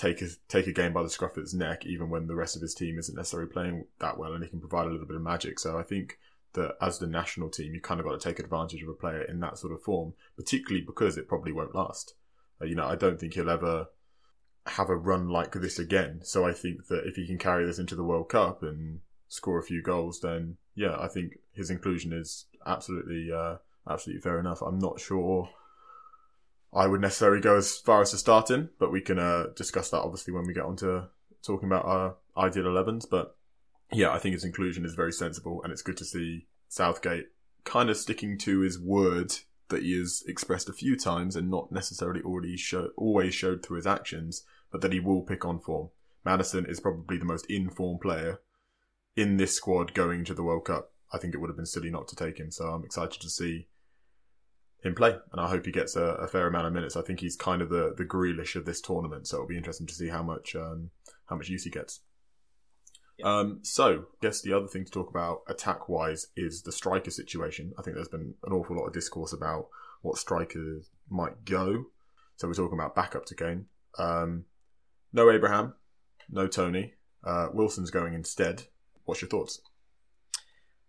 take 0.01 0.23
a 0.23 0.29
take 0.49 0.67
a 0.67 0.73
game 0.73 0.95
by 0.95 1.03
the 1.03 1.11
scruff 1.11 1.37
of 1.37 1.43
its 1.43 1.53
neck, 1.53 1.85
even 1.85 2.09
when 2.09 2.27
the 2.27 2.35
rest 2.35 2.57
of 2.57 2.63
his 2.63 2.75
team 2.75 2.99
isn't 2.99 3.15
necessarily 3.15 3.51
playing 3.51 3.85
that 3.99 4.19
well, 4.19 4.33
and 4.33 4.43
he 4.43 4.49
can 4.49 4.61
provide 4.61 4.87
a 4.87 4.91
little 4.91 5.07
bit 5.07 5.17
of 5.17 5.23
magic. 5.23 5.59
So 5.59 5.79
I 5.79 5.83
think 5.83 6.19
that 6.55 6.77
as 6.81 6.99
the 6.99 7.07
national 7.07 7.51
team, 7.51 7.75
you 7.75 7.81
kind 7.81 8.01
of 8.01 8.07
got 8.07 8.19
to 8.19 8.29
take 8.29 8.39
advantage 8.39 8.83
of 8.83 8.89
a 8.89 8.95
player 8.95 9.23
in 9.23 9.41
that 9.41 9.59
sort 9.59 9.75
of 9.75 9.83
form, 9.83 10.15
particularly 10.37 10.85
because 10.85 11.19
it 11.19 11.29
probably 11.29 11.53
won't 11.53 11.75
last. 11.75 12.15
Uh, 12.61 12.65
you 12.65 12.75
know, 12.75 12.87
I 12.87 12.97
don't 12.97 13.21
think 13.21 13.35
he'll 13.35 13.51
ever 13.51 13.89
have 14.67 14.89
a 14.89 14.97
run 14.97 15.29
like 15.29 15.53
this 15.53 15.79
again. 15.79 16.21
So 16.23 16.47
I 16.47 16.53
think 16.53 16.87
that 16.89 17.07
if 17.07 17.17
he 17.17 17.27
can 17.27 17.39
carry 17.39 17.67
this 17.67 17.79
into 17.79 17.95
the 17.95 18.05
World 18.05 18.31
Cup 18.31 18.63
and 18.63 19.01
score 19.29 19.59
a 19.59 19.63
few 19.63 19.83
goals, 19.83 20.21
then 20.21 20.57
yeah, 20.75 20.97
I 20.99 21.09
think 21.09 21.39
his 21.53 21.71
inclusion 21.71 22.13
is 22.13 22.47
absolutely 22.67 23.31
uh, 23.31 23.57
absolutely 23.89 24.23
fair 24.23 24.41
enough. 24.41 24.63
I'm 24.63 24.79
not 24.79 24.99
sure 24.99 25.51
I 26.73 26.87
would 26.87 27.01
necessarily 27.01 27.41
go 27.41 27.57
as 27.57 27.79
far 27.79 28.01
as 28.01 28.13
to 28.13 28.19
start 28.19 28.51
in, 28.51 28.71
but 28.79 28.93
we 28.93 29.01
can 29.01 29.19
uh, 29.19 29.47
discuss 29.57 29.91
that 29.91 30.03
obviously 30.03 30.33
when 30.33 30.47
we 30.47 30.55
get 30.55 30.65
on 30.65 30.77
to 30.77 31.09
talking 31.43 31.69
about 31.69 31.85
our 31.85 32.17
ideal 32.37 32.65
11s. 32.65 33.07
But 33.11 33.37
yeah, 33.93 34.11
I 34.11 34.19
think 34.19 34.35
his 34.35 34.45
inclusion 34.45 34.85
is 34.85 34.95
very 34.95 35.13
sensible, 35.13 35.63
and 35.63 35.73
it's 35.73 35.83
good 35.83 35.97
to 35.97 36.05
see 36.05 36.47
Southgate 36.69 37.27
kind 37.65 37.91
of 37.91 37.97
sticking 37.97 38.39
to 38.39 38.61
his 38.61 38.79
word 38.79 39.35
that 39.69 39.83
he 39.83 39.99
has 39.99 40.23
expressed 40.27 40.69
a 40.69 40.73
few 40.73 40.97
times 40.97 41.37
and 41.37 41.51
not 41.51 41.73
necessarily 41.73 42.23
already 42.23 42.57
show, 42.57 42.91
always 42.97 43.35
showed 43.35 43.63
through 43.63 43.77
his 43.77 43.87
actions, 43.87 44.45
but 44.71 44.81
that 44.81 44.93
he 44.93 45.01
will 45.01 45.23
pick 45.23 45.45
on 45.45 45.59
form. 45.59 45.91
Maddison 46.25 46.67
is 46.67 46.81
probably 46.81 47.19
the 47.19 47.25
most 47.25 47.47
in-form 47.47 47.99
player 47.99 48.41
in 49.17 49.37
this 49.37 49.55
squad 49.55 49.95
going 49.95 50.25
to 50.25 50.35
the 50.35 50.43
World 50.43 50.67
Cup. 50.67 50.93
I 51.13 51.19
think 51.19 51.35
it 51.35 51.39
would 51.39 51.51
have 51.51 51.57
been 51.57 51.67
silly 51.67 51.91
not 51.91 52.09
to 52.09 52.17
take 52.17 52.39
him, 52.39 52.51
so 52.51 52.67
I'm 52.67 52.85
excited 52.85 53.21
to 53.21 53.29
see 53.29 53.67
him 54.83 54.95
play, 54.95 55.11
and 55.33 55.41
I 55.41 55.49
hope 55.49 55.67
he 55.67 55.73
gets 55.73 55.97
a, 55.97 56.03
a 56.03 56.29
fair 56.29 56.47
amount 56.47 56.67
of 56.67 56.73
minutes. 56.73 56.97
I 56.97 57.03
think 57.03 57.21
he's 57.21 57.37
kind 57.37 57.63
of 57.63 57.69
the 57.69 57.95
the 57.97 58.05
Grealish 58.05 58.57
of 58.57 58.65
this 58.65 58.81
tournament, 58.81 59.27
so 59.27 59.37
it'll 59.37 59.49
be 59.49 59.57
interesting 59.57 59.87
to 59.87 59.95
see 59.95 60.09
how 60.09 60.23
much 60.23 60.55
um, 60.57 60.91
how 61.27 61.37
much 61.37 61.49
use 61.49 61.65
he 61.65 61.71
gets. 61.71 62.01
Um, 63.23 63.61
so, 63.63 63.91
I 63.99 64.17
guess 64.23 64.41
the 64.41 64.53
other 64.53 64.67
thing 64.67 64.85
to 64.85 64.91
talk 64.91 65.11
about 65.11 65.43
attack 65.47 65.89
wise 65.89 66.29
is 66.37 66.63
the 66.63 66.73
striker 66.73 67.11
situation. 67.11 67.73
I 67.79 67.83
think 67.83 67.97
there's 67.97 68.09
been 68.09 68.35
an 68.45 68.53
awful 68.53 68.77
lot 68.77 68.87
of 68.87 68.93
discourse 68.93 69.33
about 69.33 69.69
what 70.03 70.17
strikers 70.17 70.89
might 71.09 71.45
go. 71.45 71.87
So, 72.37 72.49
we're 72.49 72.55
talking 72.55 72.79
about 72.79 72.95
backup 72.95 73.27
to 73.27 73.35
Kane. 73.35 73.67
Um, 73.99 74.47
no 75.13 75.31
Abraham, 75.31 75.75
no 76.31 76.47
Toney. 76.47 76.95
Uh, 77.23 77.49
Wilson's 77.53 77.91
going 77.91 78.15
instead. 78.15 78.65
What's 79.05 79.21
your 79.21 79.29
thoughts? 79.29 79.61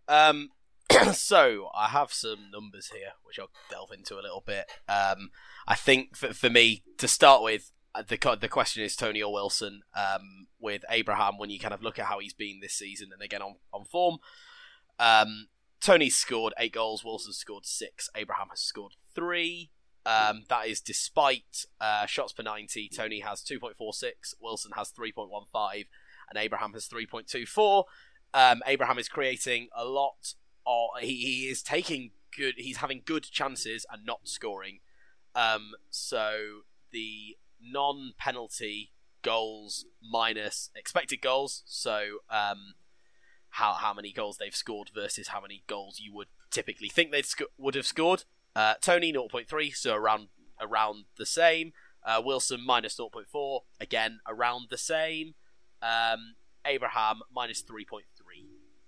Um, 0.07 0.49
so 1.13 1.69
I 1.75 1.87
have 1.87 2.13
some 2.13 2.51
numbers 2.51 2.89
here, 2.89 3.13
which 3.23 3.39
I'll 3.39 3.49
delve 3.69 3.91
into 3.91 4.15
a 4.15 4.21
little 4.21 4.43
bit. 4.45 4.69
Um, 4.87 5.31
I 5.67 5.75
think 5.75 6.15
for, 6.15 6.33
for 6.33 6.49
me 6.49 6.83
to 6.97 7.07
start 7.07 7.43
with, 7.43 7.71
uh, 7.93 8.03
the 8.07 8.37
the 8.39 8.47
question 8.47 8.83
is 8.83 8.95
Toney 8.95 9.21
or 9.21 9.33
Wilson. 9.33 9.81
Um, 9.95 10.47
with 10.59 10.83
Abraham, 10.89 11.37
when 11.37 11.49
you 11.49 11.59
kind 11.59 11.73
of 11.73 11.81
look 11.81 11.99
at 11.99 12.05
how 12.05 12.19
he's 12.19 12.33
been 12.33 12.59
this 12.61 12.73
season 12.73 13.09
and 13.13 13.21
again 13.21 13.41
on 13.41 13.55
on 13.73 13.85
form, 13.85 14.17
um, 14.99 15.47
Toney's 15.81 16.15
scored 16.15 16.53
eight 16.59 16.73
goals, 16.73 17.03
Wilson 17.03 17.33
scored 17.33 17.65
six, 17.65 18.09
Abraham 18.15 18.47
has 18.49 18.61
scored 18.61 18.93
three. 19.13 19.71
Um, 20.03 20.43
that 20.49 20.67
is 20.67 20.81
despite 20.81 21.65
uh, 21.79 22.05
shots 22.05 22.33
per 22.33 22.43
ninety. 22.43 22.89
Toney 22.89 23.19
has 23.19 23.43
two 23.43 23.59
point 23.59 23.77
four 23.77 23.93
six, 23.93 24.33
Wilson 24.39 24.71
has 24.75 24.89
three 24.89 25.11
point 25.11 25.29
one 25.29 25.45
five, 25.51 25.85
and 26.29 26.41
Abraham 26.41 26.73
has 26.73 26.85
three 26.85 27.05
point 27.05 27.27
two 27.27 27.45
four. 27.45 27.85
Um, 28.33 28.61
Abraham 28.65 28.97
is 28.97 29.09
creating 29.09 29.67
a 29.75 29.83
lot. 29.83 30.35
Of, 30.65 31.01
he, 31.01 31.15
he 31.15 31.49
is 31.49 31.61
taking 31.61 32.11
good. 32.35 32.55
He's 32.57 32.77
having 32.77 33.01
good 33.05 33.23
chances 33.23 33.85
and 33.91 34.05
not 34.05 34.21
scoring. 34.27 34.79
Um, 35.35 35.71
so 35.89 36.61
the 36.91 37.37
non-penalty 37.61 38.91
goals 39.21 39.85
minus 40.01 40.69
expected 40.75 41.21
goals. 41.21 41.63
So 41.65 42.19
um, 42.29 42.75
how 43.51 43.73
how 43.73 43.93
many 43.93 44.11
goals 44.11 44.37
they've 44.37 44.55
scored 44.55 44.89
versus 44.93 45.29
how 45.29 45.41
many 45.41 45.63
goals 45.67 45.99
you 45.99 46.13
would 46.13 46.27
typically 46.49 46.89
think 46.89 47.11
they 47.11 47.21
sc- 47.21 47.43
would 47.57 47.75
have 47.75 47.87
scored. 47.87 48.23
Uh, 48.55 48.73
Toney 48.81 49.13
0.3, 49.13 49.75
so 49.75 49.95
around 49.95 50.27
around 50.59 51.05
the 51.17 51.25
same. 51.25 51.73
Uh, 52.03 52.21
Wilson 52.23 52.65
minus 52.65 52.97
0.4, 52.97 53.59
again 53.79 54.19
around 54.27 54.67
the 54.69 54.77
same. 54.77 55.35
Um, 55.81 56.35
Abraham 56.65 57.21
minus 57.33 57.63
3.3. 57.63 58.01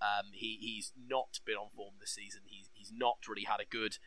Um, 0.04 0.32
he 0.34 0.58
he's 0.60 0.92
not 1.08 1.40
been 1.46 1.56
on 1.56 1.70
form 1.76 1.94
this 2.00 2.14
season. 2.16 2.42
He's 2.46 2.70
he's 2.74 2.92
not 2.94 3.18
really 3.28 3.46
had 3.46 3.62
a 3.62 3.66
good 3.66 3.98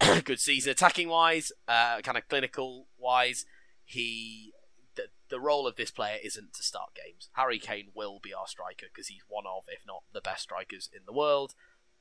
good 0.24 0.40
season 0.40 0.70
attacking 0.72 1.08
wise, 1.08 1.52
uh, 1.68 2.00
kind 2.00 2.16
of 2.16 2.26
clinical 2.28 2.86
wise 2.98 3.44
he 3.84 4.52
the, 4.96 5.04
the 5.28 5.40
role 5.40 5.66
of 5.66 5.76
this 5.76 5.90
player 5.90 6.18
isn't 6.22 6.54
to 6.54 6.62
start 6.62 6.90
games. 6.94 7.28
Harry 7.32 7.58
Kane 7.58 7.88
will 7.94 8.20
be 8.22 8.32
our 8.32 8.46
striker 8.46 8.86
because 8.92 9.08
he's 9.08 9.24
one 9.28 9.44
of, 9.46 9.64
if 9.68 9.80
not 9.86 10.04
the 10.12 10.20
best 10.20 10.42
strikers 10.42 10.88
in 10.94 11.02
the 11.06 11.12
world. 11.12 11.54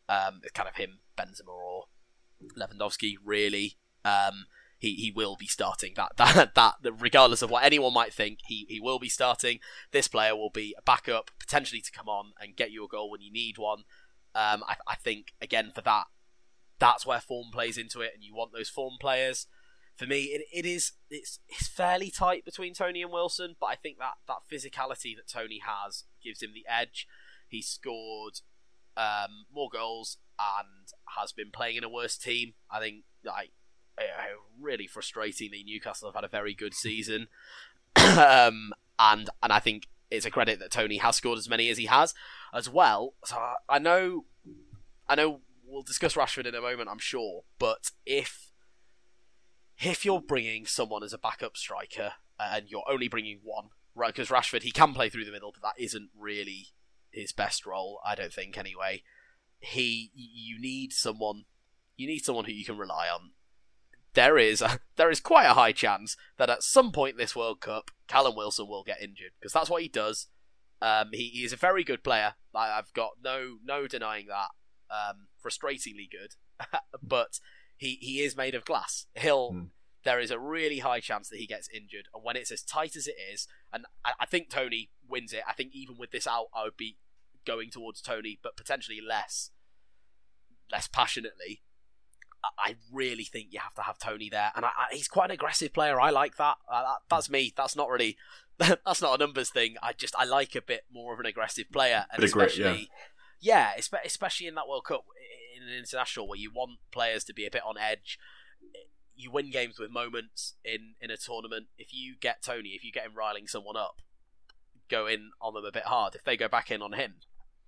Um, 0.07 0.41
it's 0.43 0.51
kind 0.51 0.69
of 0.69 0.75
him, 0.75 0.99
Benzema 1.17 1.47
or 1.49 1.85
Lewandowski, 2.57 3.15
really. 3.23 3.77
Um, 4.05 4.45
he, 4.83 4.95
he 4.95 5.11
will 5.15 5.37
be 5.37 5.47
starting 5.47 5.93
that, 5.95 6.11
that 6.17 6.53
that 6.55 6.75
regardless 6.99 7.41
of 7.41 7.49
what 7.49 7.63
anyone 7.63 7.93
might 7.93 8.13
think 8.13 8.39
he, 8.45 8.65
he 8.67 8.79
will 8.79 8.99
be 8.99 9.09
starting 9.09 9.59
this 9.91 10.07
player 10.07 10.35
will 10.35 10.49
be 10.49 10.75
a 10.77 10.81
backup 10.81 11.31
potentially 11.39 11.81
to 11.81 11.91
come 11.91 12.09
on 12.09 12.33
and 12.39 12.55
get 12.55 12.71
you 12.71 12.83
a 12.83 12.87
goal 12.87 13.09
when 13.09 13.21
you 13.21 13.31
need 13.31 13.57
one 13.57 13.79
um, 14.35 14.63
I, 14.67 14.75
I 14.87 14.95
think 14.95 15.27
again 15.41 15.71
for 15.73 15.81
that 15.81 16.05
that's 16.79 17.05
where 17.05 17.21
form 17.21 17.47
plays 17.51 17.77
into 17.77 18.01
it 18.01 18.11
and 18.13 18.23
you 18.23 18.35
want 18.35 18.51
those 18.51 18.69
form 18.69 18.93
players 18.99 19.47
for 19.95 20.07
me, 20.07 20.23
it, 20.23 20.41
it 20.51 20.65
is 20.65 20.93
it's 21.09 21.39
it's 21.47 21.67
fairly 21.67 22.09
tight 22.09 22.45
between 22.45 22.73
Toney 22.73 23.03
and 23.03 23.11
Wilson, 23.11 23.55
but 23.59 23.67
I 23.67 23.75
think 23.75 23.99
that 23.99 24.15
that 24.27 24.37
physicality 24.51 25.15
that 25.15 25.27
Toney 25.31 25.61
has 25.63 26.05
gives 26.23 26.41
him 26.41 26.51
the 26.53 26.65
edge. 26.67 27.07
He 27.47 27.61
scored 27.61 28.39
um, 28.97 29.45
more 29.53 29.69
goals 29.71 30.17
and 30.39 30.87
has 31.17 31.31
been 31.31 31.51
playing 31.51 31.75
in 31.75 31.83
a 31.83 31.89
worse 31.89 32.17
team. 32.17 32.53
I 32.71 32.79
think 32.79 33.03
like 33.23 33.51
really 34.59 34.87
frustratingly, 34.87 35.63
Newcastle 35.65 36.07
have 36.09 36.15
had 36.15 36.23
a 36.23 36.29
very 36.29 36.53
good 36.53 36.73
season, 36.73 37.27
um, 37.95 38.73
and 38.99 39.29
and 39.41 39.51
I 39.51 39.59
think 39.59 39.87
it's 40.09 40.25
a 40.25 40.31
credit 40.31 40.59
that 40.59 40.71
Toney 40.71 40.97
has 40.97 41.15
scored 41.15 41.39
as 41.39 41.49
many 41.49 41.69
as 41.69 41.77
he 41.77 41.85
has 41.85 42.13
as 42.53 42.69
well. 42.69 43.13
So 43.25 43.37
I 43.67 43.79
know, 43.79 44.25
I 45.07 45.15
know 45.15 45.41
we'll 45.65 45.81
discuss 45.81 46.15
Rashford 46.15 46.45
in 46.45 46.55
a 46.55 46.61
moment, 46.61 46.89
I'm 46.89 46.99
sure, 46.99 47.43
but 47.59 47.91
if 48.05 48.51
if 49.79 50.05
you're 50.05 50.21
bringing 50.21 50.65
someone 50.65 51.03
as 51.03 51.13
a 51.13 51.17
backup 51.17 51.57
striker 51.57 52.13
and 52.39 52.69
you're 52.69 52.85
only 52.89 53.07
bringing 53.07 53.39
one, 53.43 53.69
right? 53.95 54.13
Because 54.13 54.29
Rashford, 54.29 54.63
he 54.63 54.71
can 54.71 54.93
play 54.93 55.09
through 55.09 55.25
the 55.25 55.31
middle, 55.31 55.51
but 55.51 55.61
that 55.61 55.83
isn't 55.83 56.09
really 56.17 56.67
his 57.11 57.31
best 57.31 57.65
role, 57.65 57.99
I 58.05 58.15
don't 58.15 58.33
think. 58.33 58.57
Anyway, 58.57 59.03
he, 59.59 60.11
you 60.13 60.59
need 60.59 60.93
someone, 60.93 61.45
you 61.97 62.07
need 62.07 62.23
someone 62.23 62.45
who 62.45 62.51
you 62.51 62.65
can 62.65 62.77
rely 62.77 63.07
on. 63.07 63.31
There 64.13 64.37
is 64.37 64.61
a, 64.61 64.79
there 64.95 65.09
is 65.09 65.19
quite 65.19 65.45
a 65.45 65.53
high 65.53 65.71
chance 65.71 66.15
that 66.37 66.49
at 66.49 66.63
some 66.63 66.91
point 66.91 67.17
this 67.17 67.35
World 67.35 67.61
Cup, 67.61 67.91
Callum 68.07 68.35
Wilson 68.35 68.67
will 68.67 68.83
get 68.83 69.01
injured 69.01 69.31
because 69.39 69.53
that's 69.53 69.69
what 69.69 69.81
he 69.81 69.87
does. 69.87 70.27
Um, 70.81 71.09
he, 71.13 71.29
he 71.29 71.43
is 71.43 71.53
a 71.53 71.57
very 71.57 71.83
good 71.83 72.03
player. 72.03 72.35
I, 72.53 72.71
I've 72.77 72.93
got 72.93 73.11
no 73.23 73.57
no 73.63 73.87
denying 73.87 74.27
that. 74.27 74.49
Um, 74.91 75.27
frustratingly 75.43 76.09
good, 76.11 76.35
but 77.01 77.39
he 77.77 77.97
he 78.01 78.21
is 78.21 78.37
made 78.37 78.53
of 78.53 78.65
glass. 78.65 79.07
He'll 79.15 79.51
mm. 79.51 79.67
there 80.03 80.19
is 80.19 80.29
a 80.29 80.39
really 80.39 80.79
high 80.79 80.99
chance 80.99 81.29
that 81.29 81.39
he 81.39 81.47
gets 81.47 81.69
injured, 81.73 82.09
and 82.13 82.23
when 82.23 82.35
it's 82.35 82.51
as 82.51 82.61
tight 82.61 82.95
as 82.95 83.07
it 83.07 83.15
is, 83.33 83.47
and 83.71 83.85
I, 84.05 84.11
I 84.19 84.25
think 84.25 84.49
Toney 84.49 84.91
wins 85.07 85.33
it. 85.33 85.43
I 85.47 85.53
think 85.53 85.71
even 85.73 85.97
with 85.97 86.11
this 86.11 86.27
out, 86.27 86.47
I 86.53 86.63
would 86.63 86.77
be 86.77 86.97
going 87.45 87.71
towards 87.71 88.01
Toney, 88.01 88.39
but 88.43 88.57
potentially 88.57 88.99
less 89.01 89.51
less 90.71 90.87
passionately. 90.87 91.61
I 92.57 92.75
really 92.91 93.23
think 93.23 93.47
you 93.51 93.59
have 93.59 93.73
to 93.75 93.81
have 93.83 93.97
Toney 93.97 94.29
there, 94.29 94.51
and 94.55 94.65
I, 94.65 94.69
I, 94.69 94.93
he's 94.95 95.07
quite 95.07 95.25
an 95.25 95.31
aggressive 95.31 95.73
player. 95.73 95.99
I 95.99 96.09
like 96.09 96.37
that. 96.37 96.57
Uh, 96.69 96.83
that. 96.83 96.97
That's 97.09 97.29
me. 97.29 97.53
That's 97.55 97.75
not 97.75 97.89
really. 97.89 98.17
that's 98.59 99.01
not 99.01 99.15
a 99.15 99.17
numbers 99.17 99.49
thing. 99.49 99.75
I 99.81 99.93
just 99.93 100.15
I 100.17 100.25
like 100.25 100.55
a 100.55 100.61
bit 100.61 100.85
more 100.91 101.13
of 101.13 101.19
an 101.19 101.25
aggressive 101.25 101.71
player, 101.71 102.05
and 102.11 102.23
especially, 102.23 102.63
great, 102.63 102.89
yeah. 103.41 103.71
yeah, 103.77 103.97
especially 104.05 104.47
in 104.47 104.55
that 104.55 104.67
World 104.67 104.85
Cup 104.85 105.05
in 105.55 105.67
an 105.67 105.77
international 105.77 106.27
where 106.27 106.39
you 106.39 106.51
want 106.53 106.79
players 106.91 107.23
to 107.25 107.33
be 107.33 107.45
a 107.45 107.51
bit 107.51 107.63
on 107.65 107.77
edge. 107.77 108.19
You 109.15 109.31
win 109.31 109.51
games 109.51 109.79
with 109.79 109.91
moments 109.91 110.55
in 110.63 110.95
in 111.01 111.11
a 111.11 111.17
tournament. 111.17 111.67
If 111.77 111.93
you 111.93 112.15
get 112.19 112.43
Toney, 112.43 112.69
if 112.69 112.83
you 112.83 112.91
get 112.91 113.05
him 113.05 113.15
riling 113.15 113.47
someone 113.47 113.77
up, 113.77 113.95
go 114.89 115.07
in 115.07 115.31
on 115.41 115.53
them 115.53 115.65
a 115.65 115.71
bit 115.71 115.85
hard. 115.85 116.15
If 116.15 116.23
they 116.23 116.37
go 116.37 116.47
back 116.47 116.71
in 116.71 116.81
on 116.81 116.93
him, 116.93 117.15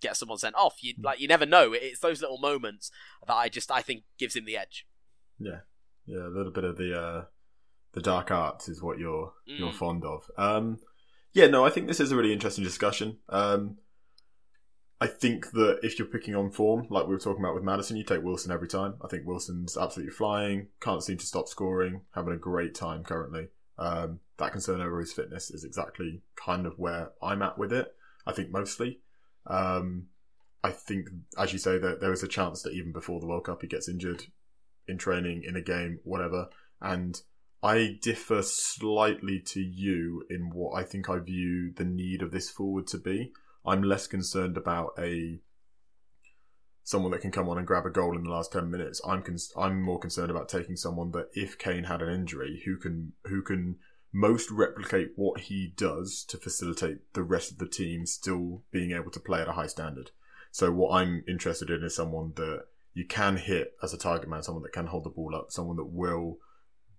get 0.02 0.18
someone 0.18 0.38
sent 0.38 0.56
off. 0.56 0.78
You 0.82 0.94
like 1.02 1.20
you 1.20 1.28
never 1.28 1.46
know. 1.46 1.74
It's 1.74 2.00
those 2.00 2.22
little 2.22 2.40
moments 2.40 2.92
that 3.28 3.34
I 3.34 3.50
just 3.50 3.72
I 3.72 3.82
think 3.82 4.04
gives 4.18 4.36
him 4.36 4.46
the 4.46 4.58
edge. 4.58 4.86
Yeah, 5.40 5.60
yeah, 6.06 6.28
a 6.28 6.36
little 6.36 6.52
bit 6.52 6.64
of 6.64 6.78
the 6.78 7.00
uh, 7.00 7.24
the 7.94 8.02
dark 8.02 8.32
arts 8.32 8.70
is 8.70 8.82
what 8.82 9.00
you're 9.00 9.34
mm. 9.50 9.60
you're 9.60 9.72
fond 9.72 10.04
of. 10.04 10.30
Um, 10.38 10.80
yeah, 11.34 11.48
no, 11.48 11.66
I 11.66 11.70
think 11.70 11.88
this 11.88 12.00
is 12.00 12.12
a 12.12 12.16
really 12.16 12.34
interesting 12.34 12.64
discussion. 12.64 13.18
Um, 13.30 13.78
I 15.02 15.08
think 15.08 15.52
that 15.52 15.80
if 15.84 16.00
you're 16.00 16.08
picking 16.08 16.36
on 16.36 16.52
form, 16.52 16.88
like 16.90 17.08
we 17.08 17.14
were 17.14 17.20
talking 17.20 17.44
about 17.44 17.56
with 17.56 17.64
Maddison, 17.64 17.98
you 17.98 18.06
take 18.06 18.24
Wilson 18.24 18.52
every 18.52 18.70
time. 18.70 18.96
I 19.04 19.08
think 19.08 19.26
Wilson's 19.26 19.78
absolutely 19.78 20.14
flying, 20.14 20.68
can't 20.80 21.04
seem 21.04 21.18
to 21.18 21.26
stop 21.26 21.50
scoring, 21.50 22.02
having 22.14 22.34
a 22.34 22.38
great 22.38 22.74
time 22.74 23.04
currently. 23.04 23.50
Um, 23.78 24.22
that 24.38 24.54
concern 24.54 24.82
over 24.82 25.00
his 25.00 25.12
fitness 25.12 25.52
is 25.52 25.66
exactly 25.66 26.22
kind 26.36 26.66
of 26.66 26.80
where 26.80 27.12
I'm 27.22 27.42
at 27.42 27.58
with 27.58 27.74
it. 27.74 27.94
I 28.26 28.32
think 28.32 28.52
mostly. 28.52 29.02
Um, 29.48 30.08
I 30.64 30.72
think, 30.72 31.10
as 31.38 31.54
you 31.54 31.60
say, 31.60 31.78
that 31.78 32.02
there 32.02 32.14
is 32.14 32.24
a 32.24 32.28
chance 32.28 32.64
that 32.64 32.74
even 32.74 32.92
before 32.92 33.20
the 33.20 33.28
World 33.28 33.46
Cup 33.46 33.62
he 33.62 33.68
gets 33.68 33.88
injured 33.88 34.24
in 34.88 34.98
training, 34.98 35.44
in 35.44 35.56
a 35.56 35.62
game, 35.62 36.00
whatever. 36.04 36.50
And 36.82 37.22
I 37.62 37.98
differ 38.02 38.42
slightly 38.42 39.40
to 39.40 39.60
you 39.60 40.26
in 40.30 40.50
what 40.52 40.76
I 40.76 40.84
think 40.84 41.10
I 41.10 41.20
view 41.20 41.72
the 41.76 41.86
need 41.86 42.22
of 42.22 42.32
this 42.32 42.50
forward 42.50 42.88
to 42.88 42.98
be. 42.98 43.32
I'm 43.66 43.84
less 43.84 44.08
concerned 44.08 44.58
about 44.58 44.92
a 45.00 45.40
someone 46.84 47.12
that 47.12 47.22
can 47.22 47.32
come 47.32 47.50
on 47.50 47.58
and 47.58 47.66
grab 47.66 47.86
a 47.88 47.90
goal 47.90 48.16
in 48.16 48.24
the 48.24 48.30
last 48.30 48.52
10 48.52 48.70
minutes. 48.70 49.02
I'm 49.06 49.24
con- 49.24 49.38
I'm 49.58 49.82
more 49.82 50.00
concerned 50.00 50.30
about 50.30 50.48
taking 50.48 50.76
someone 50.76 51.12
that 51.12 51.30
if 51.34 51.58
Kane 51.58 51.86
had 51.86 52.04
an 52.04 52.14
injury 52.14 52.62
who 52.66 52.78
can 52.78 53.14
who 53.26 53.42
can 53.42 53.78
most 54.16 54.50
replicate 54.50 55.12
what 55.18 55.42
he 55.42 55.74
does 55.76 56.24
to 56.24 56.38
facilitate 56.38 57.00
the 57.14 57.22
rest 57.22 57.52
of 57.52 57.58
the 57.58 57.68
team 57.68 58.06
still 58.06 58.64
being 58.72 58.92
able 58.92 59.12
to 59.12 59.20
play 59.20 59.42
at 59.42 59.50
a 59.50 59.52
high 59.52 59.68
standard. 59.68 60.12
So 60.52 60.72
what 60.72 60.96
I'm 60.96 61.26
interested 61.28 61.70
in 61.70 61.84
is 61.84 61.98
someone 61.98 62.32
that 62.38 62.62
you 62.94 63.06
can 63.06 63.36
hit 63.36 63.74
as 63.84 63.94
a 63.94 63.98
target 63.98 64.30
man, 64.30 64.42
someone 64.42 64.64
that 64.64 64.72
can 64.72 64.88
hold 64.88 65.04
the 65.04 65.10
ball 65.10 65.36
up, 65.36 65.52
someone 65.52 65.76
that 65.76 65.92
will 65.92 66.38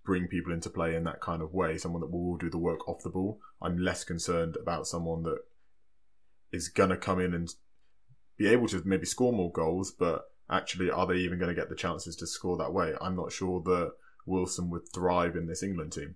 bring 0.05 0.27
people 0.27 0.53
into 0.53 0.69
play 0.69 0.95
in 0.95 1.05
that 1.05 1.19
kind 1.19 1.41
of 1.41 1.55
way, 1.55 1.75
someone 1.79 2.01
that 2.01 2.11
will 2.11 2.37
do 2.37 2.51
the 2.51 2.59
work 2.59 2.87
off 2.87 3.01
the 3.01 3.09
ball. 3.09 3.39
I'm 3.63 3.79
less 3.79 4.03
concerned 4.03 4.55
about 4.61 4.85
someone 4.85 5.23
that 5.23 5.39
is 6.51 6.69
going 6.69 6.91
to 6.91 6.97
come 6.97 7.19
in 7.19 7.33
and 7.33 7.51
be 8.37 8.47
able 8.47 8.67
to 8.67 8.83
maybe 8.85 9.07
score 9.07 9.33
more 9.33 9.51
goals, 9.51 9.89
but 9.91 10.25
actually, 10.51 10.91
are 10.91 11.07
they 11.07 11.15
even 11.15 11.39
going 11.39 11.49
to 11.49 11.59
get 11.59 11.69
the 11.69 11.75
chances 11.75 12.15
to 12.17 12.27
score 12.27 12.57
that 12.57 12.73
way? 12.73 12.93
I'm 13.01 13.15
not 13.15 13.31
sure 13.31 13.59
that 13.63 13.93
Wilson 14.27 14.69
would 14.69 14.87
thrive 14.93 15.35
in 15.35 15.47
this 15.47 15.63
England 15.63 15.93
team. 15.93 16.13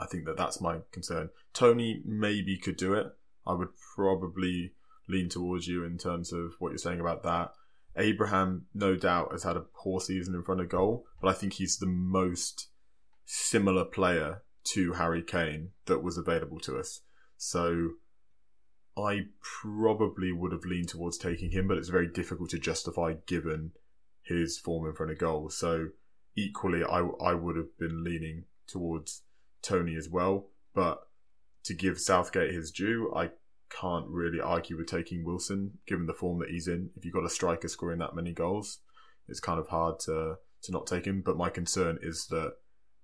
I 0.00 0.06
think 0.06 0.24
that 0.24 0.36
that's 0.36 0.60
my 0.60 0.78
concern. 0.92 1.30
Toney 1.52 2.02
maybe 2.04 2.56
could 2.56 2.76
do 2.76 2.94
it. 2.94 3.06
I 3.46 3.52
would 3.52 3.68
probably 3.94 4.72
lean 5.08 5.28
towards 5.28 5.66
you 5.66 5.84
in 5.84 5.98
terms 5.98 6.32
of 6.32 6.54
what 6.58 6.70
you're 6.70 6.78
saying 6.78 7.00
about 7.00 7.22
that. 7.24 7.52
Abraham, 7.96 8.66
no 8.72 8.96
doubt, 8.96 9.32
has 9.32 9.42
had 9.42 9.56
a 9.56 9.60
poor 9.74 10.00
season 10.00 10.34
in 10.34 10.42
front 10.42 10.60
of 10.60 10.68
goal, 10.68 11.04
but 11.20 11.28
I 11.28 11.32
think 11.32 11.54
he's 11.54 11.78
the 11.78 11.86
most 11.86 12.68
similar 13.26 13.84
player 13.84 14.42
to 14.62 14.94
Harry 14.94 15.22
Kane 15.22 15.70
that 15.86 16.02
was 16.02 16.16
available 16.16 16.60
to 16.60 16.78
us. 16.78 17.00
So 17.36 17.90
I 18.96 19.26
probably 19.40 20.32
would 20.32 20.52
have 20.52 20.64
leaned 20.64 20.88
towards 20.88 21.18
taking 21.18 21.50
him, 21.50 21.68
but 21.68 21.78
it's 21.78 21.88
very 21.88 22.08
difficult 22.08 22.50
to 22.50 22.58
justify 22.58 23.14
given 23.26 23.72
his 24.22 24.58
form 24.58 24.86
in 24.86 24.94
front 24.94 25.12
of 25.12 25.18
goal. 25.18 25.50
So 25.50 25.88
equally, 26.36 26.84
I 26.84 27.00
I 27.00 27.34
would 27.34 27.56
have 27.56 27.76
been 27.78 28.04
leaning 28.04 28.44
towards 28.66 29.22
Toney 29.62 29.96
as 29.96 30.08
well. 30.08 30.48
But 30.74 31.00
to 31.64 31.74
give 31.74 32.00
Southgate 32.00 32.54
his 32.54 32.70
due, 32.70 33.12
I 33.14 33.30
can't 33.70 34.06
really 34.08 34.40
argue 34.40 34.76
with 34.76 34.88
taking 34.88 35.24
Wilson 35.24 35.78
given 35.86 36.06
the 36.06 36.14
form 36.14 36.38
that 36.40 36.50
he's 36.50 36.68
in. 36.68 36.90
If 36.96 37.04
you've 37.04 37.14
got 37.14 37.24
a 37.24 37.30
striker 37.30 37.68
scoring 37.68 37.98
that 37.98 38.14
many 38.14 38.32
goals, 38.32 38.80
it's 39.28 39.40
kind 39.40 39.60
of 39.60 39.68
hard 39.68 39.98
to 40.00 40.36
to 40.62 40.72
not 40.72 40.86
take 40.86 41.06
him. 41.06 41.22
But 41.24 41.36
my 41.36 41.50
concern 41.50 41.98
is 42.02 42.26
that 42.26 42.54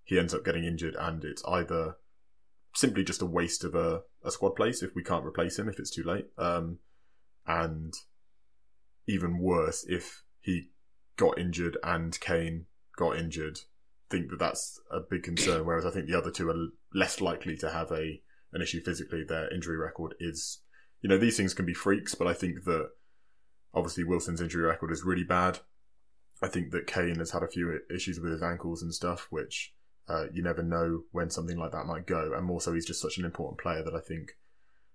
he 0.04 0.18
ends 0.18 0.34
up 0.34 0.44
getting 0.44 0.64
injured, 0.64 0.96
and 0.98 1.24
it's 1.24 1.42
either 1.46 1.96
simply 2.74 3.04
just 3.04 3.22
a 3.22 3.26
waste 3.26 3.64
of 3.64 3.74
a, 3.74 4.02
a 4.24 4.30
squad 4.30 4.50
place 4.50 4.82
if 4.82 4.94
we 4.94 5.02
can't 5.02 5.24
replace 5.24 5.59
him 5.59 5.68
if 5.68 5.78
it's 5.78 5.90
too 5.90 6.04
late, 6.04 6.26
um, 6.38 6.78
and 7.46 7.94
even 9.09 9.38
worse 9.38 9.84
if 9.88 10.22
he 10.40 10.70
got 11.16 11.38
injured 11.38 11.78
and 11.82 12.18
Kane 12.20 12.66
got 12.96 13.16
injured 13.16 13.61
think 14.11 14.30
that 14.30 14.38
that's 14.38 14.80
a 14.90 15.00
big 15.00 15.22
concern. 15.22 15.64
Whereas 15.64 15.86
I 15.86 15.90
think 15.90 16.07
the 16.07 16.18
other 16.18 16.30
two 16.30 16.50
are 16.50 16.68
less 16.94 17.20
likely 17.20 17.57
to 17.59 17.70
have 17.70 17.90
a 17.92 18.20
an 18.52 18.62
issue 18.62 18.80
physically. 18.80 19.24
Their 19.24 19.52
injury 19.52 19.76
record 19.76 20.14
is, 20.20 20.61
you 21.00 21.09
know, 21.09 21.18
these 21.18 21.36
things 21.36 21.54
can 21.54 21.66
be 21.66 21.74
freaks, 21.74 22.14
but 22.14 22.26
I 22.26 22.32
think 22.32 22.64
that 22.64 22.90
obviously 23.74 24.04
Wilson's 24.04 24.40
injury 24.40 24.64
record 24.64 24.90
is 24.90 25.04
really 25.04 25.24
bad. 25.24 25.61
I 26.42 26.48
think 26.48 26.70
that 26.72 26.86
Kane 26.86 27.16
has 27.16 27.30
had 27.30 27.42
a 27.42 27.48
few 27.48 27.80
issues 27.94 28.20
with 28.20 28.32
his 28.32 28.42
ankles 28.42 28.82
and 28.82 28.94
stuff, 28.94 29.26
which 29.30 29.74
uh, 30.09 30.26
you 30.32 30.42
never 30.42 30.62
know 30.62 31.02
when 31.11 31.30
something 31.30 31.59
like 31.59 31.72
that 31.72 31.86
might 31.86 32.07
go. 32.07 32.32
And 32.34 32.44
more 32.44 32.61
so, 32.61 32.72
he's 32.72 32.86
just 32.86 33.00
such 33.00 33.18
an 33.18 33.24
important 33.24 33.59
player 33.59 33.82
that 33.82 33.94
I 33.94 34.00
think 34.00 34.36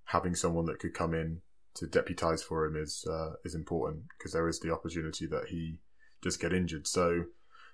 having 0.06 0.36
someone 0.36 0.66
that 0.66 0.80
could 0.80 0.94
come 0.94 1.14
in 1.14 1.42
to 1.74 1.86
deputise 1.86 2.44
for 2.44 2.66
him 2.66 2.76
is 2.76 3.06
uh, 3.10 3.34
is 3.44 3.56
important 3.56 4.04
because 4.18 4.34
there 4.34 4.48
is 4.48 4.60
the 4.60 4.72
opportunity 4.72 5.26
that 5.26 5.48
he 5.50 5.80
just 6.24 6.40
get 6.40 6.54
injured. 6.54 6.88
So 6.88 7.26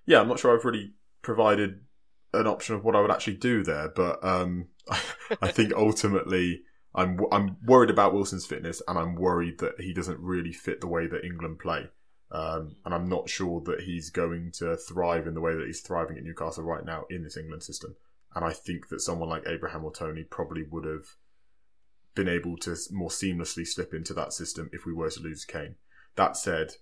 yeah, 0.05 0.21
I'm 0.21 0.27
not 0.27 0.39
sure 0.39 0.55
I've 0.55 0.65
really 0.65 0.93
provided 1.27 1.81
an 2.31 2.47
option 2.47 2.73
of 2.73 2.85
what 2.85 2.95
I 2.95 3.01
would 3.01 3.11
actually 3.11 3.35
do 3.35 3.61
there, 3.61 3.89
but 3.93 4.23
um, 4.23 4.69
I, 5.41 5.51
think 5.51 5.73
ultimately 5.73 6.61
I'm 6.95 7.19
I'm 7.33 7.57
worried 7.65 7.89
about 7.89 8.13
Wilson's 8.13 8.45
fitness, 8.45 8.81
and 8.87 8.97
I'm 8.97 9.13
worried 9.13 9.59
that 9.59 9.73
he 9.81 9.93
doesn't 9.93 10.21
really 10.21 10.53
fit 10.53 10.79
the 10.79 10.87
way 10.87 11.05
that 11.05 11.25
England 11.25 11.59
play. 11.59 11.89
Um, 12.31 12.77
and 12.85 12.93
I'm 12.93 13.09
not 13.09 13.27
sure 13.29 13.61
that 13.65 13.81
he's 13.81 14.09
going 14.09 14.53
to 14.59 14.77
thrive 14.77 15.27
in 15.27 15.33
the 15.33 15.41
way 15.41 15.53
that 15.53 15.67
he's 15.67 15.81
thriving 15.81 16.17
at 16.17 16.23
Newcastle 16.23 16.63
right 16.63 16.85
now 16.85 17.03
in 17.09 17.23
this 17.23 17.35
England 17.35 17.63
system. 17.63 17.97
And 18.33 18.45
I 18.45 18.53
think 18.53 18.87
that 18.87 19.01
someone 19.01 19.27
like 19.27 19.43
Abraham 19.47 19.83
or 19.83 19.91
Toney 19.91 20.23
probably 20.23 20.63
would 20.71 20.85
have 20.85 21.07
been 22.15 22.29
able 22.29 22.55
to 22.57 22.75
more 22.91 23.09
seamlessly 23.09 23.67
slip 23.67 23.93
into 23.93 24.13
that 24.13 24.31
system 24.31 24.69
if 24.71 24.85
we 24.85 24.93
were 24.93 25.09
to 25.09 25.21
lose 25.21 25.43
Kane. 25.43 25.75
That 26.15 26.37
said, 26.37 26.75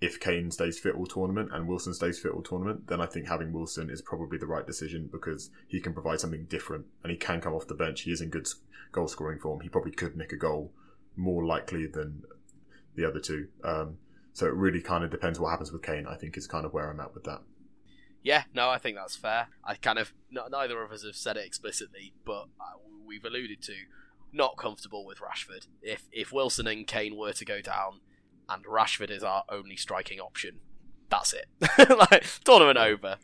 if 0.00 0.18
Kane 0.18 0.50
stays 0.50 0.78
fit 0.78 0.94
all 0.94 1.06
tournament 1.06 1.50
and 1.52 1.68
Wilson 1.68 1.92
stays 1.92 2.18
fit 2.18 2.32
all 2.32 2.42
tournament, 2.42 2.86
then 2.86 3.00
I 3.00 3.06
think 3.06 3.28
having 3.28 3.52
Wilson 3.52 3.90
is 3.90 4.00
probably 4.00 4.38
the 4.38 4.46
right 4.46 4.66
decision 4.66 5.08
because 5.12 5.50
he 5.68 5.80
can 5.80 5.92
provide 5.92 6.20
something 6.20 6.46
different 6.46 6.86
and 7.02 7.10
he 7.10 7.18
can 7.18 7.40
come 7.40 7.52
off 7.52 7.66
the 7.66 7.74
bench. 7.74 8.02
He 8.02 8.12
is 8.12 8.22
in 8.22 8.30
good 8.30 8.48
goal 8.92 9.08
scoring 9.08 9.38
form. 9.38 9.60
He 9.60 9.68
probably 9.68 9.92
could 9.92 10.16
nick 10.16 10.32
a 10.32 10.36
goal 10.36 10.72
more 11.16 11.44
likely 11.44 11.86
than 11.86 12.22
the 12.96 13.04
other 13.04 13.20
two. 13.20 13.48
Um, 13.62 13.98
so 14.32 14.46
it 14.46 14.54
really 14.54 14.80
kind 14.80 15.04
of 15.04 15.10
depends 15.10 15.38
what 15.38 15.50
happens 15.50 15.70
with 15.70 15.82
Kane. 15.82 16.06
I 16.06 16.16
think 16.16 16.36
is 16.36 16.46
kind 16.46 16.64
of 16.64 16.72
where 16.72 16.90
I'm 16.90 17.00
at 17.00 17.14
with 17.14 17.24
that. 17.24 17.42
Yeah, 18.22 18.44
no, 18.54 18.70
I 18.70 18.78
think 18.78 18.96
that's 18.96 19.16
fair. 19.16 19.48
I 19.64 19.74
kind 19.74 19.98
of 19.98 20.14
neither 20.30 20.82
of 20.82 20.92
us 20.92 21.04
have 21.04 21.16
said 21.16 21.36
it 21.36 21.46
explicitly, 21.46 22.14
but 22.24 22.46
we've 23.06 23.24
alluded 23.24 23.62
to 23.62 23.74
not 24.32 24.56
comfortable 24.56 25.04
with 25.04 25.18
Rashford. 25.18 25.66
If 25.82 26.08
if 26.12 26.32
Wilson 26.32 26.66
and 26.66 26.86
Kane 26.86 27.16
were 27.16 27.32
to 27.32 27.44
go 27.44 27.60
down, 27.60 28.00
and 28.50 28.64
Rashford 28.64 29.10
is 29.10 29.22
our 29.22 29.44
only 29.48 29.76
striking 29.76 30.20
option. 30.20 30.56
That's 31.08 31.32
it. 31.32 31.46
like 32.10 32.26
tournament 32.44 32.78
over. 32.78 33.16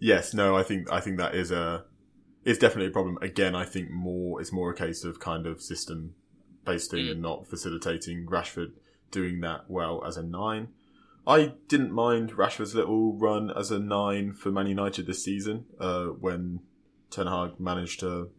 Yes, 0.00 0.34
no, 0.34 0.56
I 0.56 0.62
think 0.62 0.90
I 0.90 1.00
think 1.00 1.18
that 1.18 1.34
is 1.34 1.50
a 1.50 1.84
it's 2.44 2.58
definitely 2.58 2.88
a 2.88 2.92
problem. 2.92 3.18
Again, 3.22 3.54
I 3.54 3.64
think 3.64 3.90
more 3.90 4.40
it's 4.40 4.52
more 4.52 4.70
a 4.70 4.74
case 4.74 5.04
of 5.04 5.20
kind 5.20 5.46
of 5.46 5.62
system 5.62 6.14
based 6.64 6.90
thing 6.90 7.06
mm. 7.06 7.12
and 7.12 7.22
not 7.22 7.46
facilitating 7.46 8.26
Rashford 8.26 8.72
doing 9.10 9.40
that 9.40 9.68
well 9.68 10.02
as 10.04 10.16
a 10.16 10.22
nine. 10.22 10.68
I 11.26 11.54
didn't 11.68 11.92
mind 11.92 12.32
Rashford's 12.32 12.74
little 12.74 13.16
run 13.16 13.50
as 13.50 13.70
a 13.70 13.78
nine 13.78 14.32
for 14.32 14.50
Man 14.50 14.66
United 14.66 15.06
this 15.06 15.22
season, 15.22 15.66
uh, 15.78 16.06
when 16.06 16.60
Ten 17.10 17.28
Hag 17.28 17.60
managed 17.60 18.00
to 18.00 18.30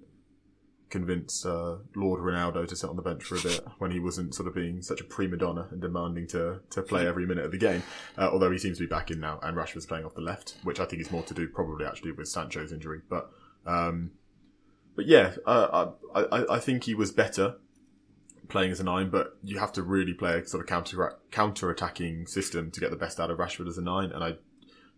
convince 0.94 1.44
uh, 1.44 1.80
Lord 1.96 2.22
Ronaldo 2.22 2.68
to 2.68 2.76
sit 2.76 2.88
on 2.88 2.96
the 2.96 3.02
bench 3.02 3.24
for 3.24 3.36
a 3.36 3.42
bit 3.42 3.62
when 3.80 3.90
he 3.90 4.00
wasn't 4.00 4.36
sort 4.36 4.48
of 4.48 4.54
being 4.54 4.84
such 4.84 5.02
a 5.02 5.04
prima 5.04 5.38
donna 5.38 5.68
and 5.72 5.82
demanding 5.82 6.28
to, 6.28 6.60
to 6.70 6.84
play 6.84 7.08
every 7.08 7.26
minute 7.26 7.44
of 7.44 7.52
the 7.52 7.58
game. 7.58 7.82
Uh, 8.16 8.30
although 8.32 8.52
he 8.52 8.60
seems 8.60 8.78
to 8.78 8.84
be 8.84 8.88
back 8.88 9.10
in 9.10 9.20
now, 9.20 9.40
and 9.42 9.58
Rashford's 9.58 9.88
playing 9.88 10.06
off 10.06 10.14
the 10.14 10.22
left, 10.22 10.56
which 10.64 10.80
I 10.80 10.86
think 10.86 11.02
is 11.02 11.12
more 11.12 11.24
to 11.24 11.34
do 11.34 11.48
probably 11.48 11.84
actually 11.84 12.12
with 12.12 12.28
Sancho's 12.28 12.72
injury. 12.72 13.02
But 13.10 13.32
um, 13.66 14.12
but 14.96 15.08
yeah, 15.08 15.34
uh, 15.48 15.92
I, 16.14 16.22
I, 16.22 16.56
I 16.56 16.60
think 16.60 16.84
he 16.84 16.94
was 16.94 17.12
better 17.12 17.56
playing 18.48 18.72
as 18.72 18.80
a 18.80 18.84
nine, 18.84 19.10
but 19.10 19.36
you 19.44 19.58
have 19.58 19.74
to 19.74 19.82
really 19.82 20.14
play 20.14 20.38
a 20.38 20.46
sort 20.46 20.62
of 20.62 20.68
counter 20.68 21.18
counter 21.32 21.72
attacking 21.72 22.28
system 22.28 22.70
to 22.70 22.80
get 22.80 22.92
the 22.92 22.98
best 22.98 23.20
out 23.20 23.32
of 23.32 23.40
Rashford 23.40 23.68
as 23.68 23.80
a 23.80 23.82
nine, 23.82 24.12
and 24.12 24.24
I 24.24 24.36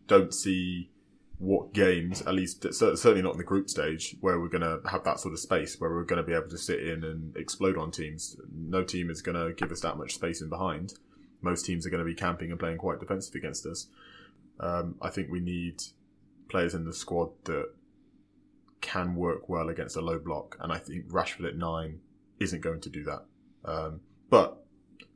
don't 0.07 0.33
see 0.33 0.89
what 1.37 1.73
games, 1.73 2.21
at 2.21 2.33
least 2.33 2.65
certainly 2.73 3.21
not 3.21 3.33
in 3.33 3.37
the 3.37 3.43
group 3.43 3.69
stage, 3.69 4.15
where 4.21 4.39
we're 4.39 4.47
going 4.47 4.61
to 4.61 4.79
have 4.89 5.03
that 5.03 5.19
sort 5.19 5.33
of 5.33 5.39
space 5.39 5.79
where 5.79 5.89
we're 5.89 6.03
going 6.03 6.21
to 6.21 6.27
be 6.27 6.33
able 6.33 6.49
to 6.49 6.57
sit 6.57 6.81
in 6.81 7.03
and 7.03 7.35
explode 7.35 7.77
on 7.77 7.91
teams. 7.91 8.37
No 8.53 8.83
team 8.83 9.09
is 9.09 9.21
going 9.21 9.35
to 9.35 9.53
give 9.53 9.71
us 9.71 9.81
that 9.81 9.97
much 9.97 10.15
space 10.15 10.41
in 10.41 10.49
behind. 10.49 10.93
Most 11.41 11.65
teams 11.65 11.85
are 11.85 11.89
going 11.89 12.03
to 12.03 12.05
be 12.05 12.15
camping 12.15 12.51
and 12.51 12.59
playing 12.59 12.77
quite 12.77 12.99
defensive 12.99 13.35
against 13.35 13.65
us. 13.65 13.87
Um, 14.59 14.95
I 15.01 15.09
think 15.09 15.29
we 15.29 15.41
need 15.41 15.83
players 16.47 16.73
in 16.73 16.85
the 16.85 16.93
squad 16.93 17.29
that 17.43 17.69
can 18.79 19.15
work 19.15 19.49
well 19.49 19.69
against 19.69 19.97
a 19.97 20.01
low 20.01 20.19
block, 20.19 20.57
and 20.61 20.71
I 20.71 20.77
think 20.77 21.09
Rashford 21.09 21.47
at 21.47 21.57
nine 21.57 21.99
isn't 22.39 22.61
going 22.61 22.81
to 22.81 22.89
do 22.89 23.03
that. 23.03 23.25
Um, 23.65 24.01
but 24.29 24.63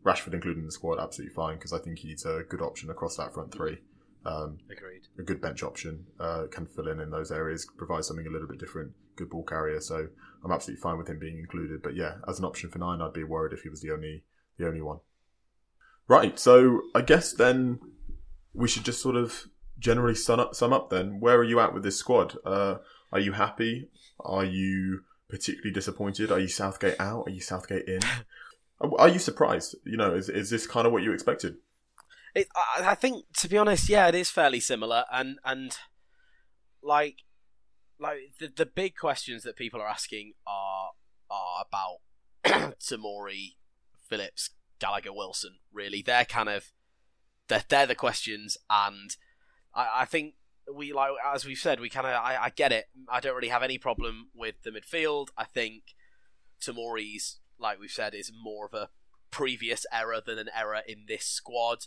Rashford 0.03 0.33
included 0.33 0.59
in 0.59 0.65
the 0.65 0.71
squad, 0.71 0.99
absolutely 0.99 1.33
fine 1.33 1.55
because 1.55 1.71
I 1.71 1.79
think 1.79 1.99
he's 1.99 2.25
a 2.25 2.43
good 2.49 2.61
option 2.61 2.89
across 2.89 3.15
that 3.17 3.33
front 3.33 3.53
three. 3.53 3.79
Um, 4.25 4.57
Agreed. 4.69 5.03
A 5.17 5.23
good 5.23 5.41
bench 5.41 5.63
option 5.63 6.05
uh, 6.19 6.45
can 6.51 6.65
fill 6.65 6.87
in 6.87 6.99
in 6.99 7.09
those 7.09 7.31
areas, 7.31 7.67
provide 7.77 8.05
something 8.05 8.27
a 8.27 8.29
little 8.29 8.47
bit 8.47 8.59
different. 8.59 8.91
Good 9.15 9.29
ball 9.29 9.43
carrier, 9.43 9.79
so 9.81 10.07
I'm 10.43 10.51
absolutely 10.51 10.81
fine 10.81 10.97
with 10.97 11.07
him 11.07 11.19
being 11.19 11.39
included. 11.39 11.81
But 11.81 11.95
yeah, 11.95 12.15
as 12.27 12.39
an 12.39 12.45
option 12.45 12.69
for 12.69 12.79
nine, 12.79 13.01
I'd 13.01 13.13
be 13.13 13.23
worried 13.23 13.53
if 13.53 13.61
he 13.63 13.69
was 13.69 13.81
the 13.81 13.91
only 13.91 14.23
the 14.57 14.67
only 14.67 14.81
one. 14.81 14.99
Right. 16.07 16.37
So 16.39 16.81
I 16.95 17.01
guess 17.01 17.33
then 17.33 17.79
we 18.53 18.67
should 18.67 18.83
just 18.83 19.01
sort 19.01 19.15
of 19.15 19.45
generally 19.77 20.15
sum 20.15 20.39
up. 20.39 20.55
Sum 20.55 20.73
up 20.73 20.89
then. 20.89 21.19
Where 21.19 21.37
are 21.37 21.43
you 21.43 21.59
at 21.59 21.73
with 21.73 21.83
this 21.83 21.97
squad? 21.97 22.37
Uh, 22.45 22.77
are 23.11 23.19
you 23.19 23.33
happy? 23.33 23.89
Are 24.19 24.45
you 24.45 25.01
particularly 25.29 25.71
disappointed? 25.71 26.31
Are 26.31 26.39
you 26.39 26.47
Southgate 26.47 26.99
out? 26.99 27.27
Are 27.27 27.31
you 27.31 27.41
Southgate 27.41 27.87
in? 27.87 28.01
Are 28.97 29.09
you 29.09 29.19
surprised? 29.19 29.75
You 29.83 29.97
know, 29.97 30.13
is 30.13 30.29
is 30.29 30.49
this 30.49 30.65
kind 30.65 30.87
of 30.87 30.93
what 30.93 31.03
you 31.03 31.11
expected? 31.11 31.57
It, 32.39 32.47
I, 32.55 32.91
I 32.91 32.95
think, 32.95 33.25
to 33.37 33.47
be 33.49 33.57
honest, 33.57 33.89
yeah, 33.89 34.07
it 34.07 34.15
is 34.15 34.29
fairly 34.29 34.59
similar, 34.59 35.05
and 35.11 35.39
and 35.43 35.77
like 36.81 37.17
like 37.99 38.33
the 38.39 38.51
the 38.55 38.65
big 38.65 38.95
questions 38.95 39.43
that 39.43 39.55
people 39.55 39.81
are 39.81 39.87
asking 39.87 40.33
are 40.47 40.91
are 41.29 41.65
about 41.67 42.73
Tomori, 42.79 43.55
Phillips, 44.07 44.51
Gallagher, 44.79 45.13
Wilson. 45.13 45.57
Really, 45.73 46.01
they're 46.01 46.25
kind 46.25 46.49
of 46.49 46.71
they're, 47.47 47.63
they're 47.67 47.87
the 47.87 47.95
questions, 47.95 48.57
and 48.69 49.15
I, 49.73 50.01
I 50.01 50.05
think 50.05 50.35
we 50.73 50.93
like 50.93 51.11
as 51.33 51.45
we've 51.45 51.57
said, 51.57 51.79
we 51.79 51.89
kind 51.89 52.07
of 52.07 52.13
I, 52.13 52.37
I 52.41 52.49
get 52.49 52.71
it. 52.71 52.85
I 53.09 53.19
don't 53.19 53.35
really 53.35 53.49
have 53.49 53.63
any 53.63 53.77
problem 53.77 54.29
with 54.33 54.61
the 54.63 54.71
midfield. 54.71 55.29
I 55.37 55.43
think 55.43 55.95
Tomori's 56.61 57.39
like 57.59 57.79
we've 57.79 57.91
said, 57.91 58.15
is 58.15 58.31
more 58.31 58.65
of 58.65 58.73
a 58.73 58.89
previous 59.31 59.85
error 59.91 60.21
than 60.25 60.39
an 60.39 60.49
error 60.57 60.81
in 60.87 61.05
this 61.07 61.25
squad. 61.25 61.85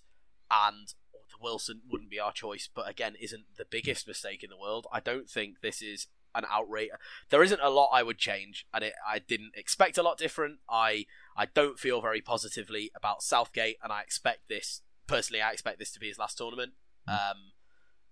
And 0.53 0.93
Wilson 1.41 1.81
wouldn't 1.91 2.11
be 2.11 2.21
our 2.21 2.33
choice, 2.33 2.69
but 2.73 2.89
again, 2.89 3.17
isn't 3.21 3.45
the 3.57 3.65
biggest 3.65 4.07
mistake 4.07 4.43
in 4.45 4.51
the 4.51 4.59
world. 4.59 4.87
I 4.93 5.01
don't 5.01 5.29
think 5.29 5.61
this 5.61 5.83
is 5.83 6.07
an 6.35 6.45
outrage. 6.51 6.91
There 7.31 7.43
isn't 7.43 7.61
a 7.61 7.71
lot 7.71 7.91
I 7.93 8.03
would 8.03 8.19
change, 8.19 8.67
and 8.73 8.85
it, 8.85 8.95
I 9.07 9.19
didn't 9.19 9.53
expect 9.57 9.99
a 9.99 10.03
lot 10.03 10.19
different. 10.19 10.59
I 10.69 11.07
I 11.37 11.47
don't 11.47 11.79
feel 11.79 12.01
very 12.01 12.21
positively 12.21 12.91
about 12.95 13.23
Southgate, 13.23 13.79
and 13.83 13.93
I 13.93 14.03
expect 14.03 14.49
this 14.49 14.83
personally. 15.07 15.43
I 15.43 15.53
expect 15.53 15.79
this 15.79 15.93
to 15.93 16.01
be 16.01 16.09
his 16.09 16.19
last 16.19 16.39
tournament. 16.39 16.73
Mm. 17.09 17.13
Um, 17.13 17.37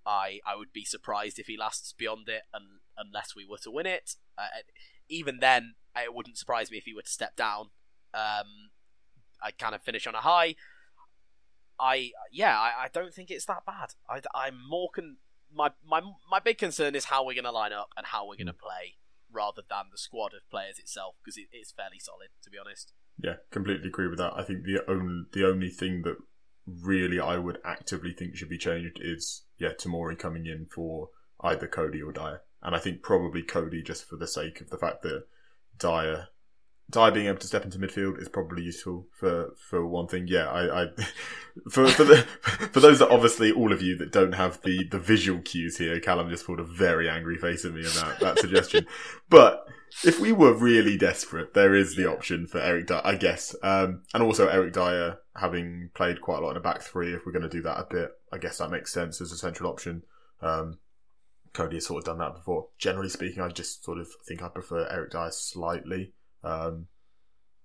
I 0.05 0.41
I 0.47 0.57
would 0.57 0.73
be 0.73 0.85
surprised 0.85 1.39
if 1.39 1.47
he 1.47 1.57
lasts 1.57 1.93
beyond 1.93 2.29
it, 2.29 2.43
and 2.53 2.81
unless 2.97 3.35
we 3.35 3.47
were 3.47 3.59
to 3.59 3.71
win 3.71 3.87
it. 3.87 4.17
Uh, 4.37 4.47
even 5.09 5.39
then, 5.41 5.75
it 5.97 6.15
wouldn't 6.15 6.39
surprise 6.39 6.71
me 6.71 6.79
if 6.79 6.85
he 6.85 6.95
were 6.95 7.03
to 7.03 7.11
step 7.11 7.37
down. 7.37 7.71
Um, 8.15 8.71
I 9.43 9.51
kind 9.51 9.75
of 9.75 9.83
finish 9.83 10.07
on 10.07 10.15
a 10.15 10.21
high. 10.21 10.57
I 11.81 12.13
yeah, 12.31 12.59
I, 12.59 12.85
I 12.85 12.89
don't 12.93 13.15
think 13.15 13.31
it's 13.31 13.47
that 13.47 13.65
bad. 13.65 13.95
I, 14.09 14.21
I'm 14.35 14.59
more 14.69 14.91
con- 14.95 15.17
my 15.53 15.71
my 15.87 16.03
my 16.31 16.39
big 16.39 16.59
concern 16.59 16.95
is 16.95 17.07
how 17.07 17.25
we're 17.25 17.35
going 17.35 17.45
to 17.45 17.51
line 17.51 17.73
up 17.73 17.91
and 17.97 18.07
how 18.07 18.27
we're 18.27 18.37
going 18.37 18.47
to 18.47 18.53
hmm. 18.53 18.67
play, 18.67 18.95
rather 19.33 19.63
than 19.69 19.87
the 19.91 19.99
squad 19.99 20.35
of 20.35 20.49
players 20.51 20.79
itself, 20.79 21.17
because 21.25 21.37
it, 21.37 21.49
it's 21.53 21.73
fairly 21.73 21.99
solid, 21.99 22.29
to 22.43 22.51
be 22.51 22.59
honest. 22.59 22.93
Yeah, 23.23 23.37
completely 23.51 23.89
agree 23.89 24.09
with 24.09 24.19
that. 24.19 24.35
I 24.37 24.43
think 24.43 24.65
the 24.65 24.83
only 24.89 25.25
the 25.33 25.47
only 25.47 25.71
thing 25.71 26.03
that 26.03 26.17
really 26.67 27.19
I 27.19 27.39
would 27.39 27.59
actively 27.65 28.13
think 28.13 28.37
should 28.37 28.49
be 28.49 28.59
changed 28.59 28.99
is 29.01 29.43
yeah, 29.59 29.71
Tomori 29.71 30.19
coming 30.19 30.47
in 30.47 30.67
for 30.67 31.09
either 31.41 31.67
Coady 31.67 32.03
or 32.03 32.13
Dier, 32.13 32.43
and 32.63 32.77
I 32.77 32.79
think 32.79 33.03
probably 33.03 33.43
Coady 33.43 33.83
just 33.83 34.05
for 34.05 34.17
the 34.17 34.27
sake 34.27 34.61
of 34.61 34.71
the 34.71 34.79
fact 34.79 35.03
that 35.03 35.25
Dier 35.79 36.29
Dier 36.91 37.11
being 37.11 37.27
able 37.27 37.39
to 37.39 37.47
step 37.47 37.65
into 37.65 37.79
midfield 37.79 38.21
is 38.21 38.29
probably 38.29 38.63
useful 38.63 39.07
for 39.13 39.55
for 39.57 39.87
one 39.87 40.07
thing. 40.07 40.27
Yeah, 40.29 40.49
I, 40.49 40.83
I 40.83 40.87
for 41.71 41.87
for 41.89 42.05
the 42.05 42.17
for 42.73 42.81
those 42.81 42.99
that 42.99 43.11
obviously 43.11 43.53
all 43.53 43.73
of 43.73 43.83
you 43.83 43.97
that 43.99 44.13
don't 44.13 44.35
have 44.35 44.61
the 44.63 44.85
the 44.91 44.99
visual 44.99 45.41
cues 45.41 45.79
here, 45.79 45.99
Callum 46.01 46.29
just 46.29 46.47
pulled 46.47 46.61
a 46.61 46.65
very 46.65 47.09
angry 47.09 47.37
face 47.37 47.65
at 47.65 47.73
me 47.73 47.83
about 47.83 48.21
that 48.21 48.39
suggestion. 48.39 48.87
But 49.29 49.65
if 50.05 50.19
we 50.19 50.33
were 50.33 50.53
really 50.53 50.97
desperate, 50.97 51.55
there 51.55 51.75
is 51.75 51.95
the 51.95 52.11
option 52.11 52.47
for 52.49 52.59
Eric 52.59 52.89
Dier, 52.89 53.01
I 53.05 53.15
guess, 53.15 53.55
um, 53.63 54.03
and 54.13 54.23
also 54.23 54.49
Eric 54.49 54.73
Dier 54.73 55.19
having 55.37 55.91
played 55.95 56.21
quite 56.21 56.39
a 56.39 56.41
lot 56.41 56.51
in 56.53 56.57
a 56.57 56.61
back 56.61 56.83
three. 56.83 57.15
If 57.15 57.25
we're 57.25 57.33
going 57.33 57.43
to 57.43 57.49
do 57.49 57.63
that 57.63 57.79
a 57.79 57.87
bit, 57.89 58.11
I 58.33 58.39
guess 58.39 58.59
that 58.59 58.71
makes 58.71 58.93
sense 58.93 59.21
as 59.21 59.31
a 59.31 59.37
central 59.37 59.71
option. 59.71 60.03
Um, 60.43 60.79
Coady 61.53 61.77
has 61.77 61.87
sort 61.87 61.99
of 61.99 62.05
done 62.05 62.19
that 62.19 62.35
before. 62.35 62.69
Generally 62.79 63.11
speaking, 63.11 63.43
I 63.43 63.49
just 63.49 63.85
sort 63.85 63.99
of 63.99 64.09
think 64.27 64.43
I 64.43 64.49
prefer 64.49 64.89
Eric 64.91 65.13
Dier 65.13 65.31
slightly. 65.31 66.13
Um, 66.43 66.87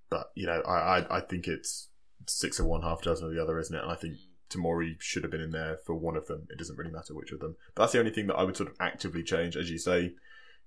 but 0.09 0.31
you 0.35 0.45
know, 0.45 0.61
I, 0.61 0.99
I, 0.99 1.17
I 1.17 1.19
think 1.21 1.47
it's 1.47 1.89
six 2.27 2.59
of 2.59 2.65
one, 2.65 2.81
half 2.81 3.01
dozen 3.01 3.27
of 3.27 3.33
the 3.33 3.41
other, 3.41 3.59
isn't 3.59 3.75
it? 3.75 3.83
And 3.83 3.91
I 3.91 3.95
think 3.95 4.15
Tomori 4.49 4.95
should 4.99 5.23
have 5.23 5.31
been 5.31 5.41
in 5.41 5.51
there 5.51 5.77
for 5.85 5.95
one 5.95 6.15
of 6.15 6.27
them. 6.27 6.47
It 6.49 6.57
doesn't 6.57 6.77
really 6.77 6.91
matter 6.91 7.13
which 7.13 7.31
of 7.31 7.39
them. 7.39 7.55
But 7.73 7.83
that's 7.83 7.93
the 7.93 7.99
only 7.99 8.11
thing 8.11 8.27
that 8.27 8.35
I 8.35 8.43
would 8.43 8.57
sort 8.57 8.69
of 8.69 8.75
actively 8.79 9.23
change, 9.23 9.55
as 9.55 9.69
you 9.69 9.77
say. 9.77 10.13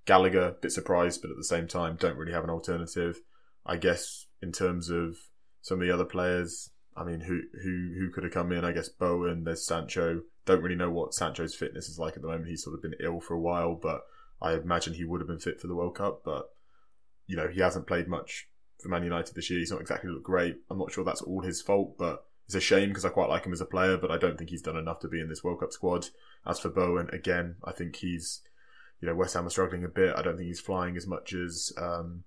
Gallagher, 0.06 0.56
bit 0.60 0.72
surprised, 0.72 1.20
but 1.22 1.30
at 1.30 1.36
the 1.36 1.44
same 1.44 1.68
time, 1.68 1.96
don't 1.96 2.16
really 2.16 2.32
have 2.32 2.44
an 2.44 2.50
alternative. 2.50 3.20
I 3.66 3.76
guess 3.76 4.26
in 4.42 4.52
terms 4.52 4.88
of 4.88 5.16
some 5.60 5.80
of 5.80 5.86
the 5.86 5.92
other 5.92 6.04
players, 6.04 6.70
I 6.96 7.04
mean, 7.04 7.20
who 7.20 7.42
who 7.62 7.94
who 7.98 8.10
could 8.10 8.24
have 8.24 8.32
come 8.32 8.50
in? 8.52 8.64
I 8.64 8.72
guess 8.72 8.88
Bowen. 8.88 9.44
There's 9.44 9.66
Sancho. 9.66 10.22
Don't 10.46 10.62
really 10.62 10.76
know 10.76 10.90
what 10.90 11.14
Sancho's 11.14 11.54
fitness 11.54 11.88
is 11.88 11.98
like 11.98 12.16
at 12.16 12.22
the 12.22 12.28
moment. 12.28 12.48
He's 12.48 12.64
sort 12.64 12.74
of 12.74 12.82
been 12.82 12.94
ill 13.00 13.20
for 13.20 13.34
a 13.34 13.40
while, 13.40 13.74
but 13.74 14.00
I 14.40 14.54
imagine 14.54 14.94
he 14.94 15.04
would 15.04 15.20
have 15.20 15.28
been 15.28 15.38
fit 15.38 15.60
for 15.60 15.66
the 15.66 15.76
World 15.76 15.96
Cup. 15.96 16.22
But 16.24 16.46
you 17.28 17.36
know, 17.36 17.46
he 17.46 17.60
hasn't 17.60 17.86
played 17.86 18.08
much 18.08 18.48
for 18.82 18.88
Man 18.88 19.04
United 19.04 19.36
this 19.36 19.50
year. 19.50 19.60
He's 19.60 19.70
not 19.70 19.80
exactly 19.80 20.10
looked 20.10 20.24
great. 20.24 20.56
I'm 20.68 20.78
not 20.78 20.90
sure 20.90 21.04
that's 21.04 21.22
all 21.22 21.42
his 21.42 21.62
fault, 21.62 21.96
but 21.96 22.24
it's 22.46 22.54
a 22.54 22.60
shame 22.60 22.88
because 22.88 23.04
I 23.04 23.10
quite 23.10 23.28
like 23.28 23.44
him 23.44 23.52
as 23.52 23.60
a 23.60 23.66
player, 23.66 23.96
but 23.96 24.10
I 24.10 24.18
don't 24.18 24.36
think 24.36 24.50
he's 24.50 24.62
done 24.62 24.76
enough 24.76 25.00
to 25.00 25.08
be 25.08 25.20
in 25.20 25.28
this 25.28 25.44
World 25.44 25.60
Cup 25.60 25.72
squad. 25.72 26.06
As 26.46 26.58
for 26.58 26.70
Bowen, 26.70 27.10
again, 27.12 27.56
I 27.62 27.72
think 27.72 27.96
he's, 27.96 28.40
you 29.00 29.06
know, 29.06 29.14
West 29.14 29.34
Ham 29.34 29.46
are 29.46 29.50
struggling 29.50 29.84
a 29.84 29.88
bit. 29.88 30.16
I 30.16 30.22
don't 30.22 30.36
think 30.36 30.48
he's 30.48 30.60
flying 30.60 30.96
as 30.96 31.06
much 31.06 31.34
as 31.34 31.72
um, 31.76 32.24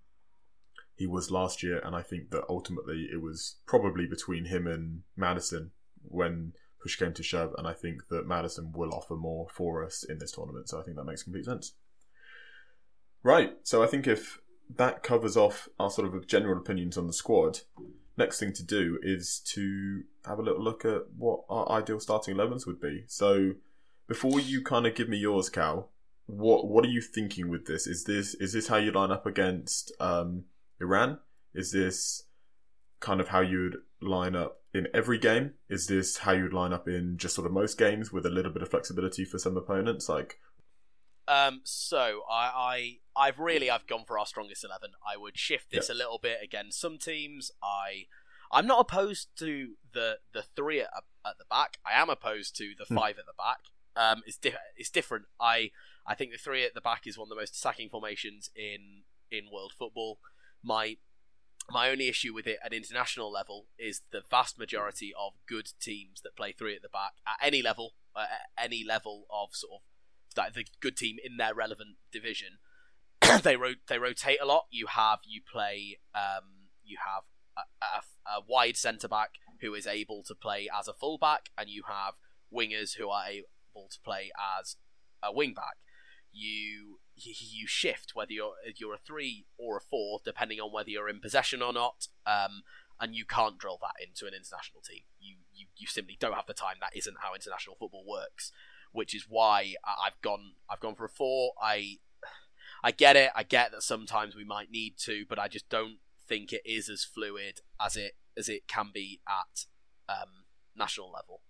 he 0.96 1.08
was 1.08 1.32
last 1.32 1.64
year, 1.64 1.82
and 1.84 1.96
I 1.96 2.04
think 2.04 2.30
that 2.30 2.44
ultimately 2.48 3.10
it 3.12 3.22
was 3.22 3.56
probably 3.66 4.06
between 4.06 4.46
him 4.46 4.68
and 4.68 5.02
Maddison 5.18 5.72
when 6.04 6.54
push 6.82 6.96
came 6.96 7.14
to 7.14 7.24
shove, 7.24 7.56
and 7.58 7.68
I 7.68 7.74
think 7.74 8.08
that 8.10 8.28
Maddison 8.28 8.72
will 8.74 8.94
offer 8.94 9.16
more 9.16 9.48
for 9.50 9.84
us 9.84 10.04
in 10.04 10.20
this 10.20 10.32
tournament. 10.32 10.70
So 10.70 10.80
I 10.80 10.84
think 10.84 10.98
that 10.98 11.06
makes 11.06 11.24
complete 11.24 11.46
sense. 11.46 11.74
Right. 13.24 13.54
So 13.64 13.84
I 13.84 13.88
think 13.88 14.06
if 14.08 14.40
that 14.78 15.04
covers 15.04 15.38
off 15.38 15.70
our 15.80 15.90
sort 15.90 16.14
of 16.14 16.28
general 16.28 16.58
opinions 16.58 16.98
on 16.98 17.08
the 17.08 17.14
squad. 17.14 17.60
Next 18.18 18.40
thing 18.40 18.54
to 18.54 18.64
do 18.64 19.00
is 19.02 19.40
to 19.48 20.04
have 20.26 20.40
a 20.40 20.44
little 20.44 20.64
look 20.64 20.86
at 20.86 21.04
what 21.18 21.42
our 21.50 21.70
ideal 21.72 22.00
starting 22.00 22.36
11s 22.36 22.68
would 22.68 22.80
be. 22.80 23.06
So, 23.08 23.54
before 24.08 24.40
you 24.40 24.62
kind 24.62 24.86
of 24.86 24.96
give 24.96 25.10
me 25.10 25.18
yours, 25.18 25.50
Cal, 25.50 25.90
what 26.26 26.68
what 26.68 26.86
are 26.86 26.90
you 26.90 27.02
thinking 27.02 27.50
with 27.50 27.66
this? 27.66 27.88
Is 27.88 28.04
this 28.04 28.34
is 28.36 28.54
this 28.54 28.68
how 28.68 28.78
you 28.78 28.92
line 28.92 29.12
up 29.12 29.26
against 29.26 29.92
um, 30.00 30.46
Iran? 30.80 31.20
Is 31.54 31.72
this 31.72 32.24
kind 33.00 33.20
of 33.20 33.30
how 33.30 33.42
you'd 33.42 33.78
line 34.02 34.36
up 34.36 34.62
in 34.74 34.88
every 34.94 35.18
game? 35.18 35.54
Is 35.70 35.88
this 35.88 36.20
how 36.20 36.32
you'd 36.32 36.54
line 36.54 36.74
up 36.74 36.88
in 36.88 37.18
just 37.18 37.36
sort 37.36 37.48
of 37.48 37.54
most 37.54 37.78
games 37.78 38.12
with 38.12 38.26
a 38.26 38.30
little 38.30 38.52
bit 38.52 38.62
of 38.62 38.70
flexibility 38.70 39.26
for 39.26 39.38
some 39.38 39.58
opponents? 39.58 40.08
Like, 40.08 40.40
um, 41.28 41.62
so 41.64 42.22
I, 42.30 42.98
I, 43.16 43.28
I've 43.28 43.40
really, 43.40 43.70
I've 43.70 43.88
gone 43.88 44.04
for 44.06 44.18
our 44.18 44.26
strongest 44.26 44.64
eleven. 44.64 44.92
I 45.08 45.18
would 45.18 45.38
shift 45.38 45.72
this 45.72 45.90
a 45.90 45.94
little 45.94 46.20
bit 46.22 46.40
against 46.44 46.80
some 46.80 46.98
teams. 46.98 47.52
I, 47.64 48.06
I'm 48.52 48.68
not 48.68 48.82
opposed 48.82 49.30
to 49.40 49.76
the 49.94 50.18
the 50.34 50.44
three 50.56 50.82
at, 50.82 50.90
at 51.26 51.38
the 51.38 51.46
back. 51.50 51.78
I 51.86 52.00
am 52.00 52.10
opposed 52.10 52.56
to 52.58 52.74
the 52.78 52.86
hmm. 52.86 52.96
five 52.96 53.18
at 53.20 53.26
the 53.26 53.34
back. 53.38 53.60
Um, 53.96 54.24
it's 54.26 54.38
di- 54.38 54.54
it's 54.78 54.90
different. 54.90 55.26
I, 55.40 55.72
I 56.06 56.16
think 56.16 56.32
the 56.32 56.38
three 56.38 56.66
at 56.66 56.74
the 56.74 56.82
back 56.82 57.06
is 57.06 57.18
one 57.18 57.26
of 57.26 57.30
the 57.30 57.36
most 57.36 57.58
attacking 57.58 57.90
formations 57.90 58.50
in 58.56 59.04
in 59.30 59.46
world 59.52 59.74
football. 59.78 60.20
My 60.64 60.98
my 61.70 61.90
only 61.90 62.08
issue 62.08 62.34
with 62.34 62.48
it 62.48 62.60
at 62.64 62.74
international 62.74 63.32
level 63.32 63.68
is 63.78 64.02
the 64.12 64.22
vast 64.30 64.58
majority 64.58 65.14
of 65.18 65.34
good 65.48 65.70
teams 65.80 66.22
that 66.22 66.36
play 66.36 66.52
three 66.52 66.76
at 66.76 66.82
the 66.82 66.90
back 66.90 67.14
at 67.28 67.46
any 67.46 67.62
level, 67.62 67.94
uh, 68.16 68.22
at 68.22 68.64
any 68.64 68.84
level 68.84 69.26
of 69.32 69.50
sort 69.54 69.74
of 69.76 69.82
like 70.38 70.54
the 70.54 70.66
good 70.80 70.98
team 70.98 71.18
in 71.24 71.38
their 71.38 71.54
relevant 71.54 71.98
division. 72.12 72.60
they 73.44 73.56
ro- 73.56 73.74
they 73.88 73.98
rotate 73.98 74.40
a 74.42 74.46
lot. 74.46 74.66
You 74.72 74.88
have 74.88 75.20
you 75.26 75.42
play 75.42 76.00
um, 76.16 76.70
you 76.84 76.98
have 77.06 77.24
a, 77.58 77.86
a, 77.86 78.38
a 78.38 78.42
wide 78.48 78.78
centre 78.78 79.08
back 79.08 79.32
who 79.62 79.74
is 79.74 79.86
able 79.86 80.24
to 80.24 80.36
play 80.36 80.68
as 80.78 80.88
a 80.88 80.94
fullback, 80.94 81.50
and 81.58 81.70
you 81.70 81.84
have 81.88 82.16
wingers 82.54 82.98
who 82.98 83.10
are 83.10 83.26
able 83.28 83.88
to 83.90 84.00
play 84.04 84.32
as 84.60 84.76
a 85.24 85.32
wing 85.32 85.54
back. 85.54 85.78
You 86.32 87.00
you 87.16 87.68
shift 87.68 88.12
whether 88.14 88.32
you're 88.32 88.54
you're 88.78 88.96
a 88.96 89.00
three 89.06 89.46
or 89.58 89.78
a 89.78 89.82
four, 89.82 90.20
depending 90.24 90.60
on 90.60 90.74
whether 90.74 90.90
you're 90.90 91.10
in 91.10 91.20
possession 91.20 91.62
or 91.62 91.74
not. 91.74 92.08
Um, 92.26 92.64
and 93.00 93.16
you 93.16 93.26
can't 93.26 93.58
drill 93.58 93.80
that 93.82 93.98
into 94.00 94.28
an 94.28 94.38
international 94.38 94.80
team. 94.80 95.02
You, 95.20 95.38
you 95.52 95.66
you 95.76 95.88
simply 95.88 96.18
don't 96.20 96.36
have 96.36 96.46
the 96.46 96.54
time. 96.54 96.76
That 96.80 96.96
isn't 96.96 97.18
how 97.22 97.34
international 97.34 97.76
football 97.76 98.06
works. 98.08 98.52
Which 98.92 99.16
is 99.16 99.26
why 99.30 99.76
I've 99.86 100.20
gone 100.22 100.54
I've 100.70 100.80
gone 100.80 100.96
for 100.96 101.06
a 101.06 101.10
four. 101.10 101.54
I 101.62 101.98
I 102.84 102.92
get 102.92 103.16
it. 103.16 103.32
I 103.36 103.44
get 103.44 103.72
that 103.72 103.84
sometimes 103.84 104.36
we 104.36 104.44
might 104.44 104.72
need 104.72 104.98
to, 105.00 105.26
but 105.30 105.40
I 105.40 105.48
just 105.48 105.70
don't 105.70 105.98
think 106.28 106.54
it 106.54 106.62
is 106.66 106.90
as 106.90 107.04
fluid 107.04 107.62
as 107.80 107.96
it 107.96 108.14
as 108.38 108.50
it 108.50 108.68
can 108.68 108.92
be 108.94 109.22
at 109.28 109.66
um, 110.10 110.46
national 110.76 111.12
level. 111.12 111.42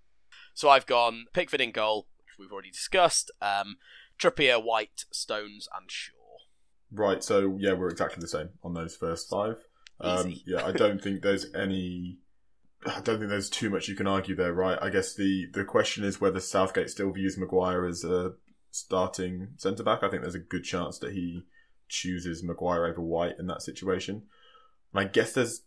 So 0.54 0.70
I've 0.70 0.86
gone 0.86 1.26
Pickford 1.34 1.62
in 1.62 1.72
goal, 1.72 2.08
which 2.18 2.38
we've 2.38 2.52
already 2.52 2.72
discussed. 2.72 3.32
Um, 3.42 3.78
Trippier, 4.20 4.64
White, 4.64 5.06
Stones, 5.12 5.68
and 5.76 5.90
Shaw. 5.90 6.14
Right. 6.92 7.24
So 7.24 7.58
yeah, 7.60 7.74
we're 7.74 7.90
exactly 7.90 8.22
the 8.22 8.28
same 8.28 8.50
on 8.64 8.74
those 8.74 8.96
first 8.96 9.30
five. 9.30 9.58
Um, 10.00 10.34
yeah, 10.46 10.66
I 10.66 10.72
don't 10.72 11.02
think 11.02 11.22
there's 11.22 11.54
any. 11.54 12.18
I 12.86 13.00
don't 13.02 13.20
think 13.20 13.30
there's 13.30 13.50
too 13.50 13.70
much 13.70 13.88
you 13.88 13.96
can 13.96 14.08
argue 14.08 14.36
there, 14.36 14.54
right? 14.54 14.78
I 14.82 14.90
guess 14.90 15.14
the 15.14 15.48
the 15.54 15.64
question 15.64 16.04
is 16.04 16.20
whether 16.20 16.40
Southgate 16.40 16.90
still 16.90 17.12
views 17.12 17.38
Maguire 17.38 17.86
as 17.86 18.04
a 18.04 18.34
starting 18.72 19.50
centre 19.58 19.84
back. 19.84 20.04
I 20.04 20.10
think 20.10 20.24
there's 20.24 20.36
a 20.36 20.40
good 20.40 20.64
chance 20.64 20.98
that 21.00 21.14
he 21.14 21.46
chooses 21.88 22.44
Maguire 22.44 22.86
over 22.86 23.02
White 23.02 23.36
in 23.38 23.48
that 23.48 23.62
situation. 23.62 24.24
And 24.94 25.02
I 25.02 25.10
guess 25.10 25.34
there's 25.34 25.62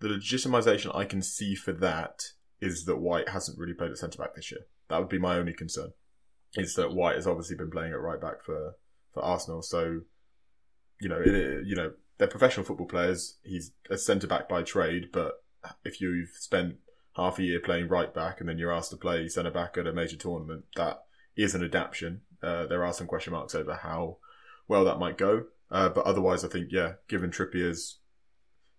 the 0.00 0.08
legitimisation 0.08 0.94
I 0.94 1.04
can 1.04 1.22
see 1.22 1.54
for 1.54 1.72
that 1.72 2.22
is 2.60 2.84
that 2.86 2.96
White 2.96 3.28
hasn't 3.28 3.58
really 3.58 3.74
played 3.74 3.90
at 3.90 3.98
centre 3.98 4.18
back 4.18 4.34
this 4.34 4.50
year. 4.50 4.62
That 4.88 4.98
would 4.98 5.08
be 5.08 5.18
my 5.18 5.36
only 5.36 5.52
concern. 5.52 5.92
Is 6.54 6.74
that 6.74 6.92
White 6.92 7.16
has 7.16 7.26
obviously 7.26 7.56
been 7.56 7.70
playing 7.70 7.92
at 7.92 8.00
right 8.00 8.20
back 8.20 8.42
for, 8.42 8.74
for 9.12 9.22
Arsenal, 9.22 9.62
so 9.62 10.00
you 11.00 11.08
know, 11.08 11.20
it, 11.24 11.66
you 11.66 11.76
know, 11.76 11.92
they're 12.18 12.26
professional 12.26 12.66
football 12.66 12.86
players. 12.86 13.36
He's 13.44 13.72
a 13.88 13.96
centre 13.96 14.26
back 14.26 14.48
by 14.48 14.62
trade, 14.62 15.10
but 15.12 15.44
if 15.84 16.00
you've 16.00 16.30
spent 16.30 16.76
half 17.16 17.38
a 17.38 17.42
year 17.42 17.60
playing 17.60 17.88
right 17.88 18.14
back 18.14 18.40
and 18.40 18.48
then 18.48 18.58
you're 18.58 18.72
asked 18.72 18.90
to 18.90 18.96
play 18.96 19.28
centre 19.28 19.50
back 19.50 19.76
at 19.76 19.86
a 19.86 19.92
major 19.92 20.16
tournament, 20.16 20.64
that 20.76 21.02
is 21.36 21.54
an 21.54 21.64
adaptation. 21.64 22.20
Uh, 22.42 22.66
there 22.66 22.84
are 22.84 22.92
some 22.92 23.06
question 23.06 23.32
marks 23.32 23.54
over 23.54 23.74
how 23.74 24.18
well 24.68 24.84
that 24.84 24.98
might 24.98 25.18
go. 25.18 25.44
Uh, 25.70 25.88
but 25.88 26.04
otherwise, 26.04 26.44
I 26.44 26.48
think, 26.48 26.68
yeah, 26.70 26.92
given 27.08 27.30
Trippier's 27.30 27.98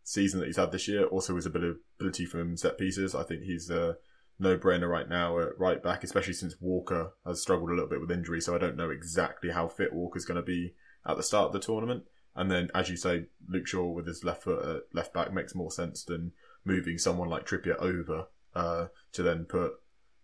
season 0.03 0.39
that 0.39 0.47
he's 0.47 0.57
had 0.57 0.71
this 0.71 0.87
year, 0.87 1.05
also 1.05 1.35
his 1.35 1.45
ability 1.45 2.25
from 2.25 2.57
set 2.57 2.77
pieces, 2.77 3.13
I 3.13 3.23
think 3.23 3.43
he's 3.43 3.69
a 3.69 3.97
no 4.39 4.57
brainer 4.57 4.89
right 4.89 5.07
now 5.07 5.37
at 5.39 5.59
right 5.59 5.83
back, 5.83 6.03
especially 6.03 6.33
since 6.33 6.55
Walker 6.61 7.11
has 7.25 7.41
struggled 7.41 7.69
a 7.69 7.73
little 7.73 7.89
bit 7.89 8.01
with 8.01 8.11
injury. 8.11 8.41
So 8.41 8.55
I 8.55 8.57
don't 8.57 8.77
know 8.77 8.89
exactly 8.89 9.51
how 9.51 9.67
fit 9.67 9.93
Walker's 9.93 10.25
going 10.25 10.37
to 10.39 10.41
be 10.41 10.73
at 11.05 11.17
the 11.17 11.23
start 11.23 11.47
of 11.47 11.53
the 11.53 11.59
tournament. 11.59 12.03
And 12.35 12.49
then, 12.49 12.69
as 12.73 12.89
you 12.89 12.95
say, 12.95 13.25
Luke 13.47 13.67
Shaw 13.67 13.91
with 13.91 14.07
his 14.07 14.23
left 14.23 14.43
foot 14.43 14.65
at 14.65 14.83
left 14.93 15.13
back 15.13 15.33
makes 15.33 15.55
more 15.55 15.71
sense 15.71 16.03
than 16.03 16.31
moving 16.65 16.97
someone 16.97 17.29
like 17.29 17.45
Trippier 17.45 17.77
over 17.77 18.27
uh, 18.55 18.87
to 19.13 19.23
then 19.23 19.45
put, 19.45 19.73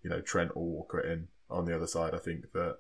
you 0.04 0.10
know, 0.10 0.22
Trent 0.22 0.52
or 0.56 0.66
Walker 0.66 1.00
in 1.00 1.28
on 1.50 1.66
the 1.66 1.76
other 1.76 1.88
side. 1.88 2.14
I 2.14 2.20
think 2.20 2.52
that 2.54 2.78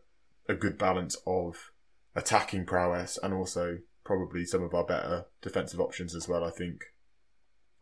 a 0.47 0.53
good 0.53 0.77
balance 0.77 1.17
of 1.25 1.71
attacking 2.15 2.65
prowess 2.65 3.17
and 3.21 3.33
also 3.33 3.79
probably 4.03 4.45
some 4.45 4.63
of 4.63 4.73
our 4.73 4.85
better 4.85 5.25
defensive 5.41 5.79
options 5.79 6.15
as 6.15 6.27
well. 6.27 6.43
I 6.43 6.51
think 6.51 6.83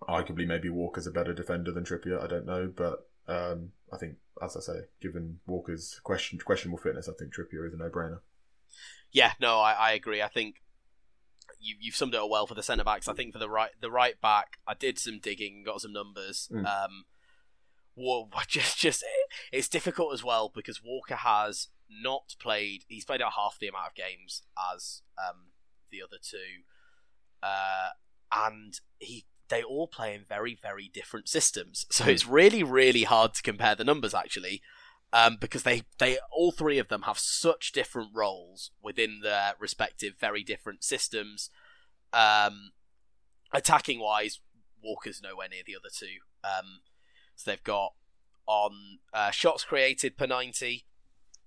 arguably 0.08 0.48
maybe 0.48 0.70
Walker's 0.70 1.08
a 1.08 1.12
better 1.12 1.34
defender 1.34 1.72
than 1.72 1.84
Trippier. 1.84 2.22
I 2.22 2.28
don't 2.28 2.46
know, 2.46 2.72
but 2.76 3.08
um, 3.28 3.72
I 3.92 3.98
think, 3.98 4.16
as 4.42 4.58
I 4.58 4.60
say, 4.60 4.80
given 5.02 5.40
Walker's 5.46 6.00
question 6.04 6.40
questionable 6.40 6.80
fitness, 6.82 7.08
I 7.08 7.14
think 7.18 7.34
Trippier 7.34 7.68
is 7.68 7.74
a 7.74 7.78
no-brainer. 7.78 8.20
Yeah, 9.12 9.34
no, 9.40 9.60
I, 9.60 9.74
I 9.74 9.92
agree. 9.92 10.22
I 10.22 10.28
think 10.28 10.56
you, 11.60 11.76
you've 11.80 11.96
summed 11.96 12.14
it 12.14 12.22
up 12.22 12.30
well 12.30 12.48
for 12.48 12.56
the 12.56 12.64
centre 12.64 12.84
backs. 12.84 13.08
I 13.08 13.14
think 13.14 13.34
for 13.34 13.40
the 13.40 13.50
right 13.50 13.72
the 13.80 13.92
right 13.92 14.20
back, 14.22 14.58
I 14.68 14.74
did 14.74 15.00
some 15.00 15.20
digging, 15.20 15.64
got 15.66 15.82
some 15.82 15.94
numbers. 15.94 16.50
Mm. 16.52 16.66
Um, 16.66 17.06
well, 17.96 18.30
just 18.48 18.78
just 18.78 19.04
it's 19.52 19.68
difficult 19.68 20.14
as 20.14 20.24
well 20.24 20.52
because 20.54 20.84
Walker 20.84 21.16
has 21.16 21.70
not 21.90 22.36
played. 22.40 22.86
He's 22.88 23.06
played 23.06 23.22
out 23.22 23.34
half 23.36 23.58
the 23.60 23.68
amount 23.68 23.88
of 23.88 23.96
games 23.96 24.44
as 24.74 25.02
um, 25.18 25.52
the 25.92 26.02
other 26.02 26.18
two, 26.22 26.64
uh, 27.42 27.90
and 28.32 28.80
he 29.00 29.26
they 29.50 29.62
all 29.62 29.88
play 29.88 30.16
in 30.16 30.26
very 30.28 30.58
very 30.60 30.90
different 30.94 31.28
systems. 31.28 31.86
So 31.90 32.06
it's 32.06 32.28
really 32.28 32.64
really 32.64 33.04
hard 33.04 33.34
to 33.36 33.42
compare 33.42 33.76
the 33.76 33.84
numbers 33.84 34.14
actually. 34.14 34.62
Um, 35.16 35.38
because 35.40 35.62
they, 35.62 35.84
they 36.00 36.18
all 36.36 36.52
three 36.52 36.80
of 36.80 36.88
them 36.88 37.04
have 37.04 37.20
such 37.20 37.72
different 37.72 38.10
roles 38.16 38.72
within 38.82 39.20
their 39.22 39.54
respective 39.60 40.16
very 40.20 40.44
different 40.44 40.84
systems. 40.84 41.52
Um, 42.12 42.72
attacking 43.54 44.00
wise, 44.00 44.40
Walker's 44.84 45.22
nowhere 45.22 45.50
near 45.50 45.62
the 45.66 45.76
other 45.76 45.90
two. 45.96 46.24
Um, 46.44 46.80
so 47.36 47.52
they've 47.52 47.64
got 47.64 47.94
on 48.48 49.00
uh, 49.14 49.32
shots 49.32 49.64
created 49.64 50.18
per 50.18 50.26
90. 50.26 50.86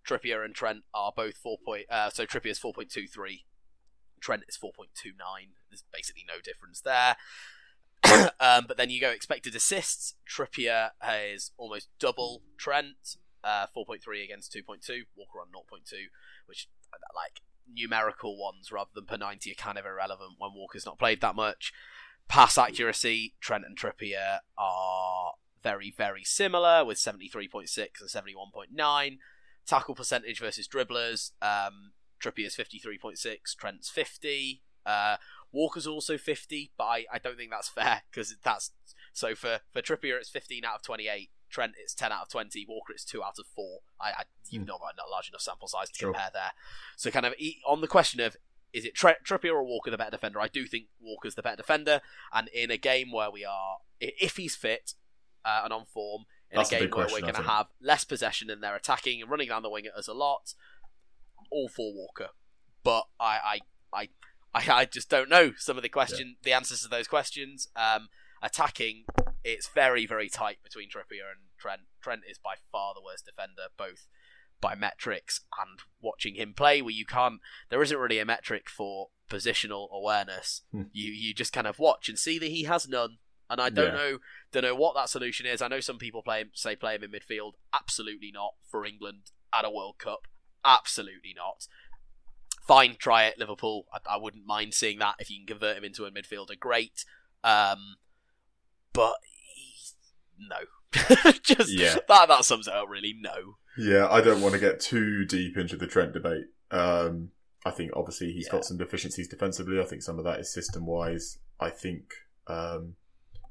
Trippier 0.08 0.44
and 0.44 0.54
Trent 0.54 0.84
are 0.94 1.12
both 1.14 1.36
4 1.36 1.58
point. 1.64 1.86
Uh, 1.90 2.10
so 2.10 2.24
Trippier's 2.24 2.60
4.23. 2.60 3.42
Trent 4.20 4.42
is 4.48 4.56
4.29. 4.56 4.72
There's 5.68 5.84
basically 5.92 6.24
no 6.26 6.40
difference 6.42 6.80
there. 6.80 7.16
um, 8.40 8.64
but 8.66 8.76
then 8.76 8.90
you 8.90 9.00
go 9.00 9.10
expected 9.10 9.54
assists. 9.54 10.14
Trippier 10.28 10.90
is 11.32 11.50
almost 11.56 11.88
double 11.98 12.42
Trent, 12.56 13.16
uh, 13.46 13.66
4.3 13.74 14.24
against 14.24 14.52
2.2. 14.52 15.02
Walker 15.16 15.40
on 15.40 15.48
0.2, 15.54 15.94
which 16.46 16.68
like 17.14 17.40
numerical 17.72 18.38
ones 18.38 18.72
rather 18.72 18.90
than 18.94 19.06
per 19.06 19.16
90 19.16 19.52
are 19.52 19.54
kind 19.54 19.78
of 19.78 19.86
irrelevant 19.86 20.34
when 20.38 20.52
Walker's 20.54 20.86
not 20.86 20.98
played 20.98 21.20
that 21.20 21.36
much. 21.36 21.72
Pass 22.28 22.58
accuracy, 22.58 23.34
Trent 23.40 23.64
and 23.64 23.78
Trippier 23.78 24.38
are 24.58 25.34
very, 25.62 25.94
very 25.96 26.24
similar 26.24 26.84
with 26.84 26.98
73.6 26.98 27.78
and 28.00 28.10
71.9. 28.10 29.18
Tackle 29.64 29.94
percentage 29.94 30.40
versus 30.40 30.68
dribblers, 30.68 31.32
um, 31.40 31.92
Trippier's 32.20 32.56
53.6, 32.56 33.56
Trent's 33.56 33.88
50. 33.90 34.62
Uh, 34.84 35.16
Walker's 35.52 35.86
also 35.86 36.18
50, 36.18 36.72
but 36.76 36.84
I, 36.84 37.04
I 37.12 37.18
don't 37.18 37.36
think 37.36 37.50
that's 37.50 37.68
fair 37.68 38.02
because 38.10 38.36
that's 38.42 38.72
so 39.12 39.34
for, 39.34 39.60
for 39.72 39.82
Trippier 39.82 40.18
it's 40.18 40.28
15 40.28 40.64
out 40.64 40.76
of 40.76 40.82
28. 40.82 41.30
Trent 41.50 41.72
it's 41.80 41.94
10 41.94 42.12
out 42.12 42.22
of 42.22 42.28
20. 42.28 42.66
Walker 42.68 42.92
it's 42.92 43.04
2 43.04 43.22
out 43.22 43.38
of 43.38 43.46
4. 43.54 43.78
I, 44.00 44.08
I 44.08 44.22
you've 44.50 44.64
mm. 44.64 44.68
not 44.68 44.80
got 44.80 44.94
a 45.06 45.10
large 45.10 45.28
enough 45.28 45.40
sample 45.40 45.68
size 45.68 45.90
to 45.90 45.98
sure. 45.98 46.12
compare 46.12 46.30
there. 46.32 46.52
So 46.96 47.10
kind 47.10 47.26
of 47.26 47.34
on 47.66 47.80
the 47.80 47.88
question 47.88 48.20
of 48.20 48.36
is 48.72 48.84
it 48.84 48.94
Tre- 48.94 49.16
Trippier 49.24 49.52
or 49.52 49.64
Walker 49.64 49.90
the 49.90 49.96
better 49.96 50.10
defender? 50.10 50.40
I 50.40 50.48
do 50.48 50.66
think 50.66 50.86
Walker's 51.00 51.34
the 51.34 51.42
better 51.42 51.56
defender, 51.56 52.02
and 52.32 52.48
in 52.48 52.70
a 52.70 52.76
game 52.76 53.10
where 53.10 53.30
we 53.30 53.44
are, 53.44 53.78
if 54.00 54.36
he's 54.36 54.54
fit, 54.54 54.92
uh, 55.46 55.62
and 55.64 55.72
on 55.72 55.84
form 55.86 56.24
in 56.50 56.58
That's 56.58 56.72
a 56.72 56.80
game 56.80 56.90
where 56.90 57.06
we're 57.10 57.20
going 57.20 57.34
to 57.34 57.42
have 57.42 57.66
less 57.80 58.04
possession 58.04 58.50
and 58.50 58.62
they're 58.62 58.76
attacking 58.76 59.22
and 59.22 59.30
running 59.30 59.48
down 59.48 59.62
the 59.62 59.70
wing 59.70 59.86
at 59.86 59.94
us 59.94 60.08
a 60.08 60.12
lot. 60.12 60.54
All 61.50 61.68
for 61.68 61.92
Walker, 61.94 62.30
but 62.82 63.04
I, 63.20 63.60
I, 63.92 64.08
I, 64.52 64.70
I, 64.80 64.84
just 64.84 65.08
don't 65.08 65.28
know 65.28 65.52
some 65.56 65.76
of 65.76 65.82
the 65.82 65.88
question, 65.88 66.28
yeah. 66.28 66.34
the 66.42 66.52
answers 66.52 66.82
to 66.82 66.88
those 66.88 67.06
questions. 67.06 67.68
Um, 67.76 68.08
attacking, 68.42 69.04
it's 69.44 69.68
very, 69.68 70.06
very 70.06 70.28
tight 70.28 70.58
between 70.62 70.88
Trippier 70.88 71.30
and 71.30 71.40
Trent. 71.58 71.82
Trent 72.02 72.22
is 72.28 72.38
by 72.38 72.54
far 72.72 72.94
the 72.94 73.02
worst 73.02 73.26
defender, 73.26 73.68
both 73.76 74.06
by 74.60 74.74
metrics 74.74 75.42
and 75.60 75.80
watching 76.00 76.34
him 76.34 76.54
play. 76.54 76.80
Where 76.80 76.90
you 76.90 77.06
can't, 77.06 77.40
there 77.70 77.82
isn't 77.82 77.98
really 77.98 78.18
a 78.18 78.24
metric 78.24 78.68
for 78.68 79.08
positional 79.30 79.88
awareness. 79.92 80.62
Hmm. 80.72 80.84
You 80.92 81.12
you 81.12 81.34
just 81.34 81.52
kind 81.52 81.66
of 81.66 81.78
watch 81.78 82.08
and 82.08 82.18
see 82.18 82.38
that 82.38 82.50
he 82.50 82.64
has 82.64 82.88
none 82.88 83.18
and 83.48 83.60
I 83.60 83.70
don't 83.70 83.92
yeah. 83.92 83.92
know 83.92 84.18
don't 84.52 84.64
know 84.64 84.74
what 84.74 84.94
that 84.94 85.08
solution 85.08 85.46
is. 85.46 85.62
I 85.62 85.68
know 85.68 85.80
some 85.80 85.98
people 85.98 86.22
play 86.22 86.44
say 86.54 86.76
play 86.76 86.94
him 86.94 87.04
in 87.04 87.10
midfield. 87.10 87.52
Absolutely 87.72 88.30
not 88.32 88.54
for 88.68 88.84
England 88.84 89.30
at 89.52 89.64
a 89.64 89.70
World 89.70 89.98
Cup. 89.98 90.26
Absolutely 90.64 91.34
not. 91.36 91.66
Fine, 92.66 92.96
try 92.98 93.24
it, 93.24 93.38
Liverpool. 93.38 93.86
I, 93.92 94.14
I 94.14 94.16
wouldn't 94.16 94.46
mind 94.46 94.74
seeing 94.74 94.98
that 94.98 95.16
if 95.20 95.30
you 95.30 95.38
can 95.38 95.46
convert 95.46 95.76
him 95.76 95.84
into 95.84 96.04
a 96.04 96.10
midfielder. 96.10 96.58
Great, 96.58 97.04
um, 97.44 97.96
but 98.96 99.14
no. 100.38 100.56
Just 101.42 101.78
yeah. 101.78 101.96
that 102.08 102.28
that 102.28 102.44
sums 102.44 102.66
it 102.66 102.74
up. 102.74 102.88
Really, 102.88 103.14
no. 103.20 103.56
Yeah, 103.76 104.08
I 104.10 104.20
don't 104.22 104.40
want 104.40 104.54
to 104.54 104.60
get 104.60 104.80
too 104.80 105.24
deep 105.26 105.56
into 105.56 105.76
the 105.76 105.86
Trent 105.86 106.14
debate. 106.14 106.46
Um, 106.70 107.30
I 107.64 107.70
think 107.70 107.92
obviously 107.94 108.32
he's 108.32 108.46
yeah. 108.46 108.52
got 108.52 108.64
some 108.64 108.78
deficiencies 108.78 109.28
defensively. 109.28 109.78
I 109.78 109.84
think 109.84 110.02
some 110.02 110.18
of 110.18 110.24
that 110.24 110.40
is 110.40 110.52
system 110.52 110.86
wise. 110.86 111.38
I 111.60 111.68
think 111.68 112.14
um, 112.46 112.94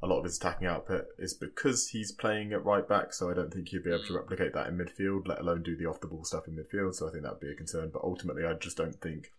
a 0.02 0.08
lot 0.08 0.20
of 0.20 0.24
his 0.24 0.38
attacking 0.38 0.68
output 0.68 1.06
is 1.20 1.34
because 1.34 1.90
he's 1.90 2.12
playing 2.12 2.54
at 2.54 2.66
right 2.66 2.88
back, 2.88 3.14
so 3.14 3.30
I 3.30 3.34
don't 3.34 3.54
think 3.54 3.70
he'd 3.70 3.84
be 3.84 3.92
able 3.92 4.06
to 4.06 4.14
mm. 4.14 4.18
replicate 4.18 4.54
that 4.54 4.68
in 4.68 4.78
midfield, 4.78 5.28
let 5.28 5.40
alone 5.40 5.64
do 5.64 5.76
the 5.76 5.86
off 5.86 6.02
the 6.02 6.08
ball 6.08 6.24
stuff 6.24 6.48
in 6.48 6.56
midfield. 6.56 6.96
So 6.96 7.08
I 7.08 7.12
think 7.12 7.24
that 7.24 7.34
would 7.34 7.42
be 7.42 7.52
a 7.52 7.56
concern. 7.56 7.92
But 7.94 8.04
ultimately, 8.04 8.46
I 8.46 8.54
just 8.54 8.78
don't 8.78 9.00
think, 9.00 9.32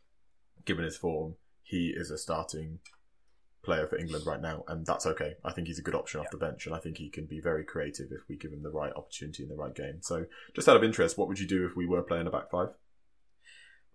given 0.64 0.84
his 0.84 0.96
form, 0.96 1.34
he 1.62 1.92
is 1.96 2.10
a 2.10 2.18
starting 2.18 2.78
player 3.66 3.86
for 3.86 3.98
England 3.98 4.24
right 4.26 4.40
now, 4.40 4.64
and 4.68 4.86
that's 4.86 5.04
okay. 5.04 5.34
I 5.44 5.52
think 5.52 5.66
he's 5.66 5.78
a 5.78 5.82
good 5.82 5.94
option 5.94 6.20
off 6.20 6.30
the 6.30 6.38
bench, 6.38 6.64
and 6.66 6.74
I 6.74 6.78
think 6.78 6.96
he 6.96 7.10
can 7.10 7.26
be 7.26 7.40
very 7.40 7.64
creative 7.64 8.06
if 8.10 8.22
we 8.28 8.36
give 8.36 8.52
him 8.52 8.62
the 8.62 8.70
right 8.70 8.92
opportunity 8.96 9.42
in 9.42 9.50
the 9.50 9.56
right 9.56 9.74
game. 9.74 9.98
So, 10.00 10.24
just 10.54 10.68
out 10.68 10.76
of 10.76 10.82
interest, 10.84 11.18
what 11.18 11.28
would 11.28 11.38
you 11.38 11.46
do 11.46 11.66
if 11.66 11.76
we 11.76 11.86
were 11.86 12.02
playing 12.02 12.26
a 12.26 12.30
back 12.30 12.50
five? 12.50 12.70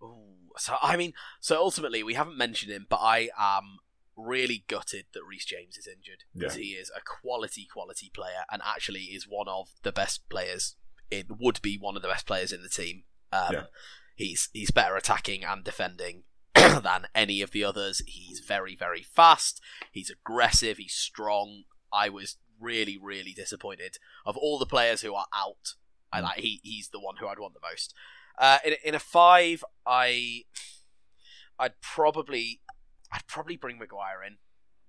Ooh, 0.04 0.52
so 0.58 0.76
I 0.82 0.98
mean, 0.98 1.14
so 1.40 1.58
ultimately 1.58 2.04
we 2.04 2.14
haven't 2.14 2.38
mentioned 2.38 2.72
him, 2.72 2.86
but 2.90 3.00
I 3.02 3.30
am 3.38 3.78
really 4.18 4.64
gutted 4.68 5.06
that 5.14 5.24
Reece 5.28 5.46
James 5.46 5.78
is 5.78 5.88
injured 5.88 6.24
because 6.36 6.58
Yeah. 6.58 6.64
he 6.64 6.70
is 6.72 6.92
a 6.96 7.02
quality, 7.02 7.66
quality 7.72 8.12
player, 8.14 8.44
and 8.52 8.62
actually 8.64 9.04
is 9.06 9.28
one 9.28 9.48
of 9.48 9.70
the 9.84 9.92
best 9.92 10.28
players. 10.30 10.76
It 11.10 11.28
would 11.40 11.62
be 11.62 11.78
one 11.78 11.96
of 11.96 12.02
the 12.02 12.08
best 12.08 12.28
players 12.28 12.52
in 12.52 12.62
the 12.62 12.70
team. 12.70 13.06
Um, 13.32 13.54
Yeah. 13.54 13.64
He's 14.16 14.50
he's 14.54 14.72
better 14.72 14.96
attacking 14.96 15.44
and 15.44 15.64
defending 15.64 16.24
than 16.84 17.08
any 17.16 17.42
of 17.42 17.52
the 17.52 17.64
others. 17.64 18.02
He's 18.08 18.40
very, 18.40 18.76
very 18.76 19.02
fast. 19.04 19.62
He's 19.92 20.10
aggressive. 20.10 20.78
He's 20.78 20.94
strong. 20.94 21.64
I 21.92 22.10
was 22.10 22.38
really, 22.60 22.98
really 23.02 23.34
disappointed 23.34 23.98
of 24.26 24.38
all 24.38 24.60
the 24.60 24.66
players 24.66 25.02
who 25.02 25.16
are 25.16 25.28
out. 25.34 25.74
I 26.14 26.20
Mm. 26.20 26.24
like 26.24 26.40
he 26.40 26.60
he's 26.64 26.90
the 26.90 27.00
one 27.00 27.16
who 27.18 27.28
I'd 27.28 27.40
want 27.40 27.54
the 27.54 27.60
most. 27.62 27.94
Uh, 28.38 28.60
in 28.66 28.76
in 28.84 28.96
a 28.96 29.00
five, 29.00 29.64
I 29.86 30.44
I'd 31.58 31.80
probably 31.82 32.62
I'd 33.12 33.28
probably 33.28 33.56
bring 33.58 33.78
Maguire 33.78 34.24
in. 34.26 34.38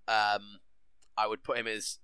Um, 0.09 0.61
I 1.17 1.27
would 1.27 1.43
put 1.45 1.59
him 1.59 1.67
as 1.67 1.99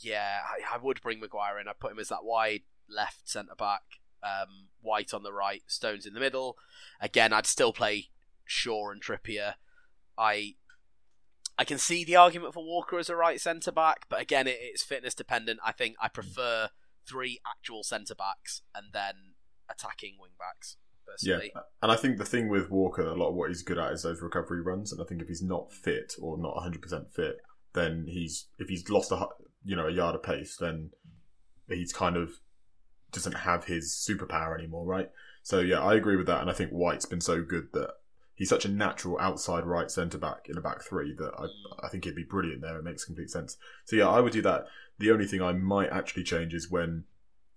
yeah, 0.00 0.40
I, 0.46 0.74
I 0.74 0.78
would 0.78 1.00
bring 1.02 1.20
Maguire 1.20 1.58
in. 1.58 1.68
I'd 1.68 1.80
put 1.80 1.92
him 1.92 1.98
as 1.98 2.08
that 2.08 2.24
wide 2.24 2.62
left 2.88 3.28
centre 3.28 3.54
back, 3.56 3.82
um, 4.22 4.68
White 4.80 5.12
on 5.12 5.22
the 5.22 5.32
right, 5.32 5.62
Stones 5.66 6.06
in 6.06 6.14
the 6.14 6.20
middle. 6.20 6.56
Again, 7.00 7.32
I'd 7.32 7.46
still 7.46 7.72
play 7.72 8.08
Shaw 8.48 8.90
and 8.90 9.02
Trippier. 9.02 9.54
I 10.16 10.54
I 11.56 11.64
can 11.64 11.78
see 11.78 12.04
the 12.04 12.16
argument 12.16 12.54
for 12.54 12.64
Walker 12.64 12.98
as 12.98 13.08
a 13.08 13.16
right 13.16 13.40
centre 13.40 13.72
back, 13.72 14.06
but 14.08 14.20
again, 14.20 14.46
it, 14.46 14.58
it's 14.60 14.82
fitness 14.82 15.14
dependent. 15.14 15.60
I 15.64 15.72
think 15.72 15.96
I 16.00 16.08
prefer 16.08 16.70
three 17.06 17.40
actual 17.46 17.82
centre 17.82 18.14
backs 18.14 18.62
and 18.74 18.86
then 18.92 19.34
attacking 19.70 20.16
wing 20.20 20.32
backs. 20.38 20.76
Yeah, 21.22 21.38
and 21.82 21.90
I 21.90 21.96
think 21.96 22.18
the 22.18 22.24
thing 22.24 22.48
with 22.48 22.70
Walker, 22.70 23.02
a 23.02 23.14
lot 23.14 23.30
of 23.30 23.34
what 23.34 23.48
he's 23.48 23.62
good 23.62 23.78
at 23.78 23.92
is 23.92 24.02
those 24.02 24.20
recovery 24.20 24.60
runs, 24.60 24.92
and 24.92 25.00
I 25.00 25.04
think 25.04 25.22
if 25.22 25.28
he's 25.28 25.42
not 25.42 25.72
fit 25.72 26.14
or 26.20 26.36
not 26.36 26.54
100 26.56 26.82
percent 26.82 27.10
fit, 27.10 27.38
then 27.72 28.06
he's 28.08 28.48
if 28.58 28.68
he's 28.68 28.88
lost 28.90 29.10
a 29.10 29.26
you 29.64 29.74
know 29.74 29.86
a 29.86 29.92
yard 29.92 30.14
of 30.14 30.22
pace, 30.22 30.56
then 30.56 30.90
he's 31.66 31.92
kind 31.92 32.16
of 32.16 32.40
doesn't 33.10 33.32
have 33.32 33.64
his 33.64 33.90
superpower 33.90 34.56
anymore, 34.56 34.84
right? 34.84 35.10
So 35.42 35.60
yeah, 35.60 35.80
I 35.80 35.94
agree 35.94 36.16
with 36.16 36.26
that, 36.26 36.42
and 36.42 36.50
I 36.50 36.52
think 36.52 36.70
White's 36.70 37.06
been 37.06 37.22
so 37.22 37.42
good 37.42 37.68
that 37.72 37.94
he's 38.38 38.48
such 38.48 38.64
a 38.64 38.70
natural 38.70 39.18
outside 39.20 39.66
right 39.66 39.90
centre 39.90 40.16
back 40.16 40.46
in 40.48 40.56
a 40.56 40.62
back 40.62 40.82
three 40.82 41.12
that 41.18 41.32
I, 41.36 41.84
I 41.84 41.88
think 41.88 42.04
he'd 42.04 42.14
be 42.14 42.24
brilliant 42.24 42.62
there. 42.62 42.78
It 42.78 42.84
makes 42.84 43.04
complete 43.04 43.30
sense. 43.30 43.58
So 43.84 43.96
yeah, 43.96 44.08
I 44.08 44.20
would 44.20 44.32
do 44.32 44.42
that. 44.42 44.66
The 44.98 45.10
only 45.10 45.26
thing 45.26 45.42
I 45.42 45.52
might 45.52 45.90
actually 45.90 46.22
change 46.22 46.54
is 46.54 46.70
when 46.70 47.04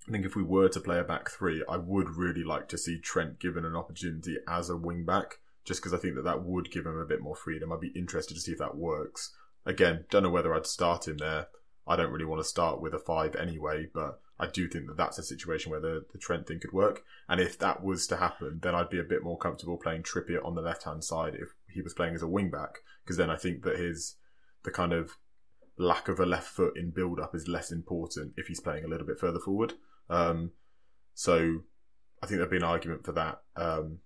I 0.08 0.12
think 0.12 0.26
if 0.26 0.36
we 0.36 0.44
were 0.44 0.68
to 0.70 0.80
play 0.80 1.00
a 1.00 1.04
back 1.04 1.30
three, 1.30 1.64
I 1.70 1.78
would 1.78 2.10
really 2.10 2.44
like 2.44 2.68
to 2.70 2.78
see 2.78 3.00
Trent 3.00 3.40
given 3.40 3.64
an 3.64 3.76
opportunity 3.76 4.38
as 4.48 4.70
a 4.70 4.76
wing 4.76 5.06
back, 5.06 5.40
just 5.64 5.80
because 5.80 5.94
I 5.94 5.98
think 5.98 6.16
that 6.16 6.24
that 6.24 6.44
would 6.44 6.72
give 6.72 6.88
him 6.88 6.98
a 6.98 7.06
bit 7.06 7.22
more 7.22 7.36
freedom. 7.36 7.72
I'd 7.72 7.80
be 7.80 7.94
interested 7.96 8.34
to 8.34 8.40
see 8.40 8.52
if 8.52 8.58
that 8.58 8.76
works. 8.76 9.34
Again, 9.66 10.06
don't 10.10 10.24
know 10.24 10.32
whether 10.32 10.56
I'd 10.56 10.66
start 10.66 11.08
him 11.08 11.18
there. 11.18 11.48
I 11.88 11.96
don't 11.96 12.12
really 12.12 12.26
want 12.26 12.42
to 12.42 12.48
start 12.48 12.82
with 12.82 12.94
a 12.96 13.00
five 13.00 13.36
anyway, 13.36 13.88
but 13.94 14.20
I 14.42 14.48
do 14.48 14.68
think 14.68 14.88
that 14.88 14.98
that's 14.98 15.20
a 15.20 15.24
situation 15.24 15.72
where 15.72 15.80
the, 15.80 16.04
the 16.12 16.18
Trent 16.18 16.48
thing 16.48 16.60
could 16.60 16.74
work. 16.74 17.04
And 17.30 17.40
if 17.40 17.60
that 17.60 17.84
was 17.84 18.08
to 18.08 18.18
happen, 18.18 18.60
then 18.64 18.74
I'd 18.74 18.90
be 18.90 19.00
a 19.00 19.04
bit 19.04 19.24
more 19.24 19.38
comfortable 19.38 19.78
playing 19.78 20.02
Trippier 20.02 20.44
on 20.44 20.56
the 20.56 20.62
left 20.62 20.84
hand 20.84 21.04
side 21.04 21.36
if 21.36 21.50
he 21.72 21.84
was 21.84 21.94
playing 21.94 22.16
as 22.16 22.24
a 22.24 22.28
wing 22.28 22.50
back, 22.50 22.80
because 23.04 23.18
then 23.18 23.30
I 23.30 23.38
think 23.38 23.64
that 23.64 23.78
his 23.78 24.16
the 24.64 24.72
kind 24.72 24.94
of 24.94 25.18
lack 25.78 26.08
of 26.08 26.20
a 26.20 26.26
left 26.26 26.48
foot 26.48 26.76
in 26.76 26.90
build 26.90 27.20
up 27.20 27.36
is 27.36 27.48
less 27.48 27.72
important 27.72 28.34
if 28.36 28.48
he's 28.48 28.60
playing 28.60 28.84
a 28.84 28.88
little 28.88 29.06
bit 29.06 29.20
further 29.20 29.40
forward. 29.40 29.74
Um, 30.10 30.52
so 31.14 31.62
I 32.22 32.26
think 32.26 32.40
there'd 32.40 32.50
be 32.50 32.58
an 32.58 32.64
argument 32.64 33.06
for 33.06 33.12
that. 33.14 33.42
Um, 33.56 34.00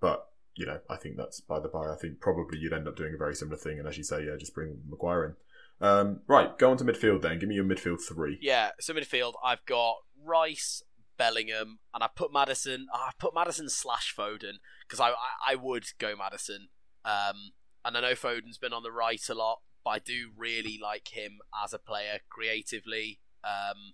but 0.00 0.28
you 0.54 0.66
know, 0.66 0.78
I 0.88 0.96
think 0.96 1.16
that's 1.16 1.40
by 1.40 1.58
the 1.58 1.68
by. 1.68 1.90
I 1.90 1.96
think 2.00 2.20
probably 2.20 2.58
you'd 2.58 2.72
end 2.72 2.86
up 2.86 2.96
doing 2.96 3.14
a 3.14 3.18
very 3.18 3.34
similar 3.34 3.56
thing, 3.56 3.80
and 3.80 3.88
as 3.88 3.98
you 3.98 4.04
say, 4.04 4.24
yeah, 4.24 4.36
just 4.38 4.54
bring 4.54 4.78
Maguire 4.88 5.24
in. 5.24 5.34
Um, 5.80 6.20
right, 6.26 6.56
go 6.58 6.70
on 6.70 6.76
to 6.78 6.84
midfield 6.84 7.22
then. 7.22 7.38
Give 7.38 7.48
me 7.48 7.56
your 7.56 7.64
midfield 7.64 8.00
three. 8.00 8.38
Yeah, 8.40 8.70
so 8.80 8.94
midfield, 8.94 9.34
I've 9.44 9.64
got 9.66 9.96
Rice, 10.22 10.82
Bellingham, 11.18 11.78
and 11.92 12.02
I 12.02 12.08
put 12.14 12.32
Maddison. 12.32 12.86
I 12.92 13.10
put 13.18 13.34
Maddison 13.34 13.68
slash 13.68 14.14
Foden 14.16 14.54
because 14.86 15.00
I, 15.00 15.10
I 15.10 15.52
I 15.52 15.54
would 15.56 15.84
go 15.98 16.14
Maddison. 16.16 16.68
Um, 17.04 17.52
and 17.84 17.96
I 17.96 18.00
know 18.00 18.12
Foden's 18.12 18.58
been 18.58 18.72
on 18.72 18.82
the 18.82 18.92
right 18.92 19.20
a 19.28 19.34
lot, 19.34 19.60
but 19.84 19.90
I 19.90 19.98
do 19.98 20.30
really 20.36 20.78
like 20.82 21.08
him 21.08 21.38
as 21.62 21.74
a 21.74 21.78
player 21.78 22.20
creatively. 22.30 23.20
Um, 23.44 23.92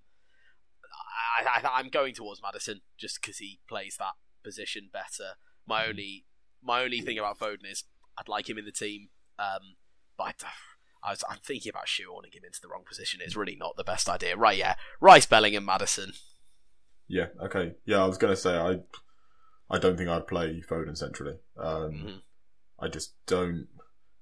I, 1.44 1.60
I 1.60 1.78
I'm 1.78 1.88
going 1.88 2.14
towards 2.14 2.40
Maddison 2.42 2.82
just 2.96 3.20
because 3.20 3.38
he 3.38 3.60
plays 3.68 3.96
that 3.98 4.14
position 4.44 4.90
better. 4.92 5.34
My 5.66 5.86
only 5.86 6.24
my 6.62 6.82
only 6.82 7.00
thing 7.00 7.18
about 7.18 7.38
Foden 7.38 7.70
is 7.70 7.84
I'd 8.18 8.28
like 8.28 8.48
him 8.48 8.58
in 8.58 8.64
the 8.64 8.72
team, 8.72 9.08
um, 9.38 9.76
but 10.16 10.24
I, 10.24 10.32
I 11.02 11.10
was 11.10 11.24
I'm 11.28 11.38
thinking 11.44 11.70
about 11.70 11.86
shoehorning 11.86 12.34
him 12.34 12.44
into 12.44 12.60
the 12.60 12.68
wrong 12.68 12.84
position. 12.86 13.20
It's 13.22 13.36
really 13.36 13.56
not 13.56 13.76
the 13.76 13.84
best 13.84 14.08
idea, 14.08 14.36
right? 14.36 14.56
Yeah, 14.58 14.74
Rice, 15.00 15.26
Bellingham, 15.26 15.64
Maddison. 15.64 16.12
Yeah, 17.08 17.26
okay. 17.42 17.74
Yeah, 17.84 18.02
I 18.02 18.06
was 18.06 18.18
going 18.18 18.32
to 18.32 18.40
say 18.40 18.56
I, 18.56 18.80
I 19.68 19.78
don't 19.78 19.96
think 19.96 20.08
I'd 20.08 20.26
play 20.28 20.62
Foden 20.68 20.96
centrally. 20.96 21.38
Um, 21.58 21.92
Mhm. 21.92 22.20
I 22.78 22.88
just 22.88 23.14
don't. 23.26 23.66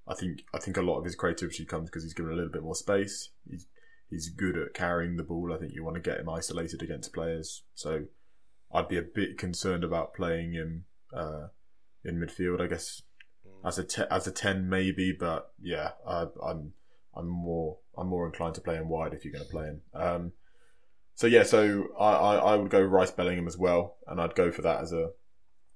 I 0.07 0.15
think 0.15 0.41
I 0.53 0.59
think 0.59 0.75
a 0.77 0.81
lot 0.81 0.97
of 0.99 1.05
his 1.05 1.15
creativity 1.15 1.65
comes 1.65 1.89
because 1.89 2.03
he's 2.03 2.13
given 2.15 2.31
a 2.31 2.35
little 2.35 2.51
bit 2.51 2.63
more 2.63 2.75
space. 2.75 3.29
He's 3.49 3.67
he's 4.09 4.29
good 4.29 4.57
at 4.57 4.73
carrying 4.73 5.17
the 5.17 5.23
ball. 5.23 5.53
I 5.53 5.57
think 5.57 5.73
you 5.73 5.83
want 5.83 5.95
to 5.95 6.01
get 6.01 6.19
him 6.19 6.29
isolated 6.29 6.81
against 6.81 7.13
players. 7.13 7.63
So 7.75 8.05
I'd 8.73 8.87
be 8.89 8.97
a 8.97 9.01
bit 9.03 9.37
concerned 9.37 9.83
about 9.83 10.13
playing 10.15 10.53
him 10.53 10.85
uh, 11.15 11.47
in 12.03 12.15
midfield. 12.19 12.59
I 12.59 12.67
guess 12.67 13.01
as 13.63 13.77
a 13.79 13.83
te- 13.83 14.03
as 14.09 14.27
a 14.27 14.31
ten 14.31 14.69
maybe, 14.69 15.11
but 15.11 15.51
yeah, 15.61 15.91
I, 16.07 16.27
I'm 16.43 16.73
I'm 17.15 17.27
more 17.27 17.77
I'm 17.97 18.07
more 18.07 18.25
inclined 18.25 18.55
to 18.55 18.61
play 18.61 18.75
him 18.75 18.89
wide 18.89 19.13
if 19.13 19.23
you're 19.25 19.33
going 19.33 19.45
to 19.45 19.51
play 19.51 19.65
him. 19.65 19.81
Um, 19.93 20.31
so 21.15 21.27
yeah, 21.27 21.43
so 21.43 21.87
I, 21.99 22.11
I, 22.13 22.35
I 22.35 22.55
would 22.55 22.71
go 22.71 22.81
Rice 22.81 23.11
Bellingham 23.11 23.47
as 23.47 23.57
well, 23.57 23.97
and 24.07 24.21
I'd 24.21 24.35
go 24.35 24.51
for 24.51 24.61
that 24.61 24.81
as 24.81 24.93
a 24.93 25.11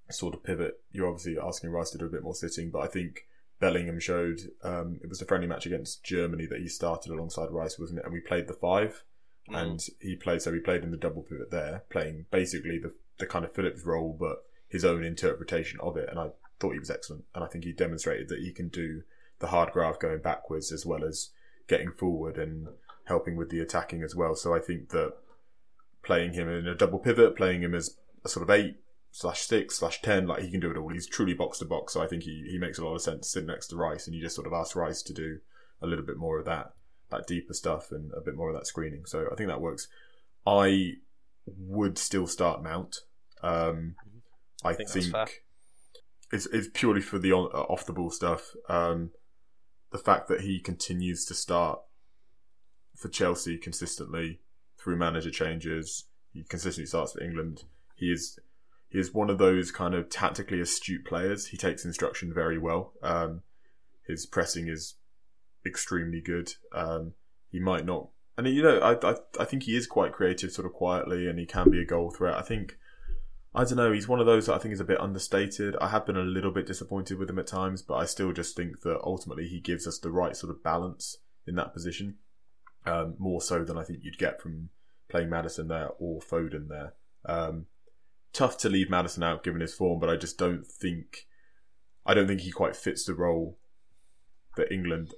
sort 0.09 0.33
of 0.33 0.43
pivot. 0.43 0.81
You're 0.91 1.07
obviously 1.07 1.37
asking 1.37 1.71
Rice 1.71 1.89
to 1.91 1.97
do 1.97 2.05
a 2.05 2.09
bit 2.09 2.23
more 2.23 2.35
sitting, 2.35 2.69
but 2.69 2.79
I 2.79 2.87
think 2.87 3.27
Bellingham 3.59 3.99
showed 3.99 4.39
um, 4.63 4.99
it 5.03 5.09
was 5.09 5.21
a 5.21 5.25
friendly 5.25 5.47
match 5.47 5.65
against 5.65 6.03
Germany 6.03 6.45
that 6.45 6.59
he 6.61 6.67
started 6.67 7.11
alongside 7.11 7.51
Rice, 7.51 7.77
wasn't 7.77 7.99
it? 7.99 8.05
And 8.05 8.13
we 8.13 8.19
played 8.21 8.47
the 8.47 8.53
five, 8.53 9.03
Mm. 9.49 9.61
and 9.61 9.85
he 9.99 10.15
played 10.15 10.41
so 10.41 10.53
he 10.53 10.59
played 10.61 10.83
in 10.85 10.91
the 10.91 10.95
double 10.97 11.21
pivot 11.21 11.51
there, 11.51 11.83
playing 11.89 12.27
basically 12.31 12.79
the 12.79 12.93
the 13.17 13.25
kind 13.25 13.43
of 13.43 13.53
Phillips 13.53 13.83
role, 13.83 14.15
but 14.17 14.45
his 14.69 14.85
own 14.85 15.03
interpretation 15.03 15.81
of 15.81 15.97
it. 15.97 16.07
And 16.09 16.17
I 16.17 16.29
thought 16.63 16.73
he 16.73 16.79
was 16.79 16.89
excellent, 16.89 17.25
and 17.35 17.43
I 17.43 17.47
think 17.47 17.65
he 17.65 17.73
demonstrated 17.73 18.29
that 18.29 18.39
he 18.39 18.53
can 18.53 18.69
do 18.69 19.03
the 19.39 19.47
hard 19.47 19.73
graft 19.73 19.99
going 19.99 20.21
backwards 20.21 20.71
as 20.71 20.85
well 20.85 21.03
as 21.03 21.31
getting 21.67 21.91
forward 21.91 22.37
and 22.37 22.69
helping 23.05 23.35
with 23.35 23.49
the 23.49 23.59
attacking 23.59 24.01
as 24.01 24.15
well. 24.15 24.33
So 24.33 24.55
I 24.55 24.59
think 24.59 24.89
that 24.89 25.13
playing 26.03 26.33
him 26.33 26.47
in 26.47 26.65
a 26.65 26.73
double 26.73 26.99
pivot, 26.99 27.35
playing 27.35 27.61
him 27.61 27.75
as 27.75 27.97
a 28.23 28.29
sort 28.29 28.43
of 28.43 28.49
eight 28.49 28.77
slash 29.11 29.41
six 29.41 29.79
slash 29.79 30.01
ten, 30.01 30.25
like 30.25 30.41
he 30.41 30.49
can 30.49 30.61
do 30.61 30.71
it 30.71 30.77
all. 30.77 30.87
He's 30.87 31.05
truly 31.05 31.33
box 31.33 31.59
to 31.59 31.65
box. 31.65 31.93
So 31.93 32.01
I 32.01 32.07
think 32.07 32.23
he, 32.23 32.47
he 32.49 32.57
makes 32.57 32.79
a 32.79 32.85
lot 32.85 32.95
of 32.95 33.01
sense 33.01 33.29
sitting 33.29 33.47
next 33.47 33.67
to 33.67 33.75
Rice, 33.75 34.07
and 34.07 34.15
you 34.15 34.21
just 34.21 34.35
sort 34.35 34.47
of 34.47 34.53
ask 34.53 34.73
Rice 34.73 35.01
to 35.03 35.13
do 35.13 35.39
a 35.81 35.87
little 35.87 36.05
bit 36.05 36.17
more 36.17 36.39
of 36.39 36.45
that 36.45 36.71
that 37.11 37.27
deeper 37.27 37.53
stuff 37.53 37.91
and 37.91 38.11
a 38.13 38.21
bit 38.21 38.35
more 38.35 38.49
of 38.49 38.55
that 38.55 38.67
screening. 38.67 39.03
So 39.05 39.27
I 39.29 39.35
think 39.35 39.49
that 39.49 39.59
works. 39.59 39.89
I 40.47 40.93
would 41.45 41.97
still 41.97 42.27
start 42.27 42.63
Mount. 42.63 43.01
Um, 43.41 43.95
I, 44.63 44.73
think 44.73 44.89
think, 44.89 45.11
fair. 45.11 45.27
It's 46.33 46.47
it's 46.47 46.67
purely 46.73 47.01
for 47.01 47.19
the 47.19 47.31
on, 47.31 47.49
uh, 47.53 47.61
off 47.61 47.85
the 47.85 47.93
ball 47.93 48.09
stuff. 48.09 48.55
Um, 48.67 49.11
the 49.91 49.99
fact 49.99 50.27
that 50.27 50.41
he 50.41 50.59
continues 50.59 51.23
to 51.25 51.35
start 51.35 51.79
for 52.95 53.07
Chelsea 53.07 53.57
consistently 53.57 54.39
through 54.77 54.97
manager 54.97 55.29
changes, 55.29 56.05
he 56.33 56.43
consistently 56.43 56.87
starts 56.87 57.13
for 57.13 57.23
England. 57.23 57.63
He 57.95 58.11
is 58.11 58.39
he 58.89 58.97
is 58.97 59.13
one 59.13 59.29
of 59.29 59.37
those 59.37 59.71
kind 59.71 59.93
of 59.93 60.09
tactically 60.09 60.59
astute 60.59 61.05
players. 61.05 61.47
He 61.47 61.57
takes 61.57 61.85
instruction 61.85 62.33
very 62.33 62.57
well. 62.57 62.93
Um, 63.03 63.43
his 64.07 64.25
pressing 64.25 64.67
is 64.67 64.95
extremely 65.65 66.19
good. 66.19 66.53
Um, 66.73 67.13
he 67.51 67.59
might 67.59 67.85
not, 67.85 68.09
and 68.39 68.47
you 68.47 68.63
know, 68.63 68.79
I, 68.79 69.11
I 69.11 69.15
I 69.39 69.45
think 69.45 69.63
he 69.63 69.75
is 69.75 69.85
quite 69.85 70.13
creative, 70.13 70.51
sort 70.51 70.65
of 70.65 70.73
quietly, 70.73 71.27
and 71.27 71.37
he 71.37 71.45
can 71.45 71.69
be 71.69 71.79
a 71.79 71.85
goal 71.85 72.09
threat. 72.09 72.35
I 72.35 72.41
think. 72.41 72.77
I 73.55 73.63
don't 73.63 73.75
know. 73.75 73.91
He's 73.91 74.07
one 74.07 74.19
of 74.19 74.25
those 74.25 74.47
that 74.47 74.55
I 74.55 74.57
think 74.57 74.73
is 74.73 74.79
a 74.79 74.85
bit 74.85 74.99
understated. 74.99 75.75
I 75.79 75.89
have 75.89 76.07
been 76.07 76.17
a 76.17 76.21
little 76.21 76.51
bit 76.51 76.65
disappointed 76.65 77.19
with 77.19 77.29
him 77.29 77.37
at 77.37 77.45
times, 77.45 77.83
but 77.83 77.95
I 77.95 78.05
still 78.05 78.31
just 78.31 78.55
think 78.55 78.81
that 78.81 78.99
ultimately 79.03 79.47
he 79.47 79.59
gives 79.59 79.85
us 79.85 79.99
the 79.99 80.11
right 80.11 80.35
sort 80.35 80.49
of 80.49 80.63
balance 80.63 81.17
in 81.45 81.55
that 81.55 81.73
position, 81.73 82.15
um, 82.85 83.15
more 83.19 83.41
so 83.41 83.63
than 83.63 83.77
I 83.77 83.83
think 83.83 83.99
you'd 84.01 84.17
get 84.17 84.41
from 84.41 84.69
playing 85.07 85.29
Maddison 85.29 85.67
there 85.67 85.89
or 85.99 86.19
Foden 86.19 86.67
there. 86.67 86.93
Um, 87.25 87.67
tough 88.33 88.57
to 88.59 88.69
leave 88.69 88.89
Maddison 88.89 89.21
out 89.21 89.43
given 89.43 89.61
his 89.61 89.75
form, 89.75 89.99
but 89.99 90.09
I 90.09 90.15
just 90.15 90.39
don't 90.39 90.65
think 90.65 91.27
I 92.05 92.13
don't 92.13 92.27
think 92.27 92.41
he 92.41 92.51
quite 92.51 92.75
fits 92.75 93.05
the 93.05 93.13
role 93.13 93.57
that 94.57 94.71
England 94.71 95.13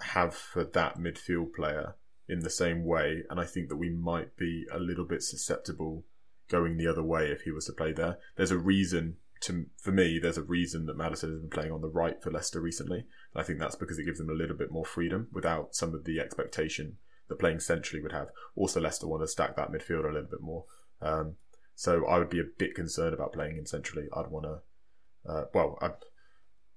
have 0.00 0.34
for 0.34 0.64
that 0.64 0.98
midfield 0.98 1.54
player 1.54 1.94
in 2.28 2.40
the 2.40 2.50
same 2.50 2.84
way, 2.84 3.22
and 3.30 3.38
I 3.38 3.44
think 3.44 3.68
that 3.68 3.76
we 3.76 3.90
might 3.90 4.36
be 4.36 4.66
a 4.72 4.80
little 4.80 5.04
bit 5.04 5.22
susceptible 5.22 6.04
going 6.48 6.76
the 6.76 6.86
other 6.86 7.02
way 7.02 7.26
if 7.26 7.42
he 7.42 7.50
was 7.50 7.66
to 7.66 7.72
play 7.72 7.92
there. 7.92 8.18
There's 8.36 8.50
a 8.50 8.58
reason 8.58 9.16
to 9.42 9.66
for 9.76 9.92
me. 9.92 10.18
There's 10.18 10.38
a 10.38 10.42
reason 10.42 10.86
that 10.86 10.96
Maddison 10.96 11.30
has 11.30 11.40
been 11.40 11.50
playing 11.50 11.72
on 11.72 11.80
the 11.80 11.88
right 11.88 12.22
for 12.22 12.30
Leicester 12.30 12.60
recently. 12.60 12.98
And 12.98 13.42
I 13.42 13.42
think 13.42 13.58
that's 13.58 13.76
because 13.76 13.98
it 13.98 14.04
gives 14.04 14.18
them 14.18 14.30
a 14.30 14.34
little 14.34 14.56
bit 14.56 14.70
more 14.70 14.84
freedom 14.84 15.28
without 15.32 15.74
some 15.74 15.94
of 15.94 16.04
the 16.04 16.20
expectation 16.20 16.96
that 17.28 17.38
playing 17.38 17.60
centrally 17.60 18.02
would 18.02 18.12
have. 18.12 18.28
Also, 18.54 18.80
Leicester 18.80 19.06
want 19.06 19.22
to 19.22 19.28
stack 19.28 19.56
that 19.56 19.72
midfield 19.72 20.04
a 20.04 20.12
little 20.12 20.30
bit 20.30 20.40
more. 20.40 20.64
Um, 21.02 21.36
so 21.74 22.06
I 22.06 22.18
would 22.18 22.30
be 22.30 22.40
a 22.40 22.44
bit 22.44 22.74
concerned 22.74 23.14
about 23.14 23.32
playing 23.32 23.56
him 23.56 23.66
centrally. 23.66 24.08
I'd 24.16 24.30
want 24.30 24.46
to, 24.46 25.30
uh, 25.30 25.44
well, 25.52 25.78
I'm 25.82 25.90
a 25.90 25.96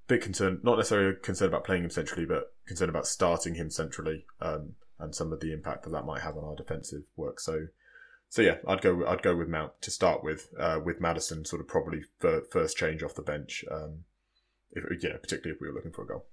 bit 0.07 0.21
concerned, 0.21 0.59
not 0.63 0.77
necessarily 0.77 1.15
concerned 1.21 1.53
about 1.53 1.63
playing 1.63 1.83
him 1.83 1.89
centrally, 1.89 2.25
but 2.25 2.53
concerned 2.67 2.89
about 2.89 3.07
starting 3.07 3.55
him 3.55 3.69
centrally 3.69 4.25
um, 4.41 4.73
and 4.99 5.15
some 5.15 5.31
of 5.31 5.39
the 5.39 5.53
impact 5.53 5.83
that 5.83 5.91
that 5.91 6.05
might 6.05 6.21
have 6.21 6.35
on 6.35 6.43
our 6.43 6.55
defensive 6.55 7.03
work. 7.15 7.39
So, 7.39 7.67
so 8.29 8.43
yeah, 8.43 8.57
I'd 8.67 8.81
go, 8.81 9.05
I'd 9.07 9.23
go 9.23 9.35
with 9.35 9.47
Mount 9.47 9.73
to 9.81 9.91
start 9.91 10.23
with, 10.23 10.49
uh, 10.57 10.79
with 10.83 11.01
Maddison 11.01 11.45
sort 11.45 11.61
of 11.61 11.67
probably 11.67 12.01
first 12.51 12.77
change 12.77 13.01
off 13.01 13.15
the 13.15 13.23
bench, 13.23 13.65
um, 13.71 14.03
if, 14.71 14.83
you 15.03 15.09
know, 15.09 15.17
particularly 15.17 15.55
if 15.55 15.61
we 15.61 15.67
were 15.67 15.73
looking 15.73 15.91
for 15.91 16.03
a 16.03 16.07
goal. 16.07 16.25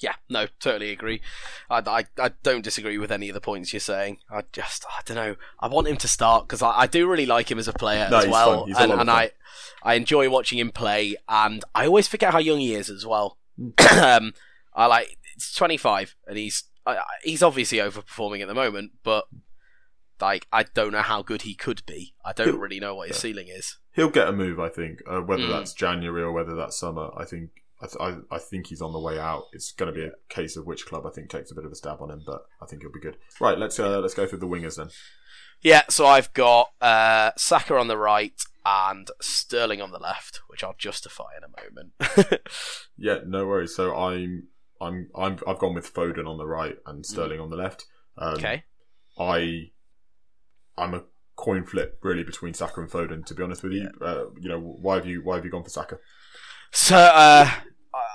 Yeah, 0.00 0.14
no, 0.28 0.46
totally 0.60 0.90
agree. 0.90 1.20
I, 1.70 1.78
I, 1.78 2.04
I, 2.18 2.30
don't 2.42 2.62
disagree 2.62 2.98
with 2.98 3.12
any 3.12 3.28
of 3.28 3.34
the 3.34 3.40
points 3.40 3.72
you're 3.72 3.80
saying. 3.80 4.18
I 4.30 4.42
just, 4.52 4.84
I 4.86 5.00
don't 5.04 5.16
know. 5.16 5.36
I 5.60 5.68
want 5.68 5.86
him 5.86 5.96
to 5.98 6.08
start 6.08 6.46
because 6.46 6.62
I, 6.62 6.70
I 6.80 6.86
do 6.86 7.08
really 7.08 7.26
like 7.26 7.50
him 7.50 7.58
as 7.58 7.68
a 7.68 7.72
player 7.72 8.08
no, 8.10 8.18
as 8.18 8.28
well, 8.28 8.66
and, 8.76 8.92
and 8.92 9.10
I, 9.10 9.30
I 9.82 9.94
enjoy 9.94 10.28
watching 10.28 10.58
him 10.58 10.72
play. 10.72 11.16
And 11.28 11.64
I 11.74 11.86
always 11.86 12.08
forget 12.08 12.32
how 12.32 12.38
young 12.38 12.58
he 12.58 12.74
is 12.74 12.90
as 12.90 13.06
well. 13.06 13.38
Mm. 13.58 14.02
um, 14.02 14.34
I 14.74 14.86
like, 14.86 15.16
it's 15.36 15.54
25, 15.54 16.16
and 16.26 16.38
he's 16.38 16.64
he's 17.22 17.42
obviously 17.42 17.78
overperforming 17.78 18.42
at 18.42 18.48
the 18.48 18.54
moment, 18.54 18.92
but 19.02 19.26
like 20.24 20.46
I 20.50 20.62
don't 20.62 20.92
know 20.92 21.02
how 21.02 21.22
good 21.22 21.42
he 21.42 21.54
could 21.54 21.82
be. 21.86 22.14
I 22.24 22.32
don't 22.32 22.48
he'll, 22.48 22.58
really 22.58 22.80
know 22.80 22.94
what 22.94 23.08
his 23.08 23.18
yeah. 23.18 23.20
ceiling 23.22 23.48
is. 23.48 23.76
He'll 23.92 24.10
get 24.10 24.28
a 24.28 24.32
move, 24.32 24.58
I 24.58 24.70
think, 24.70 25.02
uh, 25.08 25.20
whether 25.20 25.42
mm. 25.42 25.50
that's 25.50 25.74
January 25.74 26.22
or 26.22 26.32
whether 26.32 26.54
that's 26.54 26.78
summer. 26.78 27.10
I 27.16 27.24
think 27.24 27.50
I, 27.82 27.86
th- 27.86 28.22
I, 28.30 28.34
I, 28.34 28.38
think 28.38 28.68
he's 28.68 28.80
on 28.80 28.94
the 28.94 29.00
way 29.00 29.18
out. 29.18 29.44
It's 29.52 29.72
going 29.72 29.92
to 29.92 29.98
be 29.98 30.06
a 30.06 30.12
case 30.30 30.56
of 30.56 30.64
which 30.64 30.86
club 30.86 31.04
I 31.06 31.10
think 31.10 31.28
takes 31.28 31.50
a 31.50 31.54
bit 31.54 31.66
of 31.66 31.72
a 31.72 31.74
stab 31.74 32.00
on 32.00 32.10
him, 32.10 32.22
but 32.24 32.46
I 32.62 32.66
think 32.66 32.82
he'll 32.82 32.90
be 32.90 33.00
good. 33.00 33.18
Right, 33.38 33.58
let's 33.58 33.78
uh, 33.78 34.00
let's 34.00 34.14
go 34.14 34.26
through 34.26 34.38
the 34.38 34.48
wingers 34.48 34.76
then. 34.76 34.88
Yeah, 35.60 35.82
so 35.90 36.06
I've 36.06 36.32
got 36.32 36.70
uh, 36.80 37.32
Saka 37.36 37.76
on 37.76 37.88
the 37.88 37.98
right 37.98 38.40
and 38.64 39.10
Sterling 39.20 39.82
on 39.82 39.90
the 39.90 39.98
left, 39.98 40.40
which 40.48 40.64
I'll 40.64 40.76
justify 40.78 41.32
in 41.36 41.44
a 41.44 41.52
moment. 41.62 42.40
yeah, 42.96 43.18
no 43.26 43.46
worries. 43.46 43.76
So 43.76 43.94
I'm 43.94 44.48
I'm 44.80 45.10
I'm 45.14 45.38
I've 45.46 45.58
gone 45.58 45.74
with 45.74 45.92
Foden 45.92 46.26
on 46.26 46.38
the 46.38 46.46
right 46.46 46.76
and 46.86 47.04
Sterling 47.04 47.40
mm. 47.40 47.44
on 47.44 47.50
the 47.50 47.56
left. 47.56 47.84
Um, 48.16 48.34
okay. 48.34 48.64
I 49.18 49.70
I'm 50.76 50.94
a 50.94 51.04
coin 51.36 51.64
flip 51.64 51.98
really 52.02 52.22
between 52.22 52.54
Saka 52.54 52.80
and 52.80 52.90
Foden. 52.90 53.24
To 53.26 53.34
be 53.34 53.42
honest 53.42 53.62
with 53.62 53.72
you, 53.72 53.90
yeah. 54.00 54.06
uh, 54.06 54.24
you 54.38 54.48
know 54.48 54.60
why 54.60 54.96
have 54.96 55.06
you 55.06 55.22
why 55.22 55.36
have 55.36 55.44
you 55.44 55.50
gone 55.50 55.64
for 55.64 55.70
Saka? 55.70 55.98
So 56.72 56.96
uh, 56.96 57.50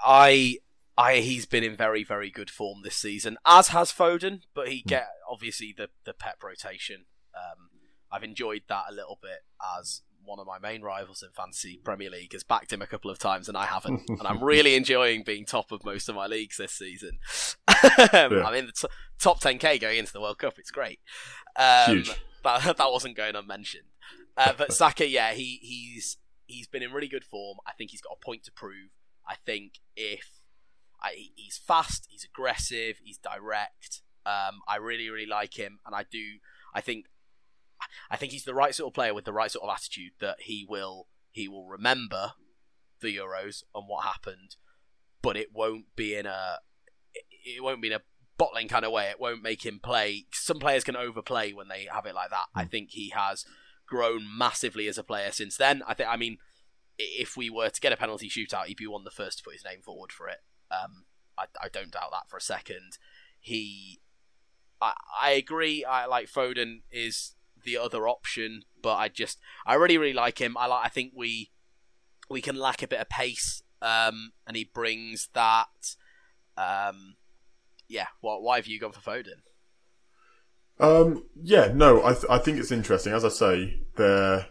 I, 0.06 0.58
I, 0.98 1.18
he's 1.18 1.46
been 1.46 1.64
in 1.64 1.78
very, 1.78 2.04
very 2.04 2.30
good 2.30 2.50
form 2.50 2.80
this 2.84 2.96
season, 2.96 3.38
as 3.46 3.70
has 3.70 3.92
Foden. 3.92 4.42
But 4.54 4.68
he 4.68 4.82
hmm. 4.82 4.90
get 4.90 5.08
obviously 5.30 5.74
the 5.76 5.90
the 6.06 6.14
Pep 6.14 6.44
rotation. 6.44 7.06
Um, 7.36 7.70
I've 8.12 8.24
enjoyed 8.24 8.64
that 8.70 8.86
a 8.90 8.94
little 8.94 9.20
bit 9.22 9.40
as 9.80 10.02
one 10.26 10.40
of 10.40 10.46
my 10.46 10.60
main 10.60 10.82
rivals 10.82 11.24
in 11.24 11.30
fantasy 11.32 11.82
Premier 11.84 12.10
League 12.10 12.34
has 12.34 12.44
backed 12.44 12.72
him 12.72 12.82
a 12.82 12.88
couple 12.88 13.10
of 13.10 13.18
times 13.18 13.48
and 13.48 13.58
I 13.58 13.66
haven't, 13.66 14.02
and 14.10 14.28
I'm 14.28 14.44
really 14.44 14.76
enjoying 14.76 15.24
being 15.24 15.46
top 15.46 15.72
of 15.72 15.84
most 15.84 16.10
of 16.10 16.16
my 16.16 16.28
leagues 16.28 16.58
this 16.58 16.74
season. 16.74 17.20
yeah. 17.84 18.44
I'm 18.46 18.54
in 18.54 18.68
the 18.68 18.72
t- 18.72 18.88
top 19.20 19.42
10k 19.42 19.80
going 19.82 19.98
into 19.98 20.14
the 20.14 20.22
World 20.22 20.38
Cup. 20.38 20.60
It's 20.60 20.72
great. 20.72 21.00
Um, 21.56 21.96
Huge. 21.96 22.16
That 22.44 22.64
that 22.78 22.92
wasn't 22.92 23.18
going 23.18 23.36
unmentioned. 23.36 23.88
Uh, 24.38 24.54
but 24.58 24.74
Saka, 24.74 25.08
yeah, 25.08 25.34
he 25.34 25.60
he's 25.62 26.18
he's 26.46 26.68
been 26.68 26.84
in 26.84 26.92
really 26.92 27.08
good 27.08 27.24
form. 27.24 27.58
I 27.68 27.72
think 27.74 27.92
he's 27.92 28.02
got 28.02 28.18
a 28.22 28.26
point 28.26 28.44
to 28.46 28.52
prove. 28.52 28.90
I 29.28 29.36
think 29.46 29.80
if 29.96 30.40
I, 31.02 31.30
he's 31.36 31.58
fast, 31.58 32.08
he's 32.10 32.24
aggressive, 32.24 32.98
he's 33.04 33.18
direct. 33.18 34.02
Um, 34.26 34.62
I 34.68 34.78
really, 34.78 35.10
really 35.10 35.26
like 35.26 35.58
him, 35.58 35.80
and 35.86 35.96
I 35.96 36.04
do. 36.10 36.24
I 36.74 36.82
think, 36.82 37.06
I 38.12 38.18
think 38.18 38.32
he's 38.32 38.44
the 38.44 38.54
right 38.54 38.76
sort 38.76 38.90
of 38.92 38.94
player 38.94 39.14
with 39.14 39.26
the 39.26 39.34
right 39.34 39.52
sort 39.52 39.64
of 39.64 39.74
attitude 39.74 40.14
that 40.20 40.38
he 40.42 40.66
will 40.68 41.08
he 41.32 41.48
will 41.48 41.68
remember 41.68 42.34
the 43.02 43.16
Euros 43.16 43.64
and 43.74 43.88
what 43.88 44.06
happened, 44.06 44.56
but 45.22 45.38
it 45.38 45.54
won't 45.54 45.96
be 45.96 46.16
in 46.16 46.26
a 46.26 46.58
it 47.14 47.64
won't 47.64 47.82
be 47.82 47.90
in 47.90 47.94
a 47.94 48.02
bottling 48.40 48.68
kind 48.68 48.86
of 48.86 48.92
way. 48.92 49.10
It 49.10 49.20
won't 49.20 49.44
make 49.44 49.64
him 49.64 49.80
play. 49.84 50.26
Some 50.32 50.58
players 50.58 50.84
can 50.84 50.96
overplay 50.96 51.54
when 51.54 51.68
they 51.68 51.88
have 51.94 52.08
it 52.08 52.16
like 52.16 52.32
that. 52.32 52.46
I 52.56 52.64
hmm. 52.64 52.70
think 52.70 52.90
he 52.92 53.10
has 53.10 53.46
grown 53.86 54.26
massively 54.36 54.88
as 54.88 54.98
a 54.98 55.04
player 55.04 55.32
since 55.32 55.58
then. 55.58 55.84
I 55.88 55.94
think. 55.94 56.10
I 56.10 56.16
mean, 56.16 56.38
if 56.98 57.38
we 57.38 57.50
were 57.50 57.70
to 57.70 57.82
get 57.82 57.94
a 57.94 57.98
penalty 57.98 58.30
shootout, 58.30 58.66
he'd 58.66 58.78
be 58.78 58.88
one 58.88 59.02
of 59.02 59.06
the 59.06 59.12
first 59.12 59.38
to 59.38 59.44
put 59.44 59.54
his 59.54 59.66
name 59.66 59.82
forward 59.82 60.12
for 60.12 60.28
it. 60.28 60.40
Um, 60.72 61.06
I, 61.38 61.46
I, 61.62 61.70
don't 61.70 61.92
doubt 61.92 62.12
that 62.12 62.30
for 62.30 62.38
a 62.38 62.42
second. 62.42 62.98
He, 63.40 64.02
I, 64.82 64.94
I 65.20 65.32
agree. 65.32 65.84
I 65.84 66.06
like 66.06 66.28
Foden 66.28 66.82
is 66.92 67.36
the 67.64 67.78
other 67.78 68.08
option, 68.08 68.64
but 68.82 68.96
I 68.96 69.10
just 69.10 69.40
I 69.66 69.76
really 69.76 69.98
really 69.98 70.14
like 70.14 70.40
him. 70.40 70.58
I 70.58 70.66
like. 70.68 70.86
I 70.86 70.90
think 70.90 71.14
we 71.16 71.52
we 72.30 72.42
can 72.42 72.56
lack 72.56 72.82
a 72.82 72.88
bit 72.88 73.02
of 73.02 73.10
pace, 73.10 73.64
um, 73.82 74.32
and 74.48 74.56
he 74.56 74.64
brings 74.64 75.30
that. 75.34 75.96
Um, 76.58 77.16
yeah. 77.90 78.08
Why, 78.22 78.36
why 78.36 78.56
have 78.58 78.68
you 78.68 78.80
gone 78.80 78.94
for 78.94 79.02
Foden? 79.02 79.42
Um, 80.80 81.26
yeah, 81.42 81.72
no, 81.74 82.06
I 82.06 82.14
th- 82.14 82.26
I 82.30 82.38
think 82.38 82.58
it's 82.58 82.72
interesting. 82.72 83.12
As 83.12 83.26
I 83.26 83.30
say, 83.30 83.82
they're 83.98 84.48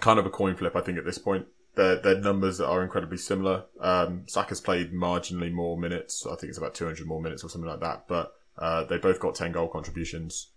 kind 0.00 0.18
of 0.18 0.26
a 0.26 0.30
coin 0.30 0.56
flip. 0.56 0.74
I 0.74 0.80
think 0.80 0.98
at 0.98 1.04
this 1.04 1.18
point, 1.18 1.46
their 1.76 1.96
their 1.96 2.18
numbers 2.18 2.60
are 2.60 2.82
incredibly 2.82 3.18
similar. 3.18 3.66
Um, 3.80 4.24
Saka's 4.26 4.60
played 4.60 4.92
marginally 4.92 5.52
more 5.52 5.78
minutes. 5.78 6.26
I 6.26 6.34
think 6.34 6.48
it's 6.48 6.58
about 6.58 6.74
200 6.74 7.06
more 7.06 7.22
minutes 7.22 7.44
or 7.44 7.48
something 7.48 7.70
like 7.70 7.80
that. 7.80 8.06
But 8.08 8.32
uh, 8.58 8.84
they 8.84 8.98
both 8.98 9.20
got 9.20 9.36
10 9.36 9.52
goal 9.52 9.68
contributions. 9.68 10.50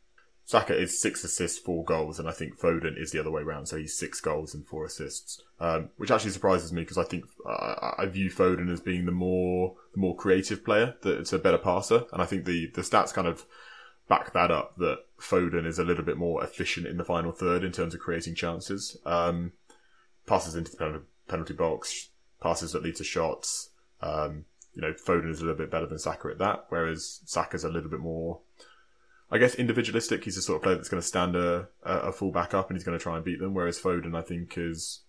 Saka 0.51 0.77
is 0.77 1.01
six 1.01 1.23
assists, 1.23 1.57
four 1.57 1.85
goals, 1.85 2.19
and 2.19 2.27
I 2.27 2.33
think 2.33 2.59
Foden 2.59 3.01
is 3.01 3.11
the 3.11 3.19
other 3.21 3.31
way 3.31 3.41
around. 3.41 3.67
So 3.67 3.77
he's 3.77 3.97
six 3.97 4.19
goals 4.19 4.53
and 4.53 4.67
four 4.67 4.83
assists, 4.83 5.41
um, 5.61 5.91
which 5.95 6.11
actually 6.11 6.31
surprises 6.31 6.73
me 6.73 6.81
because 6.81 6.97
I 6.97 7.05
think 7.05 7.23
uh, 7.47 7.91
I 7.97 8.05
view 8.07 8.29
Foden 8.29 8.69
as 8.69 8.81
being 8.81 9.05
the 9.05 9.13
more 9.13 9.77
the 9.93 10.01
more 10.01 10.13
creative 10.13 10.65
player. 10.65 10.95
That 11.03 11.19
it's 11.19 11.31
a 11.31 11.39
better 11.39 11.57
passer, 11.57 12.03
and 12.11 12.21
I 12.21 12.25
think 12.25 12.43
the 12.43 12.69
the 12.75 12.81
stats 12.81 13.13
kind 13.13 13.29
of 13.29 13.45
back 14.09 14.33
that 14.33 14.51
up 14.51 14.75
that 14.75 15.05
Foden 15.21 15.65
is 15.65 15.79
a 15.79 15.85
little 15.85 16.03
bit 16.03 16.17
more 16.17 16.43
efficient 16.43 16.85
in 16.85 16.97
the 16.97 17.05
final 17.05 17.31
third 17.31 17.63
in 17.63 17.71
terms 17.71 17.93
of 17.93 18.01
creating 18.01 18.35
chances. 18.35 18.97
Um, 19.05 19.53
passes 20.27 20.57
into 20.57 20.75
the 20.75 21.03
penalty 21.29 21.53
box, 21.53 22.09
passes 22.41 22.73
that 22.73 22.83
lead 22.83 22.97
to 22.97 23.05
shots. 23.05 23.69
Um, 24.01 24.43
you 24.73 24.81
know, 24.81 24.91
Foden 24.91 25.31
is 25.31 25.39
a 25.39 25.45
little 25.45 25.57
bit 25.57 25.71
better 25.71 25.87
than 25.87 25.97
Saka 25.97 26.27
at 26.27 26.39
that, 26.39 26.65
whereas 26.67 27.21
Saka's 27.23 27.63
a 27.63 27.69
little 27.69 27.89
bit 27.89 28.01
more, 28.01 28.41
I 29.31 29.37
guess, 29.37 29.55
individualistic. 29.55 30.25
He's 30.25 30.35
the 30.35 30.41
sort 30.41 30.57
of 30.57 30.63
player 30.63 30.75
that's 30.75 30.89
going 30.89 31.01
to 31.01 31.07
stand 31.07 31.35
a, 31.35 31.69
a 31.83 32.11
full 32.11 32.31
back 32.31 32.53
up 32.53 32.69
and 32.69 32.77
he's 32.77 32.83
going 32.83 32.97
to 32.97 33.01
try 33.01 33.15
and 33.15 33.23
beat 33.23 33.39
them, 33.39 33.53
whereas 33.53 33.79
Foden, 33.79 34.15
I 34.15 34.21
think, 34.21 34.57
is, 34.57 35.01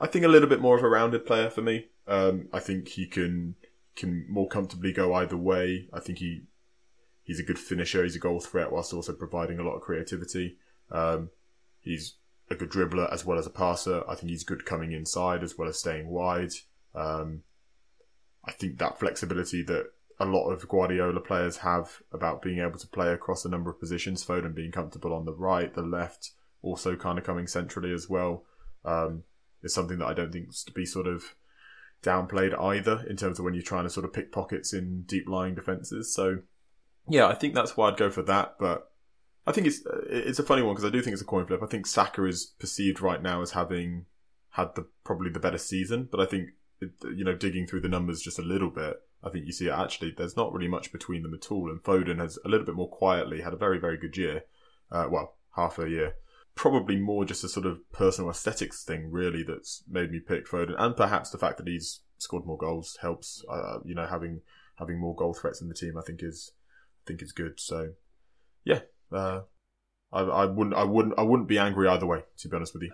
I 0.00 0.06
think, 0.06 0.24
a 0.24 0.28
little 0.28 0.48
bit 0.48 0.60
more 0.60 0.78
of 0.78 0.84
a 0.84 0.88
rounded 0.88 1.26
player 1.26 1.50
for 1.50 1.60
me. 1.60 1.86
Um, 2.06 2.48
I 2.52 2.60
think 2.60 2.88
he 2.88 3.06
can 3.06 3.56
can 3.94 4.24
more 4.28 4.48
comfortably 4.48 4.92
go 4.92 5.12
either 5.14 5.36
way. 5.36 5.88
I 5.92 6.00
think 6.00 6.18
he 6.18 6.42
he's 7.24 7.40
a 7.40 7.44
good 7.44 7.58
finisher. 7.58 8.02
He's 8.02 8.16
a 8.16 8.20
goal 8.20 8.40
threat 8.40 8.72
whilst 8.72 8.94
also 8.94 9.12
providing 9.12 9.58
a 9.58 9.62
lot 9.62 9.74
of 9.74 9.82
creativity. 9.82 10.56
Um, 10.90 11.30
he's 11.80 12.14
a 12.50 12.54
good 12.54 12.70
dribbler 12.70 13.12
as 13.12 13.24
well 13.24 13.38
as 13.38 13.46
a 13.46 13.50
passer. 13.50 14.02
I 14.08 14.14
think 14.14 14.30
he's 14.30 14.44
good 14.44 14.64
coming 14.64 14.92
inside 14.92 15.42
as 15.42 15.58
well 15.58 15.68
as 15.68 15.78
staying 15.78 16.08
wide. 16.08 16.52
Um, 16.94 17.42
I 18.44 18.52
think 18.52 18.78
that 18.78 18.98
flexibility 18.98 19.62
that 19.64 19.86
a 20.22 20.24
lot 20.24 20.50
of 20.50 20.68
Guardiola 20.68 21.20
players 21.20 21.58
have 21.58 22.00
about 22.12 22.42
being 22.42 22.60
able 22.60 22.78
to 22.78 22.86
play 22.86 23.12
across 23.12 23.44
a 23.44 23.48
number 23.48 23.70
of 23.70 23.80
positions, 23.80 24.24
Foden 24.24 24.54
being 24.54 24.70
comfortable 24.70 25.12
on 25.12 25.24
the 25.24 25.34
right, 25.34 25.74
the 25.74 25.82
left, 25.82 26.30
also 26.62 26.94
kind 26.94 27.18
of 27.18 27.24
coming 27.24 27.48
centrally 27.48 27.92
as 27.92 28.08
well, 28.08 28.44
um, 28.84 29.24
is 29.64 29.74
something 29.74 29.98
that 29.98 30.06
I 30.06 30.14
don't 30.14 30.32
think 30.32 30.54
to 30.64 30.72
be 30.72 30.86
sort 30.86 31.08
of 31.08 31.34
downplayed 32.04 32.58
either 32.60 33.04
in 33.10 33.16
terms 33.16 33.38
of 33.38 33.44
when 33.44 33.54
you're 33.54 33.64
trying 33.64 33.84
to 33.84 33.90
sort 33.90 34.04
of 34.04 34.12
pick 34.12 34.30
pockets 34.30 34.72
in 34.72 35.02
deep 35.02 35.28
lying 35.28 35.56
defences. 35.56 36.14
So 36.14 36.38
yeah, 37.08 37.26
I 37.26 37.34
think 37.34 37.54
that's 37.54 37.76
why 37.76 37.88
I'd 37.88 37.96
go 37.96 38.10
for 38.10 38.22
that. 38.22 38.56
But 38.60 38.92
I 39.44 39.50
think 39.50 39.66
it's 39.66 39.80
it's 40.08 40.38
a 40.38 40.44
funny 40.44 40.62
one 40.62 40.74
because 40.74 40.88
I 40.88 40.92
do 40.92 41.02
think 41.02 41.14
it's 41.14 41.22
a 41.22 41.26
coin 41.26 41.46
flip. 41.46 41.62
I 41.64 41.66
think 41.66 41.86
Saka 41.86 42.24
is 42.24 42.46
perceived 42.58 43.00
right 43.00 43.20
now 43.20 43.42
as 43.42 43.52
having 43.52 44.06
had 44.50 44.74
the 44.76 44.86
probably 45.02 45.30
the 45.30 45.40
better 45.40 45.58
season, 45.58 46.08
but 46.10 46.20
I 46.20 46.26
think 46.26 46.50
you 46.80 47.24
know 47.24 47.34
digging 47.34 47.66
through 47.66 47.80
the 47.80 47.88
numbers 47.88 48.22
just 48.22 48.38
a 48.38 48.42
little 48.42 48.70
bit, 48.70 49.00
I 49.22 49.30
think 49.30 49.46
you 49.46 49.52
see 49.52 49.68
it 49.68 49.72
actually 49.72 50.14
there's 50.16 50.36
not 50.36 50.52
really 50.52 50.68
much 50.68 50.92
between 50.92 51.22
them 51.22 51.34
at 51.34 51.50
all. 51.50 51.70
And 51.70 51.82
Foden 51.82 52.18
has 52.18 52.38
a 52.44 52.48
little 52.48 52.66
bit 52.66 52.74
more 52.74 52.88
quietly 52.88 53.40
had 53.40 53.52
a 53.52 53.58
very 53.58 53.78
very 53.78 53.96
good 53.96 54.16
year. 54.16 54.44
Uh, 54.90 55.06
well, 55.10 55.36
half 55.56 55.78
a 55.78 55.88
year. 55.88 56.14
Probably 56.54 56.96
more 56.96 57.24
just 57.24 57.44
a 57.44 57.48
sort 57.48 57.64
of 57.64 57.80
personal 57.92 58.30
aesthetics 58.30 58.84
thing, 58.84 59.10
really, 59.10 59.42
that's 59.42 59.84
made 59.88 60.10
me 60.10 60.20
pick 60.20 60.46
Foden, 60.46 60.74
and 60.76 60.94
perhaps 60.94 61.30
the 61.30 61.38
fact 61.38 61.56
that 61.56 61.66
he's 61.66 62.00
scored 62.18 62.44
more 62.44 62.58
goals 62.58 62.98
helps. 63.00 63.42
Uh, 63.50 63.78
you 63.84 63.94
know, 63.94 64.06
having 64.06 64.42
having 64.76 65.00
more 65.00 65.14
goal 65.14 65.32
threats 65.32 65.62
in 65.62 65.68
the 65.68 65.74
team, 65.74 65.96
I 65.96 66.02
think 66.02 66.22
is 66.22 66.52
I 67.02 67.02
think 67.06 67.22
is 67.22 67.32
good. 67.32 67.58
So 67.58 67.92
yeah, 68.64 68.80
uh, 69.10 69.40
I, 70.12 70.20
I 70.20 70.44
wouldn't 70.44 70.76
I 70.76 70.84
wouldn't 70.84 71.18
I 71.18 71.22
wouldn't 71.22 71.48
be 71.48 71.58
angry 71.58 71.88
either 71.88 72.06
way. 72.06 72.24
To 72.38 72.48
be 72.48 72.56
honest 72.56 72.74
with 72.74 72.82
you. 72.82 72.92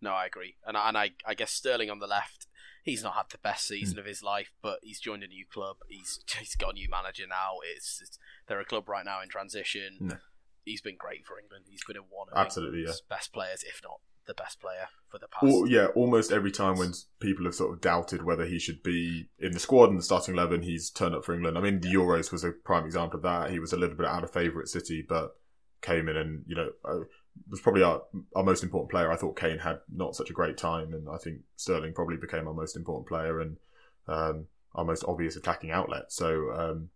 No, 0.00 0.12
I 0.12 0.26
agree, 0.26 0.56
and 0.66 0.76
and 0.76 0.96
I 0.96 1.10
I 1.26 1.34
guess 1.34 1.52
Sterling 1.52 1.90
on 1.90 1.98
the 1.98 2.06
left. 2.06 2.46
He's 2.84 3.02
not 3.02 3.14
had 3.14 3.26
the 3.30 3.38
best 3.38 3.66
season 3.66 3.96
mm. 3.96 4.00
of 4.00 4.06
his 4.06 4.22
life, 4.22 4.52
but 4.62 4.78
he's 4.82 5.00
joined 5.00 5.22
a 5.22 5.28
new 5.28 5.44
club. 5.52 5.76
He's 5.88 6.20
he's 6.38 6.56
got 6.56 6.70
a 6.70 6.74
new 6.74 6.88
manager 6.88 7.26
now. 7.28 7.56
It's, 7.74 8.00
it's 8.02 8.18
they're 8.46 8.60
a 8.60 8.64
club 8.64 8.88
right 8.88 9.04
now 9.04 9.22
in 9.22 9.28
transition. 9.28 9.96
No. 10.00 10.16
He's 10.64 10.82
been 10.82 10.96
great 10.98 11.26
for 11.26 11.38
England. 11.40 11.64
He's 11.68 11.84
been 11.86 11.96
one 11.96 12.28
of 12.30 12.38
absolutely 12.38 12.84
yeah. 12.86 12.92
best 13.08 13.32
players, 13.32 13.62
if 13.62 13.80
not 13.82 14.00
the 14.26 14.34
best 14.34 14.60
player 14.60 14.88
for 15.08 15.18
the 15.18 15.26
past. 15.26 15.70
yeah, 15.70 15.86
almost 15.94 16.30
every 16.30 16.52
time 16.52 16.76
when 16.76 16.92
people 17.18 17.46
have 17.46 17.54
sort 17.54 17.72
of 17.72 17.80
doubted 17.80 18.22
whether 18.22 18.44
he 18.44 18.58
should 18.58 18.82
be 18.82 19.30
in 19.38 19.52
the 19.52 19.58
squad 19.58 19.88
and 19.88 19.98
the 19.98 20.02
starting 20.02 20.34
eleven, 20.34 20.62
he's 20.62 20.90
turned 20.90 21.14
up 21.14 21.24
for 21.24 21.34
England. 21.34 21.56
I 21.56 21.62
mean, 21.62 21.80
the 21.80 21.92
Euros 21.92 22.30
was 22.30 22.44
a 22.44 22.52
prime 22.52 22.84
example 22.84 23.16
of 23.16 23.22
that. 23.22 23.50
He 23.50 23.58
was 23.58 23.72
a 23.72 23.78
little 23.78 23.96
bit 23.96 24.06
out 24.06 24.22
of 24.22 24.30
favour 24.30 24.60
at 24.60 24.68
City, 24.68 25.04
but 25.08 25.34
came 25.80 26.08
in 26.08 26.16
and 26.16 26.44
you 26.46 26.54
know 26.54 26.70
uh, 26.84 27.04
was 27.48 27.60
probably 27.60 27.82
our, 27.82 28.02
our 28.34 28.42
most 28.42 28.62
important 28.62 28.90
player. 28.90 29.10
I 29.10 29.16
thought 29.16 29.38
Kane 29.38 29.58
had 29.58 29.80
not 29.92 30.16
such 30.16 30.30
a 30.30 30.32
great 30.32 30.56
time, 30.56 30.94
and 30.94 31.08
I 31.08 31.18
think 31.18 31.38
Sterling 31.56 31.94
probably 31.94 32.16
became 32.16 32.48
our 32.48 32.54
most 32.54 32.76
important 32.76 33.08
player 33.08 33.40
and 33.40 33.56
um, 34.06 34.46
our 34.74 34.84
most 34.84 35.04
obvious 35.06 35.36
attacking 35.36 35.70
outlet. 35.70 36.12
So 36.12 36.52
um, 36.52 36.90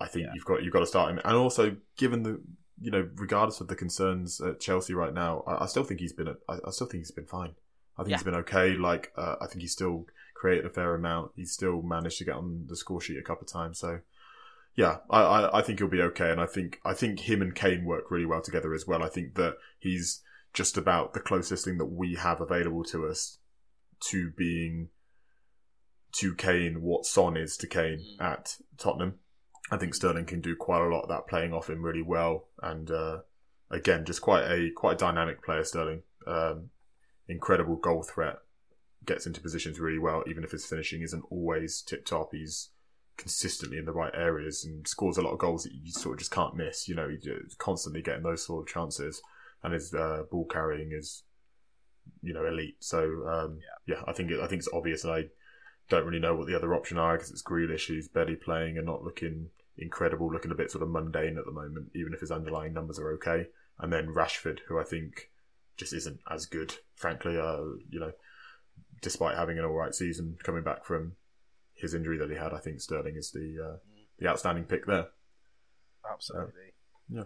I 0.00 0.06
think 0.06 0.26
yeah. 0.26 0.32
you've 0.34 0.44
got 0.44 0.62
you've 0.62 0.72
got 0.72 0.80
to 0.80 0.86
start 0.86 1.10
him, 1.10 1.20
and 1.24 1.36
also 1.36 1.76
given 1.96 2.22
the 2.22 2.40
you 2.80 2.90
know, 2.90 3.08
regardless 3.16 3.60
of 3.60 3.68
the 3.68 3.74
concerns 3.74 4.40
at 4.40 4.60
Chelsea 4.60 4.94
right 4.94 5.12
now, 5.12 5.42
I, 5.46 5.64
I 5.64 5.66
still 5.66 5.84
think 5.84 6.00
he's 6.00 6.12
been. 6.12 6.28
I, 6.48 6.58
I, 6.64 6.70
still 6.70 6.86
think 6.86 7.00
he's 7.02 7.10
been 7.10 7.26
fine. 7.26 7.54
I 7.96 8.02
think 8.02 8.10
yeah. 8.10 8.16
he's 8.16 8.24
been 8.24 8.34
okay. 8.36 8.74
Like 8.74 9.12
uh, 9.16 9.36
I 9.40 9.46
think 9.46 9.62
he's 9.62 9.72
still 9.72 10.06
created 10.34 10.64
a 10.64 10.70
fair 10.70 10.94
amount. 10.94 11.32
He's 11.34 11.52
still 11.52 11.82
managed 11.82 12.18
to 12.18 12.24
get 12.24 12.36
on 12.36 12.66
the 12.68 12.76
score 12.76 13.00
sheet 13.00 13.18
a 13.18 13.22
couple 13.22 13.42
of 13.42 13.52
times. 13.52 13.78
So 13.78 14.00
yeah, 14.78 14.98
I, 15.10 15.22
I, 15.22 15.58
I 15.58 15.62
think 15.62 15.80
he'll 15.80 15.88
be 15.88 16.00
okay. 16.02 16.30
And 16.30 16.40
I 16.40 16.46
think 16.46 16.80
I 16.84 16.94
think 16.94 17.18
him 17.18 17.42
and 17.42 17.52
Kane 17.52 17.84
work 17.84 18.12
really 18.12 18.24
well 18.24 18.40
together 18.40 18.72
as 18.72 18.86
well. 18.86 19.02
I 19.02 19.08
think 19.08 19.34
that 19.34 19.56
he's 19.76 20.22
just 20.54 20.78
about 20.78 21.14
the 21.14 21.20
closest 21.20 21.64
thing 21.64 21.78
that 21.78 21.86
we 21.86 22.14
have 22.14 22.40
available 22.40 22.84
to 22.84 23.04
us 23.08 23.38
to 24.10 24.30
being 24.30 24.90
to 26.12 26.32
Kane 26.36 26.80
what 26.80 27.06
Son 27.06 27.36
is 27.36 27.56
to 27.56 27.66
Kane 27.66 28.04
mm. 28.20 28.24
at 28.24 28.54
Tottenham. 28.78 29.14
I 29.68 29.78
think 29.78 29.96
Sterling 29.96 30.26
can 30.26 30.40
do 30.40 30.54
quite 30.54 30.80
a 30.80 30.88
lot 30.88 31.02
of 31.02 31.08
that, 31.08 31.26
playing 31.26 31.52
off 31.52 31.68
him 31.68 31.84
really 31.84 32.00
well, 32.00 32.46
and 32.62 32.88
uh, 32.88 33.18
again, 33.72 34.04
just 34.04 34.22
quite 34.22 34.44
a 34.44 34.70
quite 34.70 34.94
a 34.94 34.98
dynamic 34.98 35.44
player. 35.44 35.64
Sterling, 35.64 36.02
um, 36.24 36.70
incredible 37.26 37.74
goal 37.74 38.04
threat, 38.04 38.36
gets 39.04 39.26
into 39.26 39.40
positions 39.40 39.80
really 39.80 39.98
well, 39.98 40.22
even 40.28 40.44
if 40.44 40.52
his 40.52 40.66
finishing 40.66 41.02
isn't 41.02 41.24
always 41.30 41.82
tip 41.82 42.06
top. 42.06 42.28
He's 42.30 42.68
consistently 43.18 43.76
in 43.76 43.84
the 43.84 43.92
right 43.92 44.14
areas 44.14 44.64
and 44.64 44.86
scores 44.86 45.18
a 45.18 45.22
lot 45.22 45.32
of 45.32 45.38
goals 45.38 45.64
that 45.64 45.74
you 45.74 45.90
sort 45.90 46.14
of 46.14 46.20
just 46.20 46.30
can't 46.30 46.56
miss. 46.56 46.88
You 46.88 46.94
know, 46.94 47.08
he's 47.08 47.54
constantly 47.58 48.00
getting 48.00 48.22
those 48.22 48.46
sort 48.46 48.62
of 48.62 48.72
chances, 48.72 49.20
and 49.62 49.74
his 49.74 49.92
uh, 49.92 50.22
ball 50.30 50.46
carrying 50.46 50.92
is, 50.92 51.24
you 52.22 52.32
know, 52.32 52.46
elite. 52.46 52.76
So 52.80 53.02
um, 53.28 53.58
yeah. 53.86 53.96
yeah, 53.96 54.02
I 54.06 54.12
think 54.12 54.30
it, 54.30 54.40
I 54.40 54.46
think 54.46 54.60
it's 54.60 54.72
obvious, 54.72 55.04
and 55.04 55.12
I 55.12 55.24
don't 55.90 56.06
really 56.06 56.20
know 56.20 56.34
what 56.34 56.46
the 56.46 56.56
other 56.56 56.74
option 56.74 56.96
are 56.96 57.16
because 57.16 57.30
it's 57.30 57.42
Grealish 57.42 57.88
who's 57.88 58.08
barely 58.08 58.36
playing 58.36 58.78
and 58.78 58.86
not 58.86 59.02
looking 59.02 59.50
incredible, 59.76 60.32
looking 60.32 60.50
a 60.50 60.56
bit 60.56 60.70
sort 60.70 60.82
of 60.82 60.90
mundane 60.90 61.38
at 61.38 61.44
the 61.44 61.52
moment, 61.52 61.90
even 61.94 62.14
if 62.14 62.20
his 62.20 62.30
underlying 62.30 62.72
numbers 62.72 62.98
are 62.98 63.12
okay. 63.12 63.46
And 63.78 63.92
then 63.92 64.08
Rashford, 64.08 64.60
who 64.68 64.78
I 64.78 64.84
think 64.84 65.30
just 65.76 65.92
isn't 65.92 66.20
as 66.30 66.46
good, 66.46 66.74
frankly. 66.94 67.38
Uh, 67.38 67.62
you 67.88 68.00
know, 68.00 68.12
despite 69.00 69.36
having 69.36 69.58
an 69.58 69.64
all 69.64 69.72
right 69.72 69.94
season 69.94 70.36
coming 70.42 70.62
back 70.62 70.84
from 70.84 71.12
his 71.78 71.94
injury 71.94 72.18
that 72.18 72.30
he 72.30 72.36
had, 72.36 72.52
I 72.52 72.58
think 72.58 72.80
Sterling 72.80 73.16
is 73.16 73.30
the 73.30 73.56
uh, 73.62 73.76
the 74.18 74.28
outstanding 74.28 74.64
pick 74.64 74.86
there. 74.86 75.06
Absolutely. 76.10 76.74
Yeah. 77.08 77.24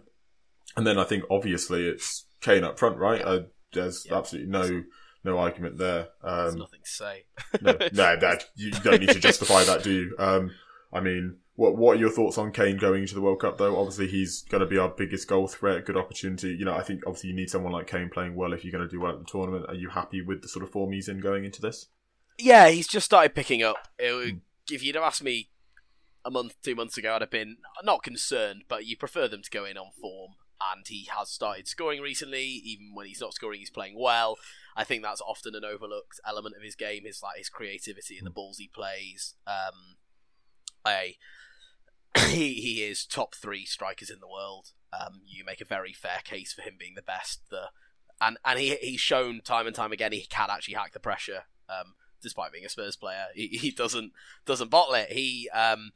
And 0.77 0.87
then 0.87 0.99
I 0.99 1.05
think 1.05 1.25
obviously 1.31 1.87
it's 1.87 2.27
Kane 2.41 2.65
up 2.65 2.79
front, 2.79 2.99
right? 2.99 3.21
Yeah. 3.21 3.27
Uh, 3.27 3.43
there's 3.73 4.07
yeah. 4.09 4.19
absolutely 4.19 4.51
no 4.51 4.83
no 5.25 5.39
argument 5.39 5.79
there. 5.79 6.09
Um, 6.23 6.37
There's 6.37 6.57
nothing 6.57 6.81
to 6.85 6.91
say. 6.91 7.25
no, 7.61 7.73
no, 7.93 8.17
that 8.21 8.45
you 8.57 8.71
don't 8.71 9.01
need 9.01 9.11
to 9.11 9.21
justify 9.21 9.65
that, 9.65 9.83
do 9.83 9.93
you? 9.93 10.17
Um, 10.19 10.51
I 10.93 11.01
mean, 11.01 11.37
what 11.55 11.77
what 11.77 11.97
are 11.97 12.01
your 12.01 12.11
thoughts 12.11 12.39
on 12.39 12.53
Kane 12.53 12.77
going 12.77 13.03
into 13.03 13.15
the 13.15 13.21
World 13.21 13.41
Cup 13.41 13.59
though? 13.59 13.79
Obviously, 13.79 14.09
he's 14.09 14.43
going 14.43 14.61
to 14.61 14.67
be 14.67 14.79
our 14.79 14.89
biggest 14.89 15.29
goal 15.29 15.47
threat. 15.49 15.85
Good 15.85 15.97
opportunity. 15.97 16.49
You 16.49 16.65
know, 16.65 16.75
I 16.75 16.83
think 16.83 17.03
obviously 17.07 17.31
you 17.31 17.37
need 17.37 17.51
someone 17.51 17.73
like 17.73 17.87
Kane 17.87 18.11
playing 18.13 18.35
well 18.35 18.53
if 18.53 18.65
you're 18.65 18.73
going 18.73 18.87
to 18.87 18.91
do 18.91 19.01
well 19.01 19.13
at 19.13 19.19
the 19.19 19.31
tournament. 19.31 19.67
Are 19.69 19.75
you 19.75 19.91
happy 19.91 20.23
with 20.23 20.43
the 20.43 20.49
sort 20.49 20.65
of 20.65 20.71
form 20.71 20.93
he's 20.93 21.09
in 21.09 21.21
going 21.21 21.45
into 21.45 21.61
this? 21.61 21.89
Yeah, 22.43 22.69
he's 22.71 22.89
just 22.89 23.07
started 23.07 23.35
picking 23.35 23.63
up. 23.63 23.89
Would, 24.01 24.41
if 24.71 24.83
you'd 24.83 24.97
have 24.97 25.05
asked 25.05 25.23
me 25.23 25.51
a 26.25 26.31
month, 26.31 26.57
two 26.63 26.75
months 26.75 26.99
ago, 26.99 27.15
I'd 27.15 27.21
have 27.21 27.31
been 27.31 27.59
not 27.85 28.03
concerned, 28.03 28.65
but 28.69 28.85
you 28.85 28.97
prefer 28.97 29.29
them 29.29 29.43
to 29.43 29.51
go 29.51 29.65
in 29.65 29.79
on 29.79 29.93
form. 30.01 30.33
And 30.75 30.87
he 30.87 31.09
has 31.17 31.29
started 31.29 31.69
scoring 31.69 32.01
recently. 32.01 32.45
Even 32.45 32.95
when 32.95 33.07
he's 33.07 33.21
not 33.21 33.35
scoring, 33.35 33.61
he's 33.61 33.71
playing 33.71 33.95
well. 33.99 34.37
I 34.77 34.85
think 34.85 35.03
that's 35.03 35.21
often 35.21 35.55
an 35.55 35.65
overlooked 35.65 36.21
element 36.27 36.57
of 36.57 36.63
his 36.63 36.75
game. 36.75 37.05
Is 37.07 37.23
like 37.23 37.39
his 37.39 37.49
creativity 37.49 38.19
and 38.19 38.27
the 38.27 38.31
balls 38.31 38.59
he 38.59 38.69
plays. 38.69 39.35
Um, 39.47 39.97
I 40.85 41.15
he 42.29 42.55
he 42.55 42.83
is 42.83 43.05
top 43.05 43.35
three 43.35 43.65
strikers 43.65 44.11
in 44.11 44.21
the 44.21 44.29
world. 44.29 44.71
Um, 44.93 45.23
you 45.27 45.45
make 45.45 45.61
a 45.61 45.65
very 45.65 45.93
fair 45.93 46.21
case 46.25 46.53
for 46.53 46.63
him 46.63 46.75
being 46.79 46.95
the 46.95 47.03
best. 47.03 47.41
The 47.51 47.71
and 48.21 48.39
and 48.45 48.59
he 48.59 48.77
he's 48.77 49.01
shown 49.01 49.41
time 49.43 49.67
and 49.67 49.75
time 49.75 49.93
again 49.93 50.13
he 50.13 50.27
can 50.27 50.49
actually 50.51 50.75
hack 50.75 50.93
the 50.93 51.01
pressure. 51.01 51.45
Um, 51.69 51.95
despite 52.23 52.53
being 52.53 52.65
a 52.65 52.69
Spurs 52.69 52.97
player, 52.97 53.27
he, 53.35 53.49
he 53.49 53.71
doesn't 53.71 54.13
doesn't 54.47 54.71
bottle 54.71 54.95
it. 54.95 55.13
He 55.13 55.49
um 55.51 55.93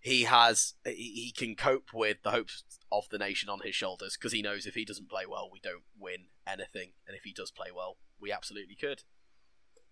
he 0.00 0.24
has 0.24 0.74
he 0.84 1.32
can 1.36 1.56
cope 1.56 1.88
with 1.92 2.18
the 2.22 2.30
hopes 2.30 2.62
of 2.92 3.08
the 3.10 3.18
nation 3.18 3.48
on 3.48 3.60
his 3.64 3.74
shoulders 3.74 4.16
because 4.16 4.32
he 4.32 4.42
knows 4.42 4.66
if 4.66 4.74
he 4.74 4.84
doesn't 4.84 5.10
play 5.10 5.24
well, 5.28 5.48
we 5.52 5.60
don't 5.60 5.82
win 5.98 6.26
anything, 6.46 6.92
and 7.06 7.16
if 7.16 7.24
he 7.24 7.32
does 7.32 7.50
play 7.50 7.68
well, 7.74 7.96
we 8.20 8.30
absolutely 8.30 8.76
could. 8.76 9.02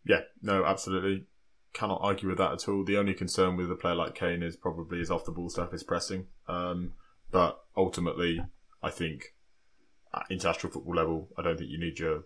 Yeah, 0.07 0.21
no, 0.43 0.65
absolutely 0.65 1.27
cannot 1.73 2.01
argue 2.03 2.29
with 2.29 2.39
that 2.39 2.53
at 2.53 2.69
all. 2.69 2.85
The 2.85 2.97
only 2.97 3.15
concern 3.15 3.57
with 3.57 3.71
a 3.71 3.75
player 3.75 3.97
like 3.97 4.15
Kane 4.15 4.43
is 4.43 4.57
probably 4.57 4.99
his 4.99 5.11
off 5.11 5.25
the 5.25 5.33
ball 5.33 5.51
stuff, 5.51 5.73
his 5.73 5.83
pressing. 5.83 6.29
Um, 6.47 6.93
but 7.31 7.59
ultimately, 7.77 8.41
I 8.83 8.91
think 8.91 9.35
at 10.15 10.27
international 10.31 10.73
football 10.73 10.95
level, 10.95 11.29
I 11.37 11.43
don't 11.43 11.59
think 11.59 11.71
you 11.71 11.79
need 11.79 11.99
your 11.99 12.25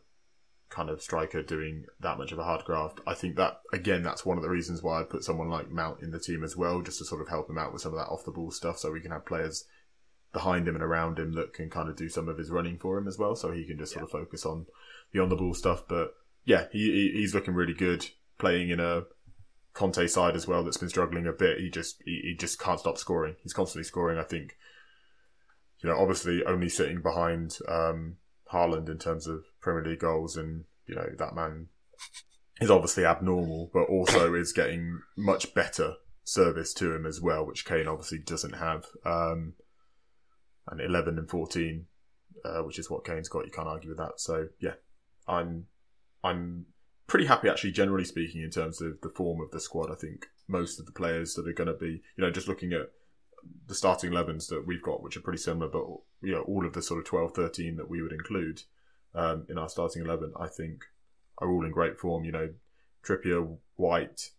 kind 0.71 0.91
of 0.91 1.03
striker 1.03 1.43
doing 1.43 1.87
that 2.01 2.19
much 2.19 2.33
of 2.33 2.39
a 2.39 2.45
hard 2.45 2.65
graft. 2.65 3.01
I 3.07 3.15
think 3.15 3.37
that 3.37 3.61
again, 3.73 4.03
that's 4.03 4.27
one 4.27 4.37
of 4.37 4.43
the 4.43 4.51
reasons 4.51 4.83
why 4.83 5.01
I 5.01 5.05
put 5.05 5.25
someone 5.25 5.49
like 5.49 5.71
Mount 5.71 6.03
in 6.03 6.11
the 6.11 6.21
team 6.21 6.45
as 6.45 6.57
well, 6.57 6.83
just 6.83 6.99
to 6.99 7.05
sort 7.05 7.23
of 7.23 7.29
help 7.29 7.49
him 7.49 7.59
out 7.59 7.73
with 7.73 7.83
some 7.83 7.93
of 7.93 7.99
that 7.99 8.13
off 8.13 8.25
the 8.25 8.31
ball 8.31 8.51
stuff, 8.51 8.79
so 8.79 8.93
we 8.93 9.01
can 9.01 9.11
have 9.11 9.27
players 9.27 9.65
behind 10.33 10.69
him 10.69 10.75
and 10.75 10.85
around 10.85 11.19
him 11.19 11.33
that 11.33 11.55
can 11.55 11.71
kind 11.71 11.89
of 11.89 11.97
do 11.97 12.09
some 12.09 12.29
of 12.29 12.37
his 12.37 12.51
running 12.51 12.79
for 12.79 12.99
him 12.99 13.09
as 13.09 13.19
well, 13.19 13.35
so 13.35 13.51
he 13.51 13.65
can 13.65 13.79
just 13.79 13.93
sort 13.93 14.05
of 14.05 14.11
focus 14.11 14.45
on 14.45 14.67
the 15.13 15.21
on 15.21 15.29
the 15.29 15.37
ball 15.37 15.55
stuff. 15.55 15.85
But 15.89 16.15
yeah, 16.45 16.67
he, 16.71 17.13
he's 17.15 17.35
looking 17.35 17.55
really 17.55 17.75
good 17.75 18.07
playing 18.39 18.71
in 18.71 18.81
a 18.81 19.05
Conte 19.75 20.07
side 20.07 20.35
as 20.35 20.47
well 20.47 20.65
that's 20.65 20.77
been 20.77 20.89
struggling 20.89 21.27
a 21.27 21.33
bit. 21.33 21.59
He 21.61 21.71
just 21.71 22.03
he, 22.05 22.21
he 22.25 22.35
just 22.35 22.59
can't 22.59 22.81
stop 22.81 22.99
scoring. 22.99 23.37
He's 23.43 23.53
constantly 23.53 23.85
scoring. 23.85 24.19
I 24.19 24.25
think 24.25 24.57
you 25.81 25.89
know 25.89 25.97
obviously 25.97 26.45
only 26.45 26.69
sitting 26.69 27.01
behind 27.01 27.59
um, 27.69 28.17
Haaland 28.53 28.89
in 28.89 28.99
terms 28.99 29.27
of 29.27 29.45
Premier 29.61 29.85
League 29.85 30.01
goals, 30.01 30.37
and 30.37 30.65
you 30.87 30.95
know 30.95 31.09
that 31.19 31.35
man 31.35 31.69
is 32.61 32.71
obviously 32.71 33.05
abnormal, 33.05 33.71
but 33.73 33.85
also 33.85 34.35
is 34.35 34.53
getting 34.53 35.01
much 35.17 35.55
better 35.55 35.95
service 36.25 36.75
to 36.75 36.95
him 36.95 37.07
as 37.07 37.21
well, 37.21 37.47
which 37.47 37.65
Kane 37.65 37.89
obviously 37.89 38.19
doesn't 38.19 38.55
have. 38.55 38.87
Um, 39.05 39.55
and 40.71 40.81
11 40.81 41.19
and 41.19 41.31
14, 41.31 41.87
uh, 42.45 42.61
which 42.61 42.79
is 42.79 42.91
what 42.91 43.05
Kane's 43.05 43.29
got. 43.29 43.47
You 43.47 43.53
can't 43.53 43.69
argue 43.69 43.91
with 43.91 43.99
that. 43.99 44.21
So 44.21 44.49
yeah, 44.61 44.75
I'm 45.27 45.67
I'm 46.23 46.67
pretty 47.07 47.27
happy 47.27 47.49
actually, 47.49 47.73
generally 47.73 48.05
speaking, 48.05 48.43
in 48.43 48.51
terms 48.51 48.81
of 48.81 49.01
the 49.03 49.11
form 49.11 49.41
of 49.41 49.51
the 49.51 49.61
squad. 49.61 49.91
I 49.91 49.95
think 49.95 50.27
most 50.47 50.79
of 50.79 50.87
the 50.87 50.93
players 50.93 51.35
that 51.35 51.49
are 51.49 51.53
going 51.53 51.69
to 51.69 51.75
be, 51.75 52.03
you 52.17 52.25
know, 52.25 52.31
just 52.31 52.49
looking 52.49 52.73
at 52.73 52.91
the 53.67 53.75
starting 53.75 54.11
11s 54.11 54.49
that 54.49 54.67
we've 54.67 54.83
got, 54.83 55.03
which 55.03 55.17
are 55.17 55.23
pretty 55.23 55.39
similar, 55.39 55.69
but 55.69 55.85
you 56.21 56.33
know, 56.33 56.43
all 56.43 56.67
of 56.67 56.73
the 56.73 56.83
sort 56.83 57.01
of 57.01 57.07
12, 57.07 57.35
13 57.35 57.77
that 57.77 57.89
we 57.89 58.03
would 58.03 58.13
include 58.13 58.63
um, 59.15 59.47
in 59.49 59.59
our 59.59 59.69
starting 59.69 60.03
11, 60.03 60.33
I 60.39 60.49
think 60.49 60.85
are 61.39 61.51
all 61.51 61.65
in 61.65 61.71
great 61.71 61.99
form. 61.99 62.25
You 62.25 62.33
know, 62.33 62.51
Trippier, 63.05 63.57
White, 63.77 64.31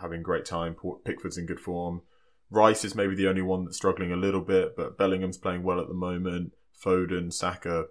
having 0.00 0.22
great 0.22 0.44
time. 0.44 0.76
Pickford's 1.04 1.38
in 1.38 1.46
good 1.46 1.60
form. 1.60 2.02
Rice 2.50 2.84
is 2.84 2.94
maybe 2.94 3.16
the 3.16 3.28
only 3.28 3.42
one 3.42 3.64
that's 3.64 3.76
struggling 3.76 4.12
a 4.12 4.16
little 4.16 4.40
bit, 4.40 4.76
but 4.76 4.96
Bellingham's 4.96 5.38
playing 5.38 5.64
well 5.64 5.80
at 5.80 5.88
the 5.88 5.94
moment. 5.94 6.52
Foden, 6.80 7.32
Saka, 7.32 7.86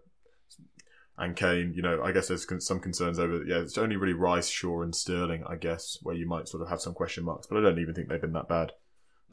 and 1.17 1.36
Kane, 1.36 1.73
you 1.75 1.81
know, 1.81 2.01
I 2.03 2.11
guess 2.11 2.27
there's 2.27 2.45
some 2.65 2.79
concerns 2.79 3.19
over. 3.19 3.43
Yeah, 3.43 3.59
it's 3.59 3.77
only 3.77 3.95
really 3.95 4.13
Rice, 4.13 4.49
Shaw, 4.49 4.81
and 4.81 4.95
Sterling, 4.95 5.43
I 5.47 5.55
guess, 5.55 5.97
where 6.03 6.15
you 6.15 6.27
might 6.27 6.47
sort 6.47 6.63
of 6.63 6.69
have 6.69 6.81
some 6.81 6.93
question 6.93 7.23
marks. 7.23 7.47
But 7.47 7.57
I 7.57 7.61
don't 7.61 7.79
even 7.79 7.93
think 7.93 8.09
they've 8.09 8.21
been 8.21 8.33
that 8.33 8.49
bad. 8.49 8.73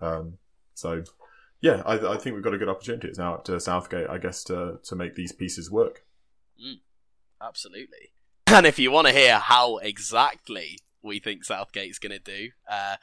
Um, 0.00 0.38
so, 0.74 1.02
yeah, 1.62 1.82
I, 1.86 1.94
I, 1.94 2.16
think 2.18 2.34
we've 2.34 2.42
got 2.42 2.54
a 2.54 2.58
good 2.58 2.68
opportunity. 2.68 3.06
It's 3.08 3.18
now 3.18 3.34
up 3.34 3.44
to 3.44 3.58
Southgate, 3.60 4.10
I 4.10 4.18
guess, 4.18 4.42
to 4.44 4.80
to 4.82 4.96
make 4.96 5.14
these 5.14 5.32
pieces 5.32 5.70
work. 5.70 6.04
Mm, 6.62 6.80
absolutely. 7.40 8.10
And 8.48 8.66
if 8.66 8.78
you 8.78 8.90
want 8.90 9.06
to 9.06 9.14
hear 9.14 9.38
how 9.38 9.78
exactly 9.78 10.78
we 11.02 11.20
think 11.20 11.42
Southgate's 11.42 11.98
going 11.98 12.12
to 12.12 12.18
do, 12.18 12.50
uh, 12.70 12.96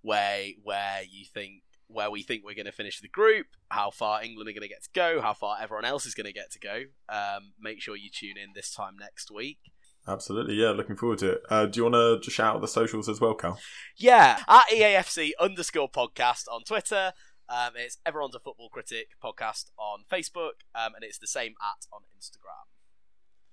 where 0.00 0.46
where 0.62 1.02
you 1.02 1.26
think 1.26 1.62
where 1.88 2.10
we 2.10 2.22
think 2.22 2.42
we're 2.42 2.54
going 2.54 2.64
to 2.64 2.72
finish 2.72 3.00
the 3.00 3.08
group, 3.08 3.48
how 3.68 3.90
far 3.90 4.22
England 4.22 4.48
are 4.48 4.52
going 4.52 4.62
to 4.62 4.68
get 4.68 4.84
to 4.84 4.90
go, 4.94 5.20
how 5.20 5.34
far 5.34 5.58
everyone 5.60 5.84
else 5.84 6.06
is 6.06 6.14
going 6.14 6.26
to 6.26 6.32
get 6.32 6.50
to 6.52 6.58
go. 6.58 6.84
Um, 7.08 7.52
make 7.60 7.82
sure 7.82 7.96
you 7.96 8.08
tune 8.10 8.38
in 8.42 8.52
this 8.54 8.72
time 8.72 8.96
next 8.98 9.30
week. 9.30 9.58
Absolutely, 10.06 10.54
yeah. 10.54 10.70
Looking 10.70 10.96
forward 10.96 11.18
to 11.18 11.32
it. 11.32 11.42
Uh, 11.48 11.66
do 11.66 11.78
you 11.78 11.82
want 11.84 11.94
to 11.94 12.20
just 12.22 12.36
shout 12.36 12.56
out 12.56 12.60
the 12.60 12.68
socials 12.68 13.08
as 13.08 13.20
well, 13.20 13.34
Cal? 13.34 13.58
Yeah, 13.96 14.38
at 14.48 14.68
EAFC 14.72 15.30
underscore 15.40 15.90
podcast 15.90 16.44
on 16.50 16.62
Twitter. 16.64 17.12
Um, 17.48 17.72
it's 17.76 17.98
Everyone's 18.06 18.34
a 18.34 18.40
Football 18.40 18.68
Critic 18.68 19.08
podcast 19.22 19.70
on 19.78 20.04
Facebook, 20.10 20.64
um, 20.74 20.94
and 20.94 21.02
it's 21.02 21.18
the 21.18 21.26
same 21.26 21.54
at 21.60 21.86
on 21.92 22.02
Instagram. 22.18 22.68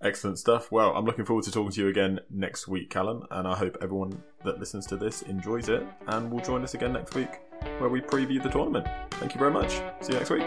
Excellent 0.03 0.39
stuff. 0.39 0.71
Well, 0.71 0.95
I'm 0.95 1.05
looking 1.05 1.25
forward 1.25 1.45
to 1.45 1.51
talking 1.51 1.71
to 1.71 1.81
you 1.81 1.87
again 1.87 2.19
next 2.29 2.67
week, 2.67 2.89
Callum, 2.89 3.25
and 3.29 3.47
I 3.47 3.55
hope 3.55 3.77
everyone 3.81 4.23
that 4.43 4.59
listens 4.59 4.87
to 4.87 4.97
this 4.97 5.21
enjoys 5.23 5.69
it 5.69 5.83
and 6.07 6.31
will 6.31 6.39
join 6.39 6.63
us 6.63 6.73
again 6.73 6.93
next 6.93 7.13
week 7.13 7.39
where 7.77 7.89
we 7.89 8.01
preview 8.01 8.41
the 8.41 8.49
tournament. 8.49 8.87
Thank 9.11 9.35
you 9.35 9.39
very 9.39 9.51
much. 9.51 9.71
See 10.01 10.13
you 10.13 10.19
next 10.19 10.31
week. 10.31 10.43